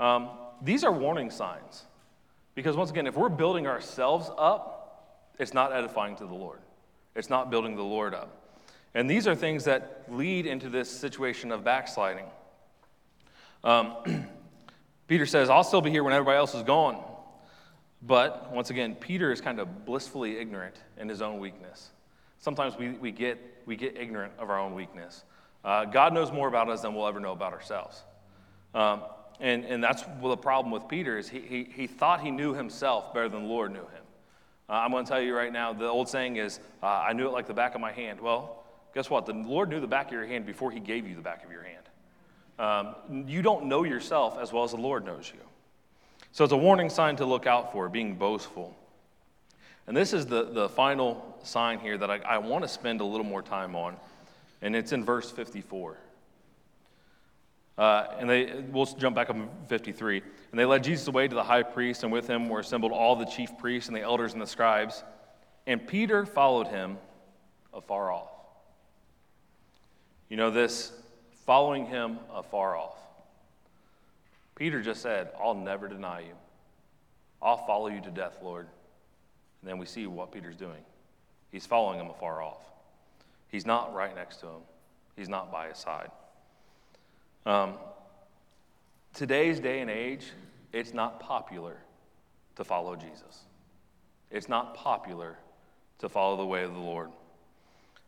Um, 0.00 0.30
these 0.62 0.82
are 0.82 0.90
warning 0.90 1.30
signs. 1.30 1.84
Because 2.56 2.76
once 2.76 2.90
again, 2.90 3.06
if 3.06 3.16
we're 3.16 3.28
building 3.28 3.68
ourselves 3.68 4.28
up, 4.36 5.30
it's 5.38 5.54
not 5.54 5.72
edifying 5.72 6.16
to 6.16 6.26
the 6.26 6.34
Lord. 6.34 6.58
It's 7.14 7.30
not 7.30 7.52
building 7.52 7.76
the 7.76 7.84
Lord 7.84 8.14
up. 8.14 8.41
And 8.94 9.08
these 9.08 9.26
are 9.26 9.34
things 9.34 9.64
that 9.64 10.04
lead 10.08 10.46
into 10.46 10.68
this 10.68 10.90
situation 10.90 11.50
of 11.50 11.64
backsliding. 11.64 12.26
Um, 13.64 13.96
Peter 15.08 15.26
says, 15.26 15.48
I'll 15.50 15.64
still 15.64 15.80
be 15.80 15.90
here 15.90 16.04
when 16.04 16.12
everybody 16.12 16.36
else 16.36 16.54
is 16.54 16.62
gone. 16.62 17.02
But 18.02 18.52
once 18.52 18.70
again, 18.70 18.94
Peter 18.96 19.32
is 19.32 19.40
kind 19.40 19.60
of 19.60 19.86
blissfully 19.86 20.38
ignorant 20.38 20.76
in 20.98 21.08
his 21.08 21.22
own 21.22 21.38
weakness. 21.38 21.90
Sometimes 22.38 22.76
we, 22.76 22.90
we, 22.90 23.12
get, 23.12 23.38
we 23.64 23.76
get 23.76 23.96
ignorant 23.96 24.32
of 24.38 24.50
our 24.50 24.58
own 24.58 24.74
weakness. 24.74 25.24
Uh, 25.64 25.84
God 25.84 26.12
knows 26.12 26.32
more 26.32 26.48
about 26.48 26.68
us 26.68 26.82
than 26.82 26.94
we'll 26.94 27.06
ever 27.06 27.20
know 27.20 27.32
about 27.32 27.52
ourselves. 27.52 28.02
Um, 28.74 29.02
and, 29.40 29.64
and 29.64 29.82
that's 29.82 30.02
the 30.20 30.36
problem 30.36 30.72
with 30.72 30.88
Peter 30.88 31.18
is 31.18 31.28
he, 31.28 31.40
he, 31.40 31.64
he 31.64 31.86
thought 31.86 32.20
he 32.20 32.30
knew 32.30 32.52
himself 32.54 33.14
better 33.14 33.28
than 33.28 33.42
the 33.42 33.48
Lord 33.48 33.72
knew 33.72 33.80
him. 33.80 34.02
Uh, 34.68 34.72
I'm 34.72 34.90
going 34.90 35.04
to 35.04 35.08
tell 35.08 35.20
you 35.20 35.36
right 35.36 35.52
now, 35.52 35.72
the 35.72 35.86
old 35.86 36.08
saying 36.08 36.36
is, 36.36 36.58
uh, 36.82 36.86
I 36.86 37.12
knew 37.12 37.26
it 37.26 37.32
like 37.32 37.46
the 37.46 37.54
back 37.54 37.74
of 37.74 37.80
my 37.80 37.92
hand. 37.92 38.20
Well, 38.20 38.61
guess 38.94 39.10
what? 39.10 39.26
The 39.26 39.32
Lord 39.32 39.68
knew 39.68 39.80
the 39.80 39.86
back 39.86 40.06
of 40.06 40.12
your 40.12 40.26
hand 40.26 40.46
before 40.46 40.70
he 40.70 40.80
gave 40.80 41.06
you 41.06 41.14
the 41.14 41.22
back 41.22 41.44
of 41.44 41.50
your 41.50 41.62
hand. 41.62 41.82
Um, 42.58 43.26
you 43.26 43.42
don't 43.42 43.66
know 43.66 43.84
yourself 43.84 44.38
as 44.38 44.52
well 44.52 44.64
as 44.64 44.72
the 44.72 44.76
Lord 44.76 45.04
knows 45.04 45.30
you. 45.32 45.40
So 46.32 46.44
it's 46.44 46.52
a 46.52 46.56
warning 46.56 46.90
sign 46.90 47.16
to 47.16 47.26
look 47.26 47.46
out 47.46 47.72
for, 47.72 47.88
being 47.88 48.14
boastful. 48.14 48.74
And 49.86 49.96
this 49.96 50.12
is 50.12 50.26
the, 50.26 50.44
the 50.44 50.68
final 50.68 51.36
sign 51.42 51.78
here 51.78 51.98
that 51.98 52.10
I, 52.10 52.18
I 52.18 52.38
want 52.38 52.64
to 52.64 52.68
spend 52.68 53.00
a 53.00 53.04
little 53.04 53.26
more 53.26 53.42
time 53.42 53.74
on, 53.74 53.96
and 54.62 54.76
it's 54.76 54.92
in 54.92 55.04
verse 55.04 55.30
54. 55.30 55.98
Uh, 57.76 58.06
and 58.18 58.30
they, 58.30 58.64
we'll 58.70 58.86
jump 58.86 59.16
back 59.16 59.30
up 59.30 59.36
in 59.36 59.48
53. 59.66 60.22
And 60.50 60.60
they 60.60 60.64
led 60.64 60.84
Jesus 60.84 61.08
away 61.08 61.26
to 61.26 61.34
the 61.34 61.42
high 61.42 61.62
priest, 61.62 62.02
and 62.02 62.12
with 62.12 62.28
him 62.28 62.48
were 62.48 62.60
assembled 62.60 62.92
all 62.92 63.16
the 63.16 63.24
chief 63.24 63.50
priests 63.58 63.88
and 63.88 63.96
the 63.96 64.02
elders 64.02 64.34
and 64.34 64.40
the 64.40 64.46
scribes. 64.46 65.02
And 65.66 65.86
Peter 65.86 66.24
followed 66.26 66.68
him 66.68 66.98
afar 67.72 68.12
off. 68.12 68.31
You 70.32 70.38
know, 70.38 70.50
this 70.50 70.92
following 71.44 71.84
him 71.84 72.18
afar 72.32 72.74
off. 72.74 72.96
Peter 74.54 74.80
just 74.80 75.02
said, 75.02 75.28
I'll 75.38 75.54
never 75.54 75.88
deny 75.88 76.20
you. 76.20 76.32
I'll 77.42 77.66
follow 77.66 77.88
you 77.88 78.00
to 78.00 78.10
death, 78.10 78.38
Lord. 78.42 78.66
And 79.60 79.68
then 79.68 79.76
we 79.76 79.84
see 79.84 80.06
what 80.06 80.32
Peter's 80.32 80.56
doing. 80.56 80.80
He's 81.50 81.66
following 81.66 82.00
him 82.00 82.08
afar 82.08 82.40
off. 82.40 82.62
He's 83.48 83.66
not 83.66 83.92
right 83.92 84.14
next 84.14 84.38
to 84.38 84.46
him, 84.46 84.62
he's 85.16 85.28
not 85.28 85.52
by 85.52 85.68
his 85.68 85.76
side. 85.76 86.10
Um, 87.44 87.74
today's 89.12 89.60
day 89.60 89.80
and 89.80 89.90
age, 89.90 90.30
it's 90.72 90.94
not 90.94 91.20
popular 91.20 91.76
to 92.56 92.64
follow 92.64 92.96
Jesus. 92.96 93.42
It's 94.30 94.48
not 94.48 94.74
popular 94.76 95.36
to 95.98 96.08
follow 96.08 96.38
the 96.38 96.46
way 96.46 96.64
of 96.64 96.72
the 96.72 96.80
Lord. 96.80 97.10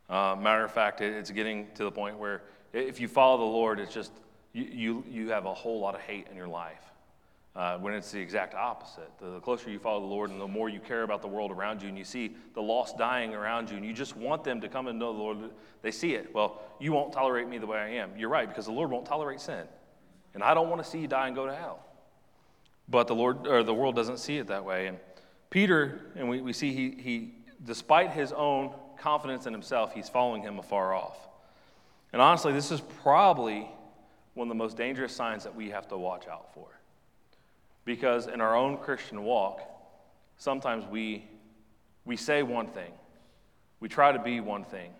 Uh, 0.08 0.36
matter 0.38 0.64
of 0.64 0.72
fact, 0.72 1.00
it's 1.00 1.30
getting 1.30 1.68
to 1.74 1.84
the 1.84 1.90
point 1.90 2.18
where 2.18 2.42
if 2.72 3.00
you 3.00 3.08
follow 3.08 3.38
the 3.38 3.44
Lord, 3.44 3.80
it's 3.80 3.94
just 3.94 4.12
you, 4.52 4.64
you, 4.64 5.04
you 5.08 5.30
have 5.30 5.46
a 5.46 5.54
whole 5.54 5.80
lot 5.80 5.94
of 5.94 6.00
hate 6.02 6.26
in 6.30 6.36
your 6.36 6.48
life. 6.48 6.82
Uh, 7.56 7.78
when 7.78 7.94
it's 7.94 8.10
the 8.10 8.18
exact 8.18 8.52
opposite. 8.52 9.08
The, 9.20 9.38
closer 9.38 9.70
you 9.70 9.78
follow 9.78 10.00
the 10.00 10.06
Lord 10.06 10.30
and 10.30 10.40
the 10.40 10.48
more 10.48 10.68
you 10.68 10.80
care 10.80 11.04
about 11.04 11.22
the 11.22 11.28
world 11.28 11.52
around 11.52 11.82
you, 11.82 11.88
and 11.88 11.96
you 11.96 12.02
see 12.02 12.34
the 12.52 12.60
lost 12.60 12.98
dying 12.98 13.32
around 13.32 13.70
you, 13.70 13.76
and 13.76 13.86
you 13.86 13.92
just 13.92 14.16
want 14.16 14.42
them 14.42 14.60
to 14.60 14.68
come 14.68 14.88
and 14.88 14.98
know 14.98 15.12
the 15.12 15.18
Lord, 15.20 15.38
they 15.80 15.92
see 15.92 16.14
it. 16.14 16.34
Well, 16.34 16.60
you 16.80 16.90
won't 16.90 17.12
tolerate 17.12 17.48
me 17.48 17.58
the 17.58 17.66
way 17.68 17.78
I 17.78 17.90
am. 17.90 18.10
You're 18.16 18.28
right, 18.28 18.48
because 18.48 18.66
the 18.66 18.72
Lord 18.72 18.90
won't 18.90 19.06
tolerate 19.06 19.40
sin. 19.40 19.68
And 20.34 20.42
I 20.42 20.52
don't 20.52 20.68
want 20.68 20.82
to 20.82 20.90
see 20.90 20.98
you 20.98 21.06
die 21.06 21.28
and 21.28 21.36
go 21.36 21.46
to 21.46 21.54
hell. 21.54 21.78
But 22.88 23.06
the 23.06 23.14
Lord 23.14 23.46
or 23.46 23.62
the 23.62 23.72
world 23.72 23.94
doesn't 23.94 24.18
see 24.18 24.38
it 24.38 24.48
that 24.48 24.64
way. 24.64 24.88
And 24.88 24.98
Peter, 25.48 26.10
and 26.16 26.28
we, 26.28 26.40
we 26.40 26.52
see 26.52 26.72
he, 26.72 27.00
he, 27.00 27.34
despite 27.64 28.10
his 28.10 28.32
own 28.32 28.74
confidence 29.04 29.44
in 29.44 29.52
himself, 29.52 29.92
he's 29.92 30.08
following 30.08 30.40
him 30.40 30.58
afar 30.58 30.94
off. 30.94 31.18
And 32.14 32.22
honestly, 32.22 32.54
this 32.54 32.70
is 32.70 32.80
probably 33.02 33.68
one 34.32 34.48
of 34.48 34.48
the 34.48 34.54
most 34.54 34.78
dangerous 34.78 35.14
signs 35.14 35.44
that 35.44 35.54
we 35.54 35.68
have 35.68 35.86
to 35.88 35.98
watch 35.98 36.26
out 36.26 36.54
for. 36.54 36.68
Because 37.84 38.28
in 38.28 38.40
our 38.40 38.56
own 38.56 38.78
Christian 38.78 39.22
walk, 39.22 39.60
sometimes 40.38 40.86
we, 40.86 41.28
we 42.06 42.16
say 42.16 42.42
one 42.42 42.66
thing, 42.68 42.92
we 43.78 43.90
try 43.90 44.10
to 44.10 44.18
be 44.18 44.40
one 44.40 44.64
thing. 44.64 44.90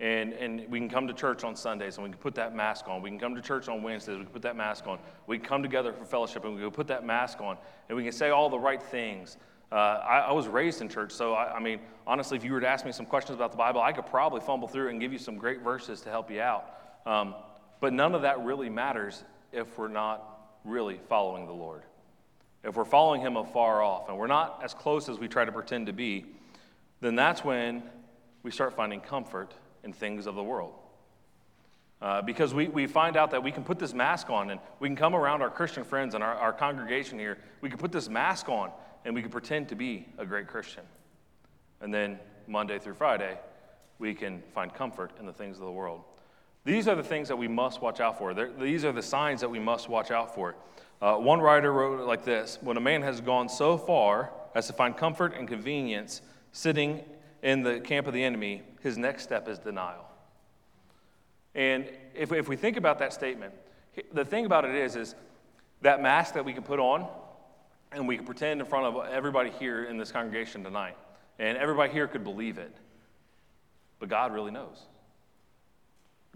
And, 0.00 0.32
and 0.32 0.66
we 0.70 0.78
can 0.78 0.88
come 0.88 1.08
to 1.08 1.12
church 1.12 1.44
on 1.44 1.56
Sundays 1.56 1.98
and 1.98 2.04
we 2.04 2.10
can 2.10 2.20
put 2.20 2.36
that 2.36 2.56
mask 2.56 2.88
on. 2.88 3.02
We 3.02 3.10
can 3.10 3.18
come 3.18 3.34
to 3.34 3.42
church 3.42 3.68
on 3.68 3.82
Wednesdays, 3.82 4.16
we 4.16 4.24
can 4.24 4.32
put 4.32 4.42
that 4.42 4.56
mask 4.56 4.86
on. 4.86 4.98
We 5.26 5.36
can 5.38 5.46
come 5.46 5.62
together 5.62 5.92
for 5.92 6.06
fellowship 6.06 6.42
and 6.46 6.54
we 6.54 6.62
can 6.62 6.70
put 6.70 6.86
that 6.86 7.04
mask 7.04 7.42
on. 7.42 7.58
And 7.90 7.98
we 7.98 8.04
can 8.04 8.12
say 8.12 8.30
all 8.30 8.48
the 8.48 8.58
right 8.58 8.82
things. 8.82 9.36
Uh, 9.70 9.74
I, 9.74 10.18
I, 10.20 10.32
was 10.32 10.48
raised 10.48 10.80
in 10.80 10.88
church, 10.88 11.12
so 11.12 11.34
I, 11.34 11.56
I, 11.56 11.60
mean, 11.60 11.80
honestly, 12.06 12.38
if 12.38 12.44
you 12.44 12.52
were 12.52 12.60
to 12.60 12.66
ask 12.66 12.86
me 12.86 12.92
some 12.92 13.04
questions 13.04 13.36
about 13.36 13.50
the 13.50 13.58
Bible, 13.58 13.82
I 13.82 13.92
could 13.92 14.06
probably 14.06 14.40
fumble 14.40 14.66
through 14.66 14.88
and 14.88 14.98
give 14.98 15.12
you 15.12 15.18
some 15.18 15.36
great 15.36 15.60
verses 15.60 16.00
to 16.02 16.10
help 16.10 16.30
you 16.30 16.40
out. 16.40 16.64
Um, 17.04 17.34
but 17.80 17.92
none 17.92 18.14
of 18.14 18.22
that 18.22 18.42
really 18.44 18.70
matters 18.70 19.24
if 19.52 19.76
we're 19.76 19.88
not 19.88 20.56
really 20.64 20.98
following 21.08 21.46
the 21.46 21.52
Lord. 21.52 21.82
If 22.64 22.76
we're 22.76 22.86
following 22.86 23.20
Him 23.20 23.36
afar 23.36 23.82
off 23.82 24.08
and 24.08 24.16
we're 24.16 24.26
not 24.26 24.60
as 24.64 24.72
close 24.72 25.08
as 25.08 25.18
we 25.18 25.28
try 25.28 25.44
to 25.44 25.52
pretend 25.52 25.86
to 25.86 25.92
be, 25.92 26.24
then 27.00 27.14
that's 27.14 27.44
when 27.44 27.82
we 28.42 28.50
start 28.50 28.74
finding 28.74 29.00
comfort 29.00 29.52
in 29.84 29.92
things 29.92 30.26
of 30.26 30.34
the 30.34 30.42
world. 30.42 30.72
Uh, 32.00 32.22
because 32.22 32.54
we, 32.54 32.68
we 32.68 32.86
find 32.86 33.16
out 33.16 33.32
that 33.32 33.42
we 33.42 33.50
can 33.50 33.64
put 33.64 33.78
this 33.78 33.92
mask 33.92 34.30
on 34.30 34.50
and 34.50 34.60
we 34.80 34.88
can 34.88 34.96
come 34.96 35.14
around 35.14 35.42
our 35.42 35.50
Christian 35.50 35.84
friends 35.84 36.14
and 36.14 36.22
our, 36.22 36.34
our 36.34 36.52
congregation 36.52 37.18
here. 37.18 37.38
We 37.60 37.68
can 37.68 37.78
put 37.78 37.92
this 37.92 38.08
mask 38.08 38.48
on 38.48 38.70
and 39.04 39.14
we 39.14 39.22
can 39.22 39.30
pretend 39.30 39.68
to 39.68 39.74
be 39.74 40.06
a 40.18 40.26
great 40.26 40.46
Christian. 40.46 40.84
And 41.80 41.92
then 41.92 42.18
Monday 42.46 42.78
through 42.78 42.94
Friday, 42.94 43.38
we 43.98 44.14
can 44.14 44.42
find 44.54 44.72
comfort 44.72 45.12
in 45.18 45.26
the 45.26 45.32
things 45.32 45.58
of 45.58 45.64
the 45.64 45.72
world. 45.72 46.02
These 46.64 46.88
are 46.88 46.94
the 46.94 47.02
things 47.02 47.28
that 47.28 47.36
we 47.36 47.48
must 47.48 47.80
watch 47.80 48.00
out 48.00 48.18
for. 48.18 48.34
They're, 48.34 48.52
these 48.52 48.84
are 48.84 48.92
the 48.92 49.02
signs 49.02 49.40
that 49.40 49.48
we 49.48 49.58
must 49.58 49.88
watch 49.88 50.10
out 50.10 50.34
for. 50.34 50.54
Uh, 51.00 51.14
one 51.14 51.40
writer 51.40 51.72
wrote 51.72 52.00
it 52.00 52.04
like 52.04 52.24
this 52.24 52.58
When 52.60 52.76
a 52.76 52.80
man 52.80 53.02
has 53.02 53.20
gone 53.20 53.48
so 53.48 53.78
far 53.78 54.30
as 54.54 54.66
to 54.66 54.72
find 54.72 54.96
comfort 54.96 55.34
and 55.36 55.46
convenience 55.46 56.20
sitting 56.52 57.04
in 57.42 57.62
the 57.62 57.80
camp 57.80 58.06
of 58.06 58.14
the 58.14 58.22
enemy, 58.22 58.62
his 58.82 58.98
next 58.98 59.22
step 59.22 59.48
is 59.48 59.58
denial. 59.58 60.04
And 61.54 61.88
if, 62.14 62.32
if 62.32 62.48
we 62.48 62.56
think 62.56 62.76
about 62.76 62.98
that 62.98 63.12
statement, 63.12 63.54
the 64.12 64.24
thing 64.24 64.44
about 64.44 64.64
it 64.64 64.74
is, 64.74 64.96
is 64.96 65.14
that 65.82 66.02
mask 66.02 66.34
that 66.34 66.44
we 66.44 66.52
can 66.52 66.62
put 66.62 66.78
on 66.78 67.08
and 67.92 68.06
we 68.06 68.16
can 68.16 68.26
pretend 68.26 68.60
in 68.60 68.66
front 68.66 68.86
of 68.86 69.06
everybody 69.06 69.50
here 69.50 69.84
in 69.84 69.96
this 69.96 70.12
congregation 70.12 70.62
tonight, 70.62 70.96
and 71.38 71.56
everybody 71.56 71.92
here 71.92 72.06
could 72.06 72.24
believe 72.24 72.58
it, 72.58 72.76
but 73.98 74.08
God 74.08 74.32
really 74.32 74.50
knows. 74.50 74.82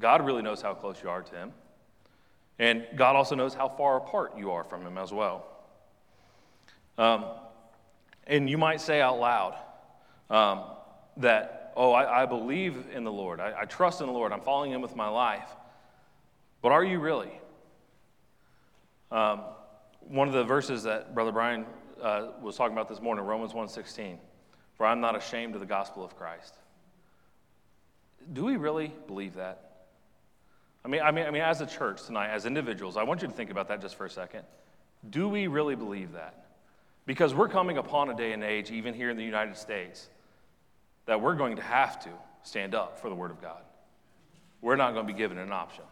God 0.00 0.24
really 0.24 0.42
knows 0.42 0.62
how 0.62 0.74
close 0.74 0.96
you 1.02 1.08
are 1.08 1.22
to 1.22 1.34
Him. 1.34 1.52
And 2.58 2.86
God 2.96 3.16
also 3.16 3.34
knows 3.34 3.54
how 3.54 3.68
far 3.68 3.96
apart 3.96 4.36
you 4.36 4.50
are 4.50 4.64
from 4.64 4.82
Him 4.82 4.98
as 4.98 5.12
well. 5.12 5.46
Um, 6.98 7.24
and 8.26 8.48
you 8.48 8.58
might 8.58 8.80
say 8.80 9.00
out 9.00 9.18
loud 9.18 9.56
um, 10.30 10.64
that, 11.18 11.72
oh, 11.76 11.92
I, 11.92 12.22
I, 12.22 12.26
believe 12.26 12.86
in 12.92 13.04
the 13.04 13.12
Lord. 13.12 13.40
I, 13.40 13.54
I 13.62 13.64
trust 13.64 14.00
in 14.00 14.06
the 14.06 14.12
Lord. 14.12 14.32
I'm 14.32 14.42
following 14.42 14.72
Him 14.72 14.82
with 14.82 14.94
my 14.94 15.08
life. 15.08 15.48
But 16.60 16.72
are 16.72 16.84
you 16.84 17.00
really? 17.00 17.32
Um, 19.10 19.40
one 20.08 20.28
of 20.28 20.34
the 20.34 20.44
verses 20.44 20.82
that 20.84 21.14
Brother 21.14 21.32
Brian 21.32 21.66
uh, 22.00 22.28
was 22.40 22.56
talking 22.56 22.72
about 22.72 22.88
this 22.88 23.00
morning, 23.00 23.24
Romans 23.24 23.52
1.16, 23.52 24.18
for 24.74 24.86
I'm 24.86 25.00
not 25.00 25.16
ashamed 25.16 25.54
of 25.54 25.60
the 25.60 25.66
gospel 25.66 26.04
of 26.04 26.16
Christ. 26.16 26.54
Do 28.32 28.44
we 28.44 28.56
really 28.56 28.92
believe 29.06 29.34
that? 29.34 29.86
I 30.84 30.88
mean, 30.88 31.00
I 31.00 31.10
mean, 31.10 31.26
I 31.26 31.30
mean, 31.30 31.42
as 31.42 31.60
a 31.60 31.66
church 31.66 32.04
tonight, 32.04 32.30
as 32.30 32.44
individuals, 32.44 32.96
I 32.96 33.04
want 33.04 33.22
you 33.22 33.28
to 33.28 33.34
think 33.34 33.50
about 33.50 33.68
that 33.68 33.80
just 33.80 33.94
for 33.94 34.04
a 34.04 34.10
second. 34.10 34.42
Do 35.10 35.28
we 35.28 35.46
really 35.46 35.76
believe 35.76 36.12
that? 36.12 36.46
Because 37.06 37.34
we're 37.34 37.48
coming 37.48 37.78
upon 37.78 38.10
a 38.10 38.16
day 38.16 38.32
and 38.32 38.42
age, 38.42 38.70
even 38.70 38.94
here 38.94 39.10
in 39.10 39.16
the 39.16 39.24
United 39.24 39.56
States, 39.56 40.08
that 41.06 41.20
we're 41.20 41.34
going 41.34 41.56
to 41.56 41.62
have 41.62 42.02
to 42.04 42.10
stand 42.42 42.74
up 42.74 43.00
for 43.00 43.08
the 43.08 43.14
Word 43.14 43.30
of 43.30 43.40
God. 43.40 43.62
We're 44.60 44.76
not 44.76 44.94
going 44.94 45.06
to 45.06 45.12
be 45.12 45.16
given 45.16 45.38
an 45.38 45.52
option. 45.52 45.84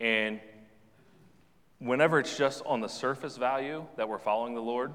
And 0.00 0.40
whenever 1.84 2.18
it's 2.18 2.36
just 2.36 2.62
on 2.64 2.80
the 2.80 2.88
surface 2.88 3.36
value 3.36 3.84
that 3.96 4.08
we're 4.08 4.18
following 4.18 4.54
the 4.54 4.62
Lord, 4.62 4.92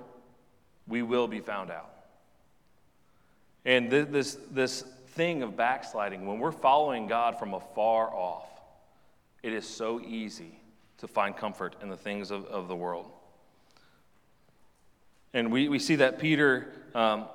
we 0.88 1.04
will 1.04 1.28
be 1.28 1.40
found 1.40 1.70
out. 1.70 1.94
And 3.64 3.92
this, 3.92 4.38
this 4.52 4.82
thing 5.10 5.44
of 5.44 5.56
backsliding, 5.56 6.26
when 6.26 6.40
we're 6.40 6.52
following 6.52 7.08
God 7.08 7.38
from 7.38 7.54
afar 7.54 8.12
off, 8.12 8.50
it 9.44 9.54
is 9.54 9.68
so 9.68 10.02
easy 10.02 10.60
to 10.98 11.08
find 11.08 11.38
comfort 11.38 11.76
in 11.82 11.90
the 11.90 11.98
things 11.98 12.32
of, 12.32 12.46
of 12.46 12.68
the 12.68 12.76
world. 12.76 13.06
And 15.34 15.52
we, 15.52 15.70
we 15.70 15.78
see 15.78 15.98
that 15.98 16.18
Peter, 16.18 16.74
um, 16.96 17.26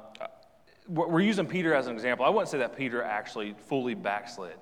we're 0.88 1.20
using 1.20 1.46
Peter 1.46 1.74
as 1.74 1.86
an 1.86 1.94
example. 1.94 2.26
I 2.26 2.28
wouldn't 2.28 2.48
say 2.48 2.58
that 2.58 2.76
Peter 2.76 3.02
actually 3.02 3.54
fully 3.68 3.94
backslid, 3.94 4.56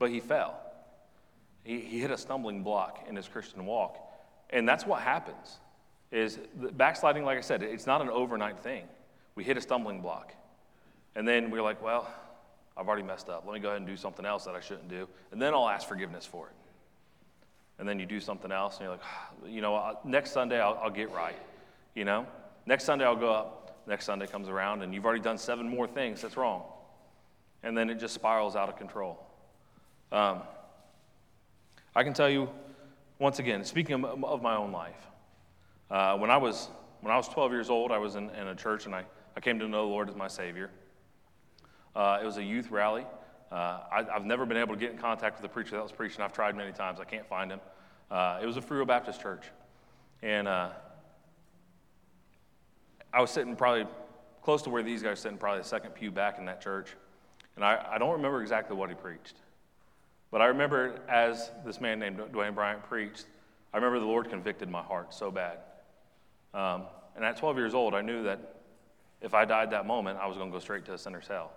but 0.00 0.10
he 0.10 0.18
fell. 0.18 0.60
He, 1.62 1.80
he 1.80 2.00
hit 2.00 2.10
a 2.10 2.18
stumbling 2.18 2.64
block 2.64 3.06
in 3.08 3.14
his 3.14 3.28
Christian 3.28 3.64
walk. 3.64 4.03
And 4.50 4.68
that's 4.68 4.86
what 4.86 5.00
happens 5.02 5.58
is 6.10 6.38
backsliding, 6.54 7.24
like 7.24 7.38
I 7.38 7.40
said, 7.40 7.62
it's 7.62 7.86
not 7.86 8.00
an 8.00 8.08
overnight 8.08 8.60
thing. 8.60 8.84
We 9.34 9.42
hit 9.42 9.56
a 9.56 9.60
stumbling 9.60 10.00
block. 10.00 10.32
And 11.16 11.26
then 11.26 11.50
we're 11.50 11.62
like, 11.62 11.82
well, 11.82 12.12
I've 12.76 12.86
already 12.86 13.02
messed 13.02 13.28
up. 13.28 13.44
Let 13.46 13.54
me 13.54 13.60
go 13.60 13.68
ahead 13.68 13.78
and 13.78 13.86
do 13.86 13.96
something 13.96 14.24
else 14.24 14.44
that 14.44 14.54
I 14.54 14.60
shouldn't 14.60 14.88
do. 14.88 15.08
And 15.32 15.42
then 15.42 15.54
I'll 15.54 15.68
ask 15.68 15.88
forgiveness 15.88 16.24
for 16.24 16.46
it. 16.46 16.54
And 17.78 17.88
then 17.88 17.98
you 17.98 18.06
do 18.06 18.20
something 18.20 18.52
else, 18.52 18.76
and 18.78 18.84
you're 18.84 18.92
like, 18.92 19.52
you 19.52 19.60
know, 19.60 19.98
next 20.04 20.30
Sunday 20.30 20.60
I'll, 20.60 20.78
I'll 20.80 20.90
get 20.90 21.10
right. 21.10 21.38
You 21.96 22.04
know, 22.04 22.26
next 22.66 22.84
Sunday 22.84 23.04
I'll 23.04 23.16
go 23.16 23.32
up. 23.32 23.82
Next 23.86 24.06
Sunday 24.06 24.26
comes 24.26 24.48
around, 24.48 24.82
and 24.82 24.94
you've 24.94 25.04
already 25.04 25.20
done 25.20 25.36
seven 25.36 25.68
more 25.68 25.86
things 25.86 26.22
that's 26.22 26.36
wrong. 26.36 26.62
And 27.62 27.76
then 27.76 27.90
it 27.90 27.96
just 27.96 28.14
spirals 28.14 28.56
out 28.56 28.68
of 28.68 28.76
control. 28.76 29.18
Um, 30.12 30.42
I 31.94 32.04
can 32.04 32.14
tell 32.14 32.30
you 32.30 32.48
once 33.18 33.38
again, 33.38 33.64
speaking 33.64 34.04
of 34.04 34.42
my 34.42 34.56
own 34.56 34.72
life, 34.72 35.06
uh, 35.90 36.16
when, 36.16 36.30
I 36.30 36.36
was, 36.36 36.68
when 37.00 37.12
I 37.12 37.16
was 37.16 37.28
12 37.28 37.52
years 37.52 37.70
old, 37.70 37.92
I 37.92 37.98
was 37.98 38.16
in, 38.16 38.30
in 38.30 38.48
a 38.48 38.54
church 38.54 38.86
and 38.86 38.94
I, 38.94 39.04
I 39.36 39.40
came 39.40 39.58
to 39.58 39.68
know 39.68 39.86
the 39.86 39.90
Lord 39.92 40.08
as 40.08 40.16
my 40.16 40.28
Savior. 40.28 40.70
Uh, 41.94 42.18
it 42.20 42.24
was 42.24 42.38
a 42.38 42.42
youth 42.42 42.70
rally. 42.70 43.06
Uh, 43.52 43.80
I, 43.92 44.04
have 44.12 44.24
never 44.24 44.44
been 44.46 44.56
able 44.56 44.74
to 44.74 44.80
get 44.80 44.90
in 44.90 44.98
contact 44.98 45.36
with 45.36 45.42
the 45.42 45.52
preacher 45.52 45.76
that 45.76 45.82
was 45.82 45.92
preaching. 45.92 46.22
I've 46.22 46.32
tried 46.32 46.56
many 46.56 46.72
times, 46.72 46.98
I 46.98 47.04
can't 47.04 47.26
find 47.28 47.52
him. 47.52 47.60
Uh, 48.10 48.40
it 48.42 48.46
was 48.46 48.56
a 48.56 48.62
Free 48.62 48.78
Will 48.78 48.86
Baptist 48.86 49.20
church. 49.20 49.44
And 50.22 50.48
uh, 50.48 50.70
I 53.12 53.20
was 53.20 53.30
sitting 53.30 53.54
probably 53.54 53.86
close 54.42 54.62
to 54.62 54.70
where 54.70 54.82
these 54.82 55.02
guys 55.02 55.12
are 55.12 55.16
sitting, 55.16 55.38
probably 55.38 55.60
the 55.60 55.68
second 55.68 55.94
pew 55.94 56.10
back 56.10 56.38
in 56.38 56.46
that 56.46 56.60
church. 56.60 56.96
And 57.54 57.64
I, 57.64 57.84
I 57.92 57.98
don't 57.98 58.12
remember 58.12 58.42
exactly 58.42 58.76
what 58.76 58.88
he 58.88 58.96
preached. 58.96 59.36
But 60.34 60.42
I 60.42 60.46
remember 60.46 60.98
as 61.08 61.52
this 61.64 61.80
man 61.80 62.00
named 62.00 62.18
Dwayne 62.18 62.56
Bryant 62.56 62.82
preached, 62.82 63.26
I 63.72 63.76
remember 63.76 64.00
the 64.00 64.06
Lord 64.06 64.28
convicted 64.28 64.68
my 64.68 64.82
heart 64.82 65.14
so 65.14 65.30
bad. 65.30 65.58
Um, 66.52 66.86
and 67.14 67.24
at 67.24 67.36
12 67.36 67.56
years 67.56 67.72
old, 67.72 67.94
I 67.94 68.00
knew 68.00 68.24
that 68.24 68.56
if 69.20 69.32
I 69.32 69.44
died 69.44 69.70
that 69.70 69.86
moment, 69.86 70.18
I 70.20 70.26
was 70.26 70.36
going 70.36 70.50
to 70.50 70.52
go 70.52 70.58
straight 70.58 70.84
to 70.86 70.94
a 70.94 70.98
sinner's 70.98 71.28
hell. 71.28 71.52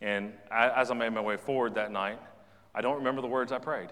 And 0.00 0.32
I, 0.50 0.70
as 0.70 0.90
I 0.90 0.94
made 0.94 1.10
my 1.10 1.20
way 1.20 1.36
forward 1.36 1.74
that 1.74 1.92
night, 1.92 2.18
I 2.74 2.80
don't 2.80 2.96
remember 2.96 3.20
the 3.20 3.28
words 3.28 3.52
I 3.52 3.58
prayed. 3.58 3.90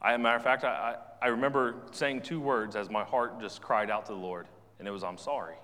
I, 0.00 0.16
matter 0.16 0.36
of 0.36 0.44
fact, 0.44 0.62
I, 0.62 0.98
I 1.20 1.26
remember 1.26 1.74
saying 1.90 2.22
two 2.22 2.38
words 2.38 2.76
as 2.76 2.88
my 2.88 3.02
heart 3.02 3.40
just 3.40 3.60
cried 3.60 3.90
out 3.90 4.06
to 4.06 4.12
the 4.12 4.18
Lord, 4.18 4.46
and 4.78 4.86
it 4.86 4.92
was, 4.92 5.02
I'm 5.02 5.18
sorry, 5.18 5.56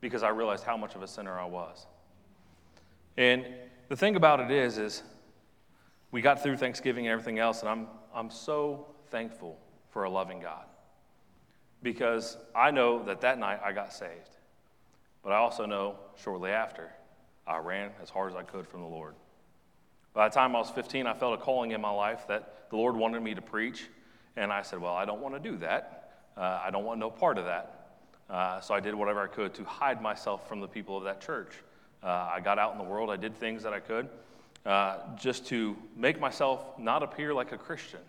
because 0.00 0.22
I 0.22 0.30
realized 0.30 0.64
how 0.64 0.78
much 0.78 0.94
of 0.94 1.02
a 1.02 1.06
sinner 1.06 1.38
I 1.38 1.44
was. 1.44 1.86
And 3.18 3.44
the 3.90 3.96
thing 3.96 4.16
about 4.16 4.40
it 4.40 4.50
is, 4.50 4.78
is 4.78 5.02
we 6.10 6.20
got 6.20 6.42
through 6.42 6.56
Thanksgiving 6.56 7.06
and 7.06 7.12
everything 7.12 7.38
else, 7.38 7.60
and 7.60 7.68
I'm, 7.68 7.86
I'm 8.14 8.30
so 8.30 8.86
thankful 9.10 9.58
for 9.90 10.04
a 10.04 10.10
loving 10.10 10.40
God 10.40 10.64
because 11.82 12.36
I 12.54 12.70
know 12.70 13.04
that 13.04 13.20
that 13.22 13.38
night 13.38 13.60
I 13.64 13.72
got 13.72 13.92
saved. 13.92 14.36
But 15.22 15.32
I 15.32 15.36
also 15.36 15.66
know 15.66 15.96
shortly 16.22 16.50
after, 16.50 16.90
I 17.46 17.58
ran 17.58 17.90
as 18.02 18.10
hard 18.10 18.32
as 18.32 18.36
I 18.36 18.42
could 18.42 18.66
from 18.66 18.80
the 18.80 18.86
Lord. 18.86 19.14
By 20.14 20.28
the 20.28 20.34
time 20.34 20.56
I 20.56 20.60
was 20.60 20.70
15, 20.70 21.06
I 21.06 21.14
felt 21.14 21.34
a 21.34 21.42
calling 21.42 21.72
in 21.72 21.80
my 21.80 21.90
life 21.90 22.26
that 22.28 22.70
the 22.70 22.76
Lord 22.76 22.96
wanted 22.96 23.22
me 23.22 23.34
to 23.34 23.42
preach. 23.42 23.86
And 24.36 24.52
I 24.52 24.62
said, 24.62 24.80
Well, 24.80 24.94
I 24.94 25.04
don't 25.04 25.20
want 25.20 25.34
to 25.34 25.50
do 25.50 25.56
that. 25.58 26.12
Uh, 26.36 26.60
I 26.64 26.70
don't 26.70 26.84
want 26.84 27.00
no 27.00 27.10
part 27.10 27.38
of 27.38 27.44
that. 27.44 27.90
Uh, 28.28 28.60
so 28.60 28.74
I 28.74 28.80
did 28.80 28.94
whatever 28.94 29.20
I 29.20 29.26
could 29.26 29.54
to 29.54 29.64
hide 29.64 30.02
myself 30.02 30.48
from 30.48 30.60
the 30.60 30.68
people 30.68 30.96
of 30.96 31.04
that 31.04 31.20
church. 31.20 31.52
Uh, 32.02 32.30
I 32.32 32.40
got 32.40 32.58
out 32.58 32.72
in 32.72 32.78
the 32.78 32.84
world, 32.84 33.10
I 33.10 33.16
did 33.16 33.36
things 33.36 33.62
that 33.62 33.72
I 33.72 33.80
could 33.80 34.08
uh, 34.66 34.98
just 35.16 35.46
to 35.46 35.76
make 35.96 36.18
myself 36.18 36.78
not 36.78 37.02
appear 37.02 37.32
like 37.32 37.52
a 37.52 37.58
Christian. 37.58 38.00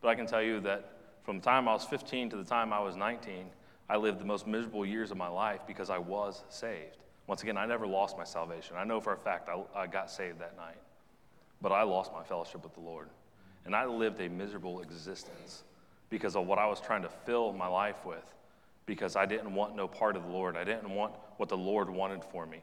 But 0.00 0.08
I 0.08 0.14
can 0.14 0.26
tell 0.26 0.40
you 0.40 0.60
that 0.60 0.92
from 1.24 1.38
the 1.38 1.44
time 1.44 1.68
I 1.68 1.72
was 1.72 1.84
15 1.84 2.30
to 2.30 2.36
the 2.36 2.44
time 2.44 2.72
I 2.72 2.80
was 2.80 2.96
19, 2.96 3.46
I 3.88 3.96
lived 3.96 4.20
the 4.20 4.24
most 4.24 4.46
miserable 4.46 4.86
years 4.86 5.10
of 5.10 5.16
my 5.16 5.28
life 5.28 5.60
because 5.66 5.90
I 5.90 5.98
was 5.98 6.44
saved. 6.48 6.96
Once 7.26 7.42
again, 7.42 7.56
I 7.56 7.66
never 7.66 7.86
lost 7.86 8.16
my 8.16 8.24
salvation. 8.24 8.76
I 8.76 8.84
know 8.84 9.00
for 9.00 9.12
a 9.12 9.16
fact 9.16 9.48
I, 9.48 9.62
I 9.76 9.86
got 9.88 10.10
saved 10.10 10.38
that 10.38 10.56
night, 10.56 10.78
but 11.60 11.72
I 11.72 11.82
lost 11.82 12.12
my 12.12 12.22
fellowship 12.22 12.62
with 12.62 12.74
the 12.74 12.80
Lord. 12.80 13.08
And 13.66 13.74
I 13.74 13.84
lived 13.84 14.20
a 14.20 14.28
miserable 14.28 14.80
existence 14.80 15.64
because 16.08 16.36
of 16.36 16.46
what 16.46 16.58
I 16.58 16.66
was 16.66 16.80
trying 16.80 17.02
to 17.02 17.08
fill 17.08 17.52
my 17.52 17.66
life 17.66 18.06
with 18.06 18.34
because 18.86 19.16
I 19.16 19.26
didn't 19.26 19.54
want 19.54 19.76
no 19.76 19.86
part 19.86 20.16
of 20.16 20.22
the 20.22 20.30
Lord. 20.30 20.56
I 20.56 20.64
didn't 20.64 20.90
want 20.90 21.14
what 21.36 21.48
the 21.48 21.56
Lord 21.56 21.90
wanted 21.90 22.24
for 22.24 22.46
me. 22.46 22.60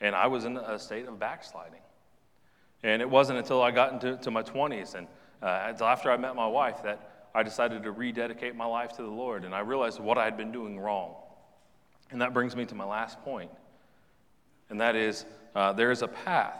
And 0.00 0.14
I 0.14 0.26
was 0.28 0.44
in 0.44 0.56
a 0.56 0.78
state 0.78 1.06
of 1.06 1.18
backsliding. 1.18 1.80
And 2.82 3.02
it 3.02 3.10
wasn't 3.10 3.38
until 3.38 3.62
I 3.62 3.70
got 3.70 4.02
into 4.04 4.30
my 4.30 4.42
20s 4.42 4.94
and 4.94 5.06
uh, 5.42 5.46
after 5.80 6.10
I 6.10 6.16
met 6.16 6.34
my 6.36 6.46
wife 6.46 6.82
that 6.84 7.28
I 7.34 7.42
decided 7.42 7.82
to 7.82 7.92
rededicate 7.92 8.56
my 8.56 8.66
life 8.66 8.92
to 8.96 9.02
the 9.02 9.10
Lord. 9.10 9.44
And 9.44 9.54
I 9.54 9.60
realized 9.60 10.00
what 10.00 10.18
I 10.18 10.24
had 10.24 10.36
been 10.36 10.52
doing 10.52 10.78
wrong. 10.78 11.14
And 12.10 12.20
that 12.22 12.32
brings 12.32 12.56
me 12.56 12.64
to 12.66 12.74
my 12.74 12.84
last 12.84 13.22
point, 13.22 13.50
and 14.70 14.80
that 14.80 14.96
is 14.96 15.26
uh, 15.54 15.72
there 15.72 15.90
is 15.90 16.02
a 16.02 16.08
path 16.08 16.58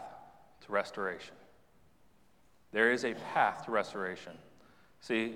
to 0.65 0.71
restoration. 0.71 1.33
There 2.71 2.91
is 2.91 3.03
a 3.03 3.15
path 3.33 3.65
to 3.65 3.71
restoration. 3.71 4.33
See, 5.01 5.35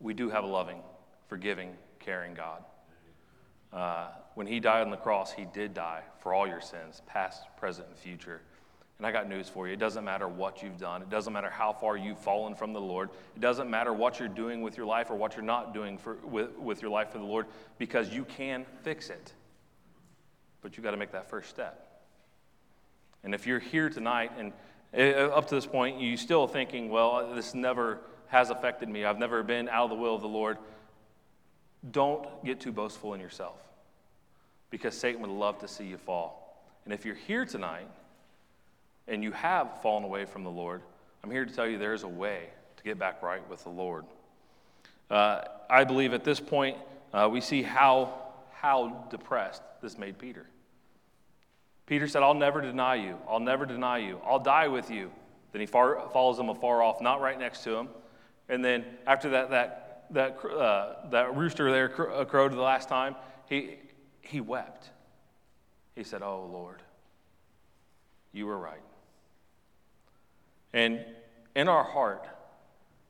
we 0.00 0.14
do 0.14 0.30
have 0.30 0.44
a 0.44 0.46
loving, 0.46 0.80
forgiving, 1.28 1.74
caring 1.98 2.32
God. 2.32 2.64
Uh, 3.70 4.08
when 4.34 4.46
He 4.46 4.60
died 4.60 4.80
on 4.80 4.90
the 4.90 4.96
cross, 4.96 5.32
He 5.32 5.44
did 5.52 5.74
die 5.74 6.02
for 6.20 6.32
all 6.32 6.46
your 6.46 6.62
sins, 6.62 7.02
past, 7.06 7.42
present, 7.58 7.88
and 7.88 7.98
future. 7.98 8.40
And 8.98 9.06
I 9.06 9.12
got 9.12 9.28
news 9.28 9.48
for 9.48 9.68
you. 9.68 9.74
It 9.74 9.78
doesn't 9.78 10.04
matter 10.04 10.26
what 10.26 10.60
you've 10.60 10.78
done. 10.78 11.02
It 11.02 11.10
doesn't 11.10 11.32
matter 11.32 11.50
how 11.50 11.72
far 11.72 11.96
you've 11.96 12.18
fallen 12.18 12.56
from 12.56 12.72
the 12.72 12.80
Lord. 12.80 13.10
It 13.36 13.40
doesn't 13.40 13.70
matter 13.70 13.92
what 13.92 14.18
you're 14.18 14.28
doing 14.28 14.60
with 14.60 14.76
your 14.76 14.86
life 14.86 15.08
or 15.10 15.14
what 15.14 15.36
you're 15.36 15.44
not 15.44 15.72
doing 15.72 15.98
for, 15.98 16.14
with, 16.24 16.56
with 16.58 16.82
your 16.82 16.90
life 16.90 17.10
for 17.10 17.18
the 17.18 17.24
Lord 17.24 17.46
because 17.78 18.12
you 18.12 18.24
can 18.24 18.66
fix 18.82 19.08
it. 19.08 19.32
But 20.62 20.76
you've 20.76 20.82
got 20.82 20.90
to 20.90 20.96
make 20.96 21.12
that 21.12 21.30
first 21.30 21.48
step. 21.48 22.02
And 23.22 23.34
if 23.34 23.46
you're 23.46 23.60
here 23.60 23.88
tonight 23.88 24.32
and 24.36 24.52
eh, 24.92 25.12
up 25.12 25.46
to 25.48 25.54
this 25.54 25.66
point, 25.66 26.00
you're 26.00 26.16
still 26.16 26.48
thinking, 26.48 26.90
well, 26.90 27.34
this 27.34 27.54
never 27.54 28.00
has 28.26 28.50
affected 28.50 28.88
me. 28.88 29.04
I've 29.04 29.18
never 29.18 29.44
been 29.44 29.68
out 29.68 29.84
of 29.84 29.90
the 29.90 29.96
will 29.96 30.16
of 30.16 30.22
the 30.22 30.28
Lord. 30.28 30.58
Don't 31.92 32.26
get 32.44 32.58
too 32.58 32.72
boastful 32.72 33.14
in 33.14 33.20
yourself 33.20 33.60
because 34.70 34.96
Satan 34.96 35.20
would 35.20 35.30
love 35.30 35.60
to 35.60 35.68
see 35.68 35.84
you 35.84 35.98
fall. 35.98 36.64
And 36.84 36.92
if 36.92 37.04
you're 37.04 37.14
here 37.14 37.44
tonight 37.44 37.86
and 39.08 39.22
you 39.22 39.32
have 39.32 39.82
fallen 39.82 40.04
away 40.04 40.24
from 40.24 40.44
the 40.44 40.50
Lord, 40.50 40.82
I'm 41.24 41.30
here 41.30 41.44
to 41.44 41.52
tell 41.52 41.66
you 41.66 41.78
there 41.78 41.94
is 41.94 42.02
a 42.04 42.08
way 42.08 42.48
to 42.76 42.82
get 42.82 42.98
back 42.98 43.22
right 43.22 43.46
with 43.48 43.62
the 43.64 43.70
Lord. 43.70 44.04
Uh, 45.10 45.42
I 45.68 45.84
believe 45.84 46.12
at 46.12 46.24
this 46.24 46.40
point, 46.40 46.76
uh, 47.12 47.28
we 47.30 47.40
see 47.40 47.62
how, 47.62 48.12
how 48.52 49.06
depressed 49.10 49.62
this 49.82 49.98
made 49.98 50.18
Peter. 50.18 50.46
Peter 51.86 52.06
said, 52.06 52.22
I'll 52.22 52.34
never 52.34 52.60
deny 52.60 52.96
you. 52.96 53.16
I'll 53.28 53.40
never 53.40 53.64
deny 53.64 53.98
you. 53.98 54.20
I'll 54.24 54.38
die 54.38 54.68
with 54.68 54.90
you. 54.90 55.10
Then 55.52 55.60
he 55.60 55.66
far, 55.66 56.08
follows 56.12 56.38
him 56.38 56.50
afar 56.50 56.82
off, 56.82 57.00
not 57.00 57.22
right 57.22 57.38
next 57.38 57.64
to 57.64 57.74
him. 57.74 57.88
And 58.50 58.62
then 58.62 58.84
after 59.06 59.30
that, 59.30 59.50
that, 59.50 60.04
that, 60.10 60.44
uh, 60.44 61.08
that 61.10 61.34
rooster 61.34 61.70
there 61.70 62.12
uh, 62.12 62.24
crowed 62.26 62.52
the 62.52 62.60
last 62.60 62.88
time, 62.88 63.16
he, 63.48 63.76
he 64.20 64.42
wept. 64.42 64.90
He 65.94 66.04
said, 66.04 66.22
Oh, 66.22 66.48
Lord, 66.52 66.82
you 68.32 68.46
were 68.46 68.58
right. 68.58 68.82
And 70.72 71.04
in 71.54 71.68
our 71.68 71.84
heart, 71.84 72.26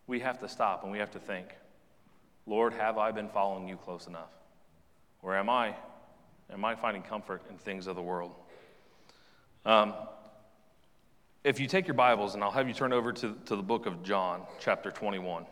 we 0.06 0.20
have 0.20 0.38
to 0.40 0.48
stop 0.48 0.82
and 0.82 0.92
we 0.92 0.98
have 0.98 1.10
to 1.12 1.18
think, 1.18 1.48
Lord, 2.46 2.72
have 2.72 2.96
I 2.98 3.10
been 3.10 3.28
following 3.28 3.68
you 3.68 3.76
close 3.76 4.06
enough? 4.06 4.30
Or 5.22 5.36
am 5.36 5.50
I, 5.50 5.74
am 6.52 6.64
I 6.64 6.74
finding 6.74 7.02
comfort 7.02 7.42
in 7.50 7.58
things 7.58 7.86
of 7.86 7.96
the 7.96 8.02
world? 8.02 8.32
Um, 9.66 9.92
if 11.44 11.60
you 11.60 11.66
take 11.66 11.86
your 11.86 11.94
Bibles, 11.94 12.34
and 12.34 12.42
I'll 12.42 12.50
have 12.50 12.68
you 12.68 12.74
turn 12.74 12.92
over 12.92 13.12
to, 13.12 13.36
to 13.46 13.56
the 13.56 13.62
book 13.62 13.86
of 13.86 14.02
John, 14.02 14.42
chapter 14.60 14.90
21. 14.90 15.44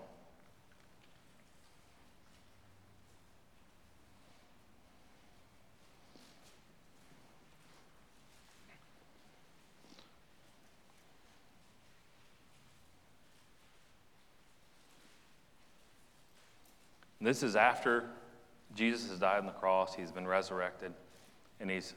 This 17.26 17.42
is 17.42 17.56
after 17.56 18.04
Jesus 18.76 19.10
has 19.10 19.18
died 19.18 19.38
on 19.38 19.46
the 19.46 19.52
cross, 19.52 19.96
he's 19.96 20.12
been 20.12 20.28
resurrected, 20.28 20.92
and 21.58 21.68
he's 21.68 21.92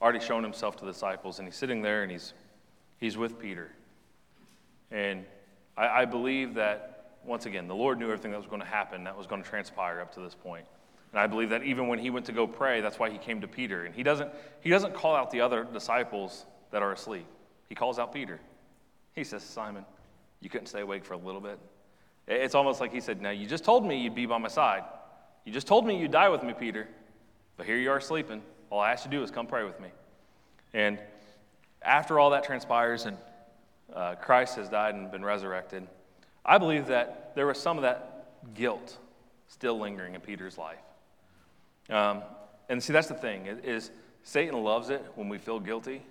already 0.00 0.20
shown 0.20 0.44
himself 0.44 0.76
to 0.76 0.84
the 0.84 0.92
disciples, 0.92 1.40
and 1.40 1.48
he's 1.48 1.56
sitting 1.56 1.82
there 1.82 2.04
and 2.04 2.12
he's, 2.12 2.32
he's 2.98 3.16
with 3.16 3.40
Peter. 3.40 3.72
And 4.92 5.24
I, 5.76 5.88
I 5.88 6.04
believe 6.04 6.54
that, 6.54 7.16
once 7.24 7.46
again, 7.46 7.66
the 7.66 7.74
Lord 7.74 7.98
knew 7.98 8.04
everything 8.04 8.30
that 8.30 8.36
was 8.36 8.46
going 8.46 8.60
to 8.60 8.66
happen, 8.68 9.02
that 9.02 9.18
was 9.18 9.26
going 9.26 9.42
to 9.42 9.48
transpire 9.48 10.00
up 10.00 10.14
to 10.14 10.20
this 10.20 10.36
point. 10.36 10.64
And 11.10 11.18
I 11.18 11.26
believe 11.26 11.50
that 11.50 11.64
even 11.64 11.88
when 11.88 11.98
he 11.98 12.10
went 12.10 12.26
to 12.26 12.32
go 12.32 12.46
pray, 12.46 12.80
that's 12.80 13.00
why 13.00 13.10
he 13.10 13.18
came 13.18 13.40
to 13.40 13.48
Peter. 13.48 13.84
And 13.84 13.92
he 13.92 14.04
doesn't, 14.04 14.30
he 14.60 14.70
doesn't 14.70 14.94
call 14.94 15.16
out 15.16 15.32
the 15.32 15.40
other 15.40 15.64
disciples 15.64 16.46
that 16.70 16.82
are 16.82 16.92
asleep, 16.92 17.26
he 17.68 17.74
calls 17.74 17.98
out 17.98 18.14
Peter. 18.14 18.38
He 19.12 19.24
says, 19.24 19.42
Simon, 19.42 19.84
you 20.40 20.48
couldn't 20.48 20.68
stay 20.68 20.82
awake 20.82 21.04
for 21.04 21.14
a 21.14 21.18
little 21.18 21.40
bit? 21.40 21.58
It's 22.26 22.54
almost 22.54 22.80
like 22.80 22.92
he 22.92 23.00
said, 23.00 23.20
Now, 23.20 23.30
you 23.30 23.46
just 23.46 23.64
told 23.64 23.84
me 23.84 24.00
you'd 24.00 24.14
be 24.14 24.26
by 24.26 24.38
my 24.38 24.48
side. 24.48 24.84
You 25.44 25.52
just 25.52 25.66
told 25.66 25.86
me 25.86 25.98
you'd 25.98 26.12
die 26.12 26.28
with 26.28 26.42
me, 26.42 26.54
Peter. 26.58 26.88
But 27.56 27.66
here 27.66 27.76
you 27.76 27.90
are 27.90 28.00
sleeping. 28.00 28.42
All 28.70 28.80
I 28.80 28.92
ask 28.92 29.04
you 29.04 29.10
to 29.10 29.16
do 29.16 29.22
is 29.22 29.30
come 29.30 29.46
pray 29.46 29.64
with 29.64 29.78
me. 29.80 29.88
And 30.72 30.98
after 31.82 32.18
all 32.18 32.30
that 32.30 32.44
transpires 32.44 33.06
and 33.06 33.16
uh, 33.94 34.14
Christ 34.14 34.56
has 34.56 34.68
died 34.68 34.94
and 34.94 35.10
been 35.10 35.24
resurrected, 35.24 35.86
I 36.44 36.58
believe 36.58 36.86
that 36.86 37.34
there 37.34 37.46
was 37.46 37.58
some 37.58 37.76
of 37.76 37.82
that 37.82 38.26
guilt 38.54 38.98
still 39.48 39.78
lingering 39.78 40.14
in 40.14 40.20
Peter's 40.20 40.56
life. 40.56 40.78
Um, 41.90 42.22
and 42.68 42.82
see, 42.82 42.92
that's 42.92 43.08
the 43.08 43.14
thing 43.14 43.46
is 43.46 43.90
Satan 44.22 44.62
loves 44.62 44.90
it 44.90 45.04
when 45.14 45.28
we 45.28 45.38
feel 45.38 45.60
guilty 45.60 46.02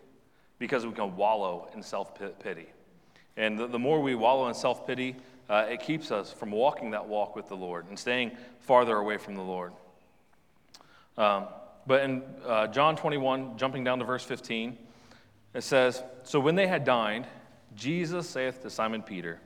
because 0.60 0.86
we 0.86 0.92
can 0.94 1.16
wallow 1.16 1.70
in 1.74 1.82
self 1.82 2.14
pity. 2.40 2.68
And 3.38 3.58
the, 3.58 3.68
the, 3.68 3.80
more 3.80 4.02
we 4.02 4.14
wallow 4.14 4.48
in 4.48 4.54
self 4.54 4.86
pity, 4.86 5.16
uh, 5.50 5.66
it 5.70 5.82
keeps 5.82 6.12
us 6.12 6.32
from 6.32 6.52
walking 6.52 6.92
that 6.92 7.08
walk 7.08 7.36
with 7.36 7.48
the 7.48 7.56
Lord 7.56 7.88
and 7.88 7.98
staying 7.98 8.32
farther 8.60 8.98
away 8.98 9.18
from 9.18 9.36
the 9.36 9.42
Lord. 9.42 9.74
Um, 11.18 11.46
but 11.86 12.04
in 12.04 12.24
uh, 12.46 12.68
John 12.68 12.96
21, 12.96 13.58
jumping 13.58 13.84
down 13.84 14.00
to 14.00 14.06
verse 14.06 14.24
15, 14.24 14.78
it 15.54 15.64
says, 15.64 16.04
So 16.24 16.40
when 16.40 16.56
they 16.56 16.68
had 16.68 16.84
dined, 16.86 17.28
Jesus 17.76 18.30
saith 18.30 18.62
to 18.62 18.70
Simon 18.70 19.02
Peter, 19.02 19.40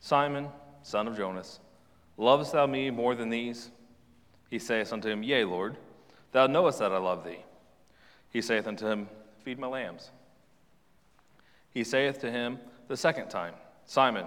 Simon, 0.00 0.48
son 0.82 1.08
of 1.08 1.16
Jonas, 1.16 1.60
lovest 2.16 2.52
thou 2.52 2.66
me 2.66 2.90
more 2.90 3.14
than 3.14 3.30
these? 3.30 3.70
He 4.50 4.58
saith 4.58 4.92
unto 4.92 5.08
him, 5.08 5.22
Yea, 5.22 5.44
Lord, 5.44 5.76
thou 6.32 6.46
knowest 6.46 6.78
that 6.78 6.92
I 6.92 6.98
love 6.98 7.24
thee. 7.24 7.44
He 8.30 8.42
saith 8.42 8.66
unto 8.66 8.86
him, 8.86 9.08
Feed 9.44 9.58
my 9.58 9.66
lambs. 9.66 10.10
He 11.72 11.84
saith 11.84 12.20
to 12.20 12.30
him 12.30 12.58
the 12.88 12.96
second 12.96 13.28
time, 13.28 13.54
Simon, 13.86 14.26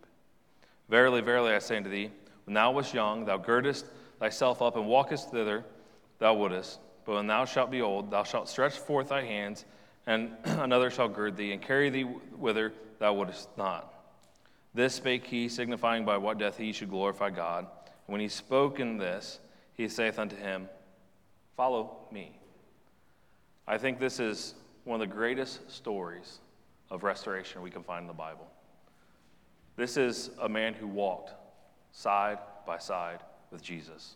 Verily, 0.91 1.21
verily, 1.21 1.53
I 1.53 1.59
say 1.59 1.77
unto 1.77 1.89
thee, 1.89 2.11
when 2.45 2.53
thou 2.53 2.71
wast 2.71 2.93
young, 2.93 3.23
thou 3.23 3.37
girdest 3.37 3.85
thyself 4.19 4.61
up 4.61 4.75
and 4.75 4.85
walkest 4.85 5.31
thither 5.31 5.63
thou 6.19 6.33
wouldest. 6.33 6.79
But 7.05 7.15
when 7.15 7.27
thou 7.27 7.45
shalt 7.45 7.71
be 7.71 7.81
old, 7.81 8.11
thou 8.11 8.23
shalt 8.23 8.49
stretch 8.49 8.77
forth 8.77 9.07
thy 9.07 9.23
hands, 9.23 9.63
and 10.05 10.33
another 10.43 10.91
shall 10.91 11.07
gird 11.07 11.37
thee, 11.37 11.53
and 11.53 11.61
carry 11.61 11.89
thee 11.89 12.03
whither 12.03 12.73
thou 12.99 13.13
wouldest 13.13 13.47
not. 13.57 13.93
This 14.73 14.95
spake 14.95 15.25
he, 15.25 15.47
signifying 15.47 16.03
by 16.03 16.17
what 16.17 16.37
death 16.37 16.57
he 16.57 16.73
should 16.73 16.89
glorify 16.89 17.29
God. 17.29 17.67
And 17.85 18.13
when 18.13 18.19
he 18.19 18.27
spoke 18.27 18.81
in 18.81 18.97
this, 18.97 19.39
he 19.73 19.87
saith 19.87 20.19
unto 20.19 20.35
him, 20.35 20.67
Follow 21.55 21.99
me. 22.11 22.33
I 23.65 23.77
think 23.77 23.97
this 23.97 24.19
is 24.19 24.55
one 24.83 25.01
of 25.01 25.09
the 25.09 25.15
greatest 25.15 25.71
stories 25.71 26.39
of 26.89 27.03
restoration 27.03 27.61
we 27.61 27.71
can 27.71 27.81
find 27.83 28.01
in 28.01 28.07
the 28.07 28.13
Bible. 28.13 28.45
This 29.75 29.97
is 29.97 30.31
a 30.41 30.49
man 30.49 30.73
who 30.73 30.87
walked 30.87 31.33
side 31.91 32.39
by 32.65 32.77
side 32.77 33.19
with 33.51 33.61
Jesus 33.61 34.15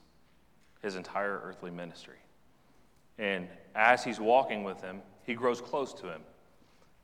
his 0.82 0.96
entire 0.96 1.42
earthly 1.44 1.72
ministry. 1.72 2.18
And 3.18 3.48
as 3.74 4.04
he's 4.04 4.20
walking 4.20 4.64
with 4.64 4.82
him, 4.82 5.02
he 5.24 5.34
grows 5.34 5.60
close 5.60 5.94
to 5.96 6.08
him. 6.08 6.22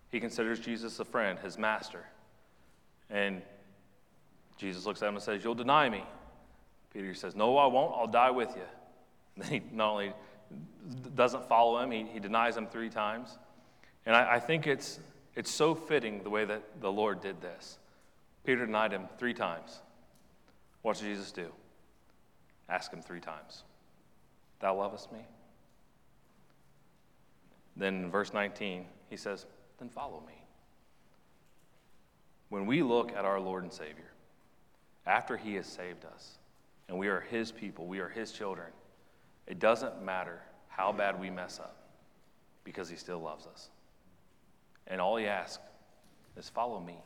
He 0.09 0.19
considers 0.19 0.59
Jesus 0.59 0.99
a 0.99 1.05
friend, 1.05 1.39
his 1.39 1.57
master. 1.57 2.05
And 3.09 3.41
Jesus 4.57 4.85
looks 4.85 5.01
at 5.01 5.09
him 5.09 5.15
and 5.15 5.23
says, 5.23 5.43
You'll 5.43 5.55
deny 5.55 5.89
me. 5.89 6.03
Peter 6.93 7.13
says, 7.15 7.35
No, 7.35 7.57
I 7.57 7.65
won't. 7.65 7.95
I'll 7.97 8.07
die 8.07 8.29
with 8.31 8.49
you. 8.55 8.61
And 9.35 9.45
then 9.45 9.51
he 9.51 9.61
not 9.71 9.93
only 9.93 10.13
doesn't 11.15 11.47
follow 11.47 11.79
him, 11.79 11.91
he, 11.91 12.05
he 12.13 12.19
denies 12.19 12.57
him 12.57 12.67
three 12.67 12.89
times. 12.89 13.37
And 14.05 14.15
I, 14.15 14.35
I 14.35 14.39
think 14.39 14.67
it's, 14.67 14.99
it's 15.35 15.49
so 15.49 15.73
fitting 15.73 16.21
the 16.23 16.29
way 16.29 16.45
that 16.45 16.81
the 16.81 16.91
Lord 16.91 17.21
did 17.21 17.41
this. 17.41 17.79
Peter 18.45 18.65
denied 18.65 18.91
him 18.91 19.07
three 19.17 19.33
times. 19.33 19.81
What 20.81 20.93
does 20.93 21.03
Jesus 21.03 21.31
do? 21.31 21.47
Ask 22.69 22.91
him 22.91 23.01
three 23.01 23.19
times 23.19 23.63
Thou 24.59 24.75
lovest 24.77 25.11
me? 25.11 25.19
Then 27.75 28.03
in 28.03 28.11
verse 28.11 28.33
19, 28.33 28.85
he 29.09 29.17
says, 29.17 29.45
Then 29.79 29.89
follow 29.89 30.21
me. 30.27 30.43
When 32.49 32.65
we 32.65 32.83
look 32.83 33.13
at 33.13 33.25
our 33.25 33.39
Lord 33.39 33.63
and 33.63 33.71
Savior, 33.71 34.11
after 35.05 35.37
he 35.37 35.55
has 35.55 35.65
saved 35.65 36.05
us, 36.05 36.37
and 36.87 36.97
we 36.97 37.07
are 37.07 37.21
his 37.21 37.51
people, 37.51 37.87
we 37.87 37.99
are 37.99 38.09
his 38.09 38.31
children, 38.31 38.67
it 39.47 39.59
doesn't 39.59 40.03
matter 40.03 40.41
how 40.67 40.91
bad 40.91 41.19
we 41.19 41.29
mess 41.29 41.59
up 41.59 41.75
because 42.63 42.89
he 42.89 42.95
still 42.95 43.19
loves 43.19 43.47
us. 43.47 43.69
And 44.87 44.99
all 44.99 45.17
he 45.17 45.27
asks 45.27 45.63
is, 46.37 46.49
Follow 46.49 46.79
me. 46.79 46.97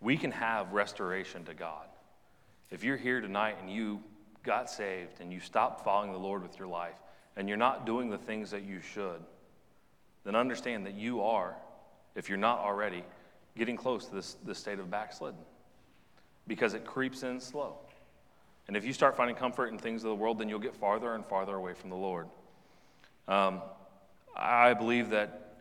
We 0.00 0.16
can 0.16 0.30
have 0.30 0.72
restoration 0.72 1.44
to 1.44 1.54
God. 1.54 1.86
If 2.70 2.84
you're 2.84 2.96
here 2.96 3.20
tonight 3.20 3.56
and 3.60 3.70
you 3.70 4.02
got 4.44 4.70
saved 4.70 5.20
and 5.20 5.32
you 5.32 5.40
stopped 5.40 5.84
following 5.84 6.12
the 6.12 6.18
Lord 6.18 6.42
with 6.42 6.58
your 6.58 6.68
life 6.68 6.96
and 7.36 7.48
you're 7.48 7.56
not 7.56 7.86
doing 7.86 8.10
the 8.10 8.18
things 8.18 8.50
that 8.50 8.62
you 8.62 8.80
should, 8.80 9.20
then 10.24 10.36
understand 10.36 10.86
that 10.86 10.94
you 10.94 11.22
are, 11.22 11.56
if 12.14 12.28
you're 12.28 12.38
not 12.38 12.58
already, 12.58 13.04
getting 13.56 13.76
close 13.76 14.06
to 14.06 14.14
this, 14.14 14.36
this 14.44 14.58
state 14.58 14.78
of 14.78 14.90
backslidden 14.90 15.40
because 16.46 16.74
it 16.74 16.84
creeps 16.84 17.22
in 17.22 17.40
slow. 17.40 17.76
And 18.66 18.76
if 18.76 18.84
you 18.84 18.92
start 18.92 19.16
finding 19.16 19.36
comfort 19.36 19.68
in 19.68 19.78
things 19.78 20.04
of 20.04 20.10
the 20.10 20.14
world, 20.14 20.38
then 20.38 20.48
you'll 20.48 20.58
get 20.58 20.74
farther 20.74 21.14
and 21.14 21.24
farther 21.24 21.54
away 21.54 21.74
from 21.74 21.90
the 21.90 21.96
Lord. 21.96 22.28
Um, 23.26 23.62
I 24.36 24.74
believe 24.74 25.10
that 25.10 25.58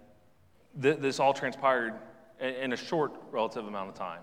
th- 0.81 0.97
this 0.99 1.19
all 1.19 1.33
transpired 1.33 1.93
in, 2.39 2.73
a 2.73 2.77
short 2.77 3.13
relative 3.31 3.65
amount 3.65 3.89
of 3.89 3.95
time. 3.95 4.21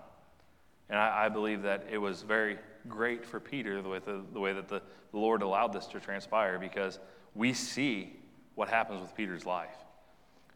And 0.89 0.99
I, 0.99 1.25
I, 1.25 1.29
believe 1.29 1.63
that 1.63 1.87
it 1.91 1.97
was 1.97 2.21
very 2.21 2.57
great 2.87 3.25
for 3.25 3.39
Peter 3.39 3.81
the 3.81 3.89
way, 3.89 3.99
the, 3.99 4.21
the 4.33 4.39
way 4.39 4.53
that 4.53 4.67
the, 4.67 4.81
the 5.11 5.17
Lord 5.17 5.41
allowed 5.41 5.73
this 5.73 5.87
to 5.87 5.99
transpire 5.99 6.59
because 6.59 6.99
we 7.33 7.53
see 7.53 8.15
what 8.53 8.69
happens 8.69 9.01
with 9.01 9.15
Peter's 9.15 9.45
life. 9.45 9.75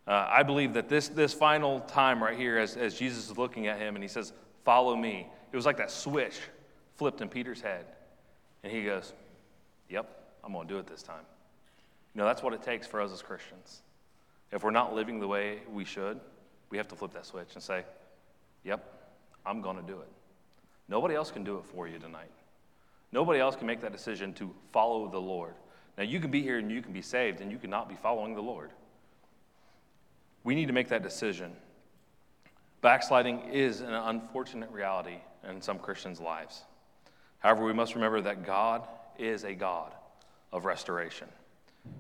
Uh, 0.08 0.28
I 0.30 0.44
believe 0.44 0.74
that 0.74 0.90
this, 0.90 1.08
this 1.08 1.34
final 1.34 1.82
time 1.82 2.24
right 2.24 2.38
here, 2.38 2.58
as, 2.58 2.78
as 2.78 2.98
Jesus 2.98 3.30
is 3.30 3.38
looking 3.38 3.68
at 3.68 3.80
him 3.80 3.96
and 3.96 4.04
he 4.04 4.08
says, 4.08 4.34
Follow 4.66 4.96
me, 4.96 5.28
it 5.52 5.56
was 5.56 5.66
like 5.66 5.78
that 5.78 5.90
switch 5.90 6.38
flipped 6.96 7.22
in 7.22 7.30
Peter's 7.30 7.62
head. 7.62 7.86
And 8.64 8.72
he 8.72 8.84
goes, 8.84 9.14
Yep, 9.90 10.10
I'm 10.44 10.54
going 10.54 10.68
to 10.68 10.74
do 10.74 10.80
it 10.80 10.88
this 10.88 11.02
time. 11.02 11.24
You 12.14 12.20
know, 12.20 12.26
that's 12.26 12.44
what 12.44 12.54
it 12.54 12.62
takes 12.62 12.88
for 12.88 13.02
us 13.02 13.12
as 13.12 13.22
Christians. 13.22 13.82
If 14.52 14.64
we're 14.64 14.72
not 14.72 14.96
living 14.96 15.20
the 15.20 15.28
way 15.28 15.60
we 15.72 15.86
should, 15.86 16.20
we 16.70 16.78
have 16.78 16.88
to 16.90 16.96
flip 16.96 17.14
that 17.14 17.26
switch 17.26 17.50
and 17.54 17.64
say, 17.64 17.84
Yep, 18.64 18.84
I'm 19.46 19.62
going 19.62 19.78
to 19.78 19.84
do 19.84 20.00
it. 20.00 20.10
Nobody 20.88 21.16
else 21.16 21.32
can 21.32 21.44
do 21.44 21.58
it 21.58 21.66
for 21.66 21.88
you 21.88 21.98
tonight. 22.00 22.32
Nobody 23.12 23.40
else 23.40 23.56
can 23.56 23.68
make 23.68 23.82
that 23.82 23.92
decision 23.92 24.34
to 24.34 24.54
follow 24.72 25.10
the 25.10 25.20
Lord. 25.20 25.54
Now, 25.98 26.04
you 26.04 26.20
can 26.20 26.32
be 26.32 26.42
here 26.42 26.58
and 26.58 26.72
you 26.72 26.82
can 26.82 26.94
be 26.94 27.02
saved, 27.02 27.42
and 27.42 27.52
you 27.52 27.58
cannot 27.58 27.90
be 27.90 27.96
following 27.96 28.36
the 28.36 28.42
Lord. 28.42 28.72
We 30.44 30.56
need 30.56 30.68
to 30.68 30.74
make 30.74 30.90
that 30.90 31.04
decision. 31.04 31.52
Backsliding 32.82 33.50
is 33.52 33.82
an 33.82 33.94
unfortunate 33.94 34.72
reality 34.72 35.18
in 35.48 35.62
some 35.62 35.80
Christians' 35.80 36.20
lives. 36.20 36.64
However, 37.40 37.66
we 37.66 37.74
must 37.74 37.96
remember 37.96 38.22
that 38.22 38.46
God 38.46 38.88
is 39.18 39.44
a 39.44 39.54
God 39.54 39.94
of 40.52 40.66
restoration, 40.66 41.28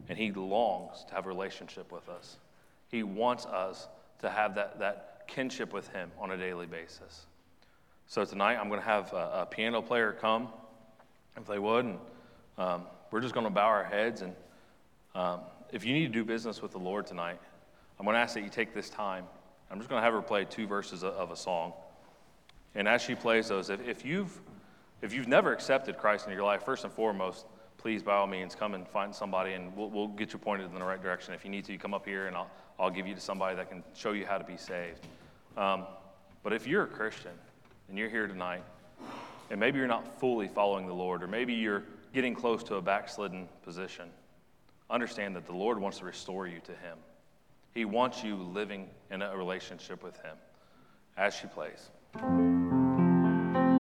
and 0.07 0.17
He 0.17 0.31
longs 0.31 1.03
to 1.09 1.15
have 1.15 1.25
a 1.25 1.29
relationship 1.29 1.91
with 1.91 2.07
us. 2.07 2.37
He 2.87 3.03
wants 3.03 3.45
us 3.45 3.87
to 4.19 4.29
have 4.29 4.55
that, 4.55 4.79
that 4.79 5.23
kinship 5.27 5.73
with 5.73 5.87
Him 5.89 6.11
on 6.19 6.31
a 6.31 6.37
daily 6.37 6.65
basis. 6.65 7.25
So 8.07 8.25
tonight, 8.25 8.57
I'm 8.57 8.69
going 8.69 8.79
to 8.79 8.85
have 8.85 9.13
a, 9.13 9.41
a 9.41 9.47
piano 9.49 9.81
player 9.81 10.13
come, 10.19 10.49
if 11.37 11.45
they 11.45 11.59
would, 11.59 11.85
and 11.85 11.97
um, 12.57 12.83
we're 13.11 13.21
just 13.21 13.33
going 13.33 13.45
to 13.45 13.51
bow 13.51 13.67
our 13.67 13.83
heads. 13.83 14.21
And 14.21 14.35
um, 15.15 15.41
if 15.71 15.85
you 15.85 15.93
need 15.93 16.07
to 16.07 16.13
do 16.13 16.25
business 16.25 16.61
with 16.61 16.71
the 16.71 16.79
Lord 16.79 17.05
tonight, 17.05 17.39
I'm 17.99 18.05
going 18.05 18.15
to 18.15 18.19
ask 18.19 18.33
that 18.33 18.43
you 18.43 18.49
take 18.49 18.73
this 18.73 18.89
time. 18.89 19.25
I'm 19.69 19.77
just 19.77 19.89
going 19.89 19.99
to 19.99 20.03
have 20.03 20.13
her 20.13 20.21
play 20.21 20.45
two 20.45 20.65
verses 20.65 21.03
of 21.03 21.31
a 21.31 21.35
song. 21.35 21.73
And 22.75 22.87
as 22.87 23.01
she 23.01 23.13
plays 23.15 23.49
those, 23.49 23.69
if, 23.69 23.87
if 23.87 24.05
you've 24.05 24.39
if 25.01 25.13
you've 25.13 25.27
never 25.27 25.53
accepted 25.53 25.97
Christ 25.97 26.27
in 26.27 26.33
your 26.33 26.43
life, 26.43 26.63
first 26.63 26.83
and 26.83 26.91
foremost, 26.91 27.45
please 27.79 28.03
by 28.03 28.13
all 28.13 28.27
means 28.27 28.53
come 28.53 28.75
and 28.75 28.87
find 28.87 29.15
somebody 29.15 29.53
and 29.53 29.75
we'll, 29.75 29.89
we'll 29.89 30.09
get 30.09 30.33
you 30.33 30.39
pointed 30.39 30.67
in 30.67 30.75
the 30.77 30.85
right 30.85 31.01
direction. 31.01 31.33
If 31.33 31.43
you 31.43 31.49
need 31.49 31.65
to, 31.65 31.71
you 31.71 31.79
come 31.79 31.93
up 31.93 32.05
here 32.05 32.27
and 32.27 32.35
I'll, 32.35 32.51
I'll 32.77 32.89
give 32.89 33.07
you 33.07 33.15
to 33.15 33.21
somebody 33.21 33.55
that 33.55 33.69
can 33.69 33.83
show 33.95 34.11
you 34.11 34.25
how 34.25 34.37
to 34.37 34.43
be 34.43 34.57
saved. 34.57 35.07
Um, 35.57 35.85
but 36.43 36.53
if 36.53 36.67
you're 36.67 36.83
a 36.83 36.87
Christian 36.87 37.31
and 37.87 37.97
you're 37.97 38.09
here 38.09 38.27
tonight, 38.27 38.63
and 39.49 39.59
maybe 39.59 39.79
you're 39.79 39.87
not 39.87 40.19
fully 40.19 40.47
following 40.47 40.87
the 40.87 40.93
Lord, 40.93 41.23
or 41.23 41.27
maybe 41.27 41.53
you're 41.53 41.83
getting 42.13 42.35
close 42.35 42.63
to 42.63 42.75
a 42.75 42.81
backslidden 42.81 43.47
position, 43.63 44.09
understand 44.89 45.35
that 45.35 45.45
the 45.45 45.53
Lord 45.53 45.79
wants 45.79 45.99
to 45.99 46.05
restore 46.05 46.47
you 46.47 46.59
to 46.65 46.71
Him. 46.71 46.97
He 47.73 47.85
wants 47.85 48.23
you 48.23 48.35
living 48.35 48.87
in 49.11 49.21
a 49.21 49.35
relationship 49.35 50.03
with 50.03 50.15
Him 50.21 50.35
as 51.17 51.33
she 51.33 51.47
plays. 51.47 51.89